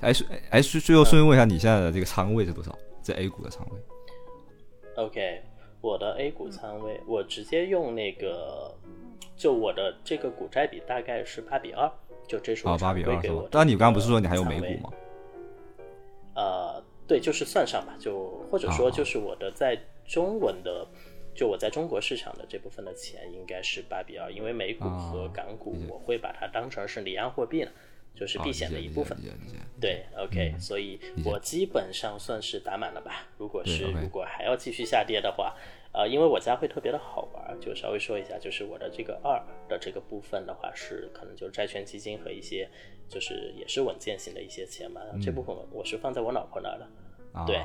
[0.00, 0.12] 哎，
[0.50, 2.78] 哎，最后顺便问一下，你现在的这个仓位是多少？
[3.02, 3.80] 在 A 股的仓位
[4.96, 5.42] ？OK。
[5.80, 8.72] 我的 A 股仓位，我直接用那个，
[9.36, 11.90] 就我的这个股债比大概是八比二，
[12.28, 13.48] 就这是我八比二给我。
[13.50, 14.92] 但你刚刚不是说你还有美股吗？
[16.36, 20.86] 呃，对，就是算上吧，就或者说就是我的在中文的，
[21.34, 27.72] 就我在中国市场的这部分的钱应该是八比二，因为美股和港股我会把它当成是离岸货币了。
[28.14, 29.18] 就是避险的一部分，
[29.80, 33.26] 对，OK，所以我基本上算是打满了吧。
[33.38, 35.56] 如果是如果还要继续下跌的话，
[35.92, 42.68] 呃，因为我家会特别的好玩，就稍微说一下，就是我的这个二的这个部分的话，是可能就是债券基金和一些
[43.08, 45.00] 就是也是稳健型的一些钱嘛。
[45.22, 46.88] 这部分我是放在我老婆那儿的，
[47.46, 47.60] 对。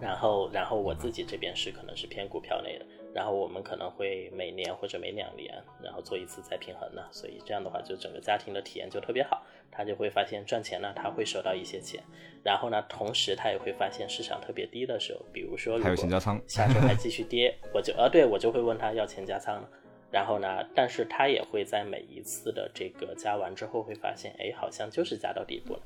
[0.00, 2.84] 然后，然后我自己这边是可能是偏股票类的。
[3.14, 9.42] 然后我们可能会每年或者每两年，然后做一次再平衡呢，所以这样的话，就整个家庭的体验就特别好。
[9.70, 12.02] 他就会发现赚钱呢，他会收到一些钱，
[12.42, 19.68] 然后呢，同时他也会发现市场特别低的时候，比如说还有钱加仓，下周还 继续跌，我就呃，对我就会问他要钱加仓了。
[20.10, 25.80] 然后呢，但是他也会在每一次的这个加完之后，会发现，哎，好像就是加到底部了。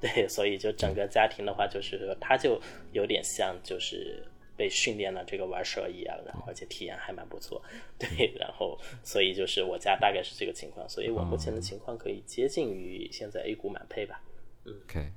[0.00, 2.60] 对，所以就整个家庭的话，就是说他就
[2.92, 4.22] 有点像就是。
[4.56, 7.62] 被训练了这个玩蛇一样，然后而且体验还蛮不错，
[7.98, 14.20] 对，然后所以就是我家大概是这个情况，所以我目前的情况可以接近于现在 A 股满配吧，
[14.64, 15.10] 嗯，OK，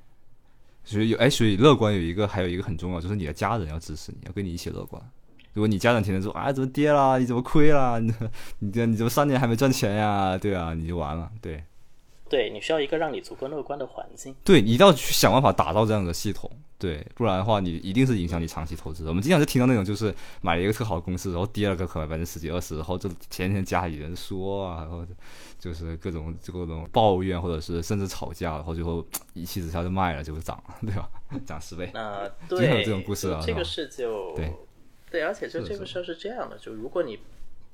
[0.83, 5.01] 所以有哎，所以乐观有一个还有一个很重要，就是你的家人要支持你，要跟你一起乐观。
[5.53, 8.13] 如果你家长天天说啊怎么跌啦，你怎么亏啦，你
[8.59, 10.37] 你这你怎么三年还没赚钱呀？
[10.37, 11.63] 对啊，你就完了，对。
[12.27, 16.49] 对你需要一个让你足够乐观的环境，对你一定要去想办法打造这样的系统，
[16.79, 19.07] 对，不然的话你一定是影响你长期投资。
[19.07, 25.05] 我们经常就听到那种就是买了一个特好的公司，然后第二个可能百分之十几二十，然后就天天家里人说啊，然后
[25.59, 31.07] 就是各种各种抱怨，或者是甚至吵架，然后最后一气之下就卖了，就涨了，对吧？
[31.45, 34.51] 涨十倍，那对这种故事啊，这个事就对
[35.11, 37.19] 对，而且就这个事儿是这样的，就如果你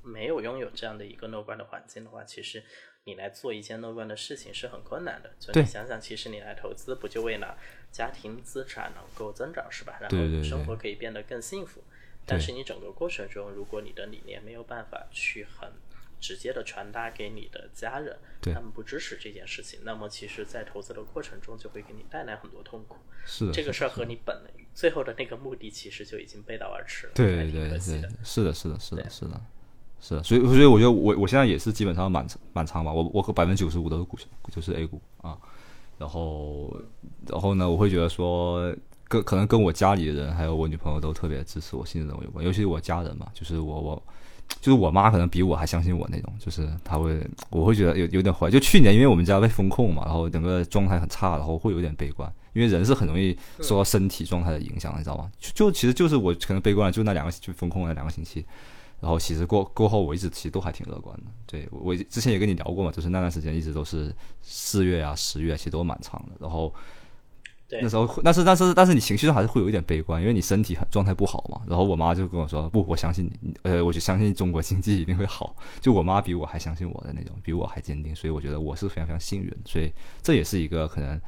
[0.02, 2.62] 没有拥有这样的一个乐观的环境的话，其实。
[3.04, 7.58] 你来做一件乐观的事情是很困难的，所以你想想，其实你来投资不就为了
[7.90, 9.98] 家庭资产能够增长是吧？
[10.00, 11.82] 然后生活可以变得更幸福。
[12.24, 15.72] 但是你整个过程中，如果你的理念没有办法去很
[16.20, 22.98] 直接的传达给你的家人，他们不支持这件事情，那么其实，在投资的过程中就会给你带来很多痛苦。
[23.26, 24.40] 是，这个事儿和你本
[24.72, 27.12] 最后的那个目的其实就已经背道而驰了。
[27.16, 29.40] 对对对对，是的，是的，是的，是的。
[30.04, 34.18] 是，所以所以我觉得我我现在也是基本上满仓满仓吧，我我和百分之九十五都是股，
[34.50, 35.38] 就是 A 股啊，
[35.96, 36.76] 然后
[37.28, 38.74] 然后呢，我会觉得说
[39.06, 44.02] 跟可能跟我家里的人还有我女朋友都特别支持我、信任我有关，尤其是我家人嘛，就是我我
[44.60, 55.30] 就是我妈可能比我还相信我那种，就是她会我会觉得有有点怀疑，就去年因为我们家被风控嘛，然后整个状态很差，然后会有点悲观，因为人是很容易受到身体状态的影响，你知道吗？
[55.38, 58.44] 就就其实就是我可能悲观了就那两个就风控那两个星期。
[59.02, 61.24] 然后其实过过后，我一直其实都还挺乐观的。
[61.44, 66.36] 对我之前也跟你聊过嘛，就是那段时间一直都是四月啊、十月，其实都蛮长的。
[66.38, 66.72] 然后
[67.80, 71.62] 那时候，但是但是但是你情绪上还是会有一点悲观，因为你身体很状态不好嘛。
[71.66, 75.56] 然后我妈就跟我说：“不，我相信你，呃，我就相信中国经济一定会好。
[75.80, 79.50] ”就我妈比我还相信我的那种，比我还坚定，所以我觉得我是非常非常幸运。
[79.64, 79.92] 所以
[80.22, 81.20] 这也是一个可能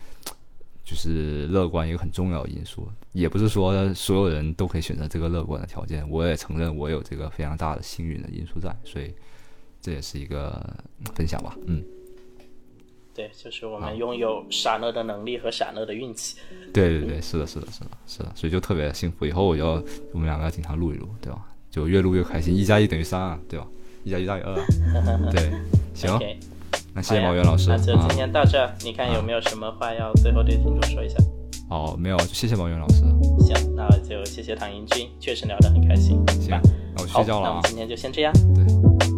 [0.85, 2.89] 就是乐观一个很重要的因素。
[3.13, 9.15] 也不是说所有人都可以选择这个乐观的条件，我也承认我有这个非常大的幸运的因素在，所以
[9.81, 10.77] 这也是一个
[11.15, 11.57] 分享吧。
[11.67, 11.83] 嗯，
[13.15, 16.39] 对，就是我们拥有闪乐的能力和闪乐的运气。
[16.73, 19.25] 对对对，是的，是的，是的，是的，所以就特别幸福。
[19.25, 21.47] 以后我就我们两个要经常录一录，对吧？
[21.71, 23.67] 就越录越开心，一加一等于三啊，对吧？
[24.03, 24.67] 一加一大于二啊。
[25.31, 25.53] 对，
[25.95, 26.19] 行
[26.95, 28.17] 那谢谢毛源老师那就啊今。
[28.17, 31.17] 天到这儿，你看有没有什么话要最后对听众说一下？
[31.69, 33.03] 哦，没有，就谢谢毛源老师。
[33.41, 36.23] 行，那就谢谢唐英军，确实聊得很开心。
[36.41, 36.51] 行，
[36.97, 37.63] 那我睡觉了啊那我们。
[37.65, 38.33] 今天就先这样。
[38.55, 39.14] 对。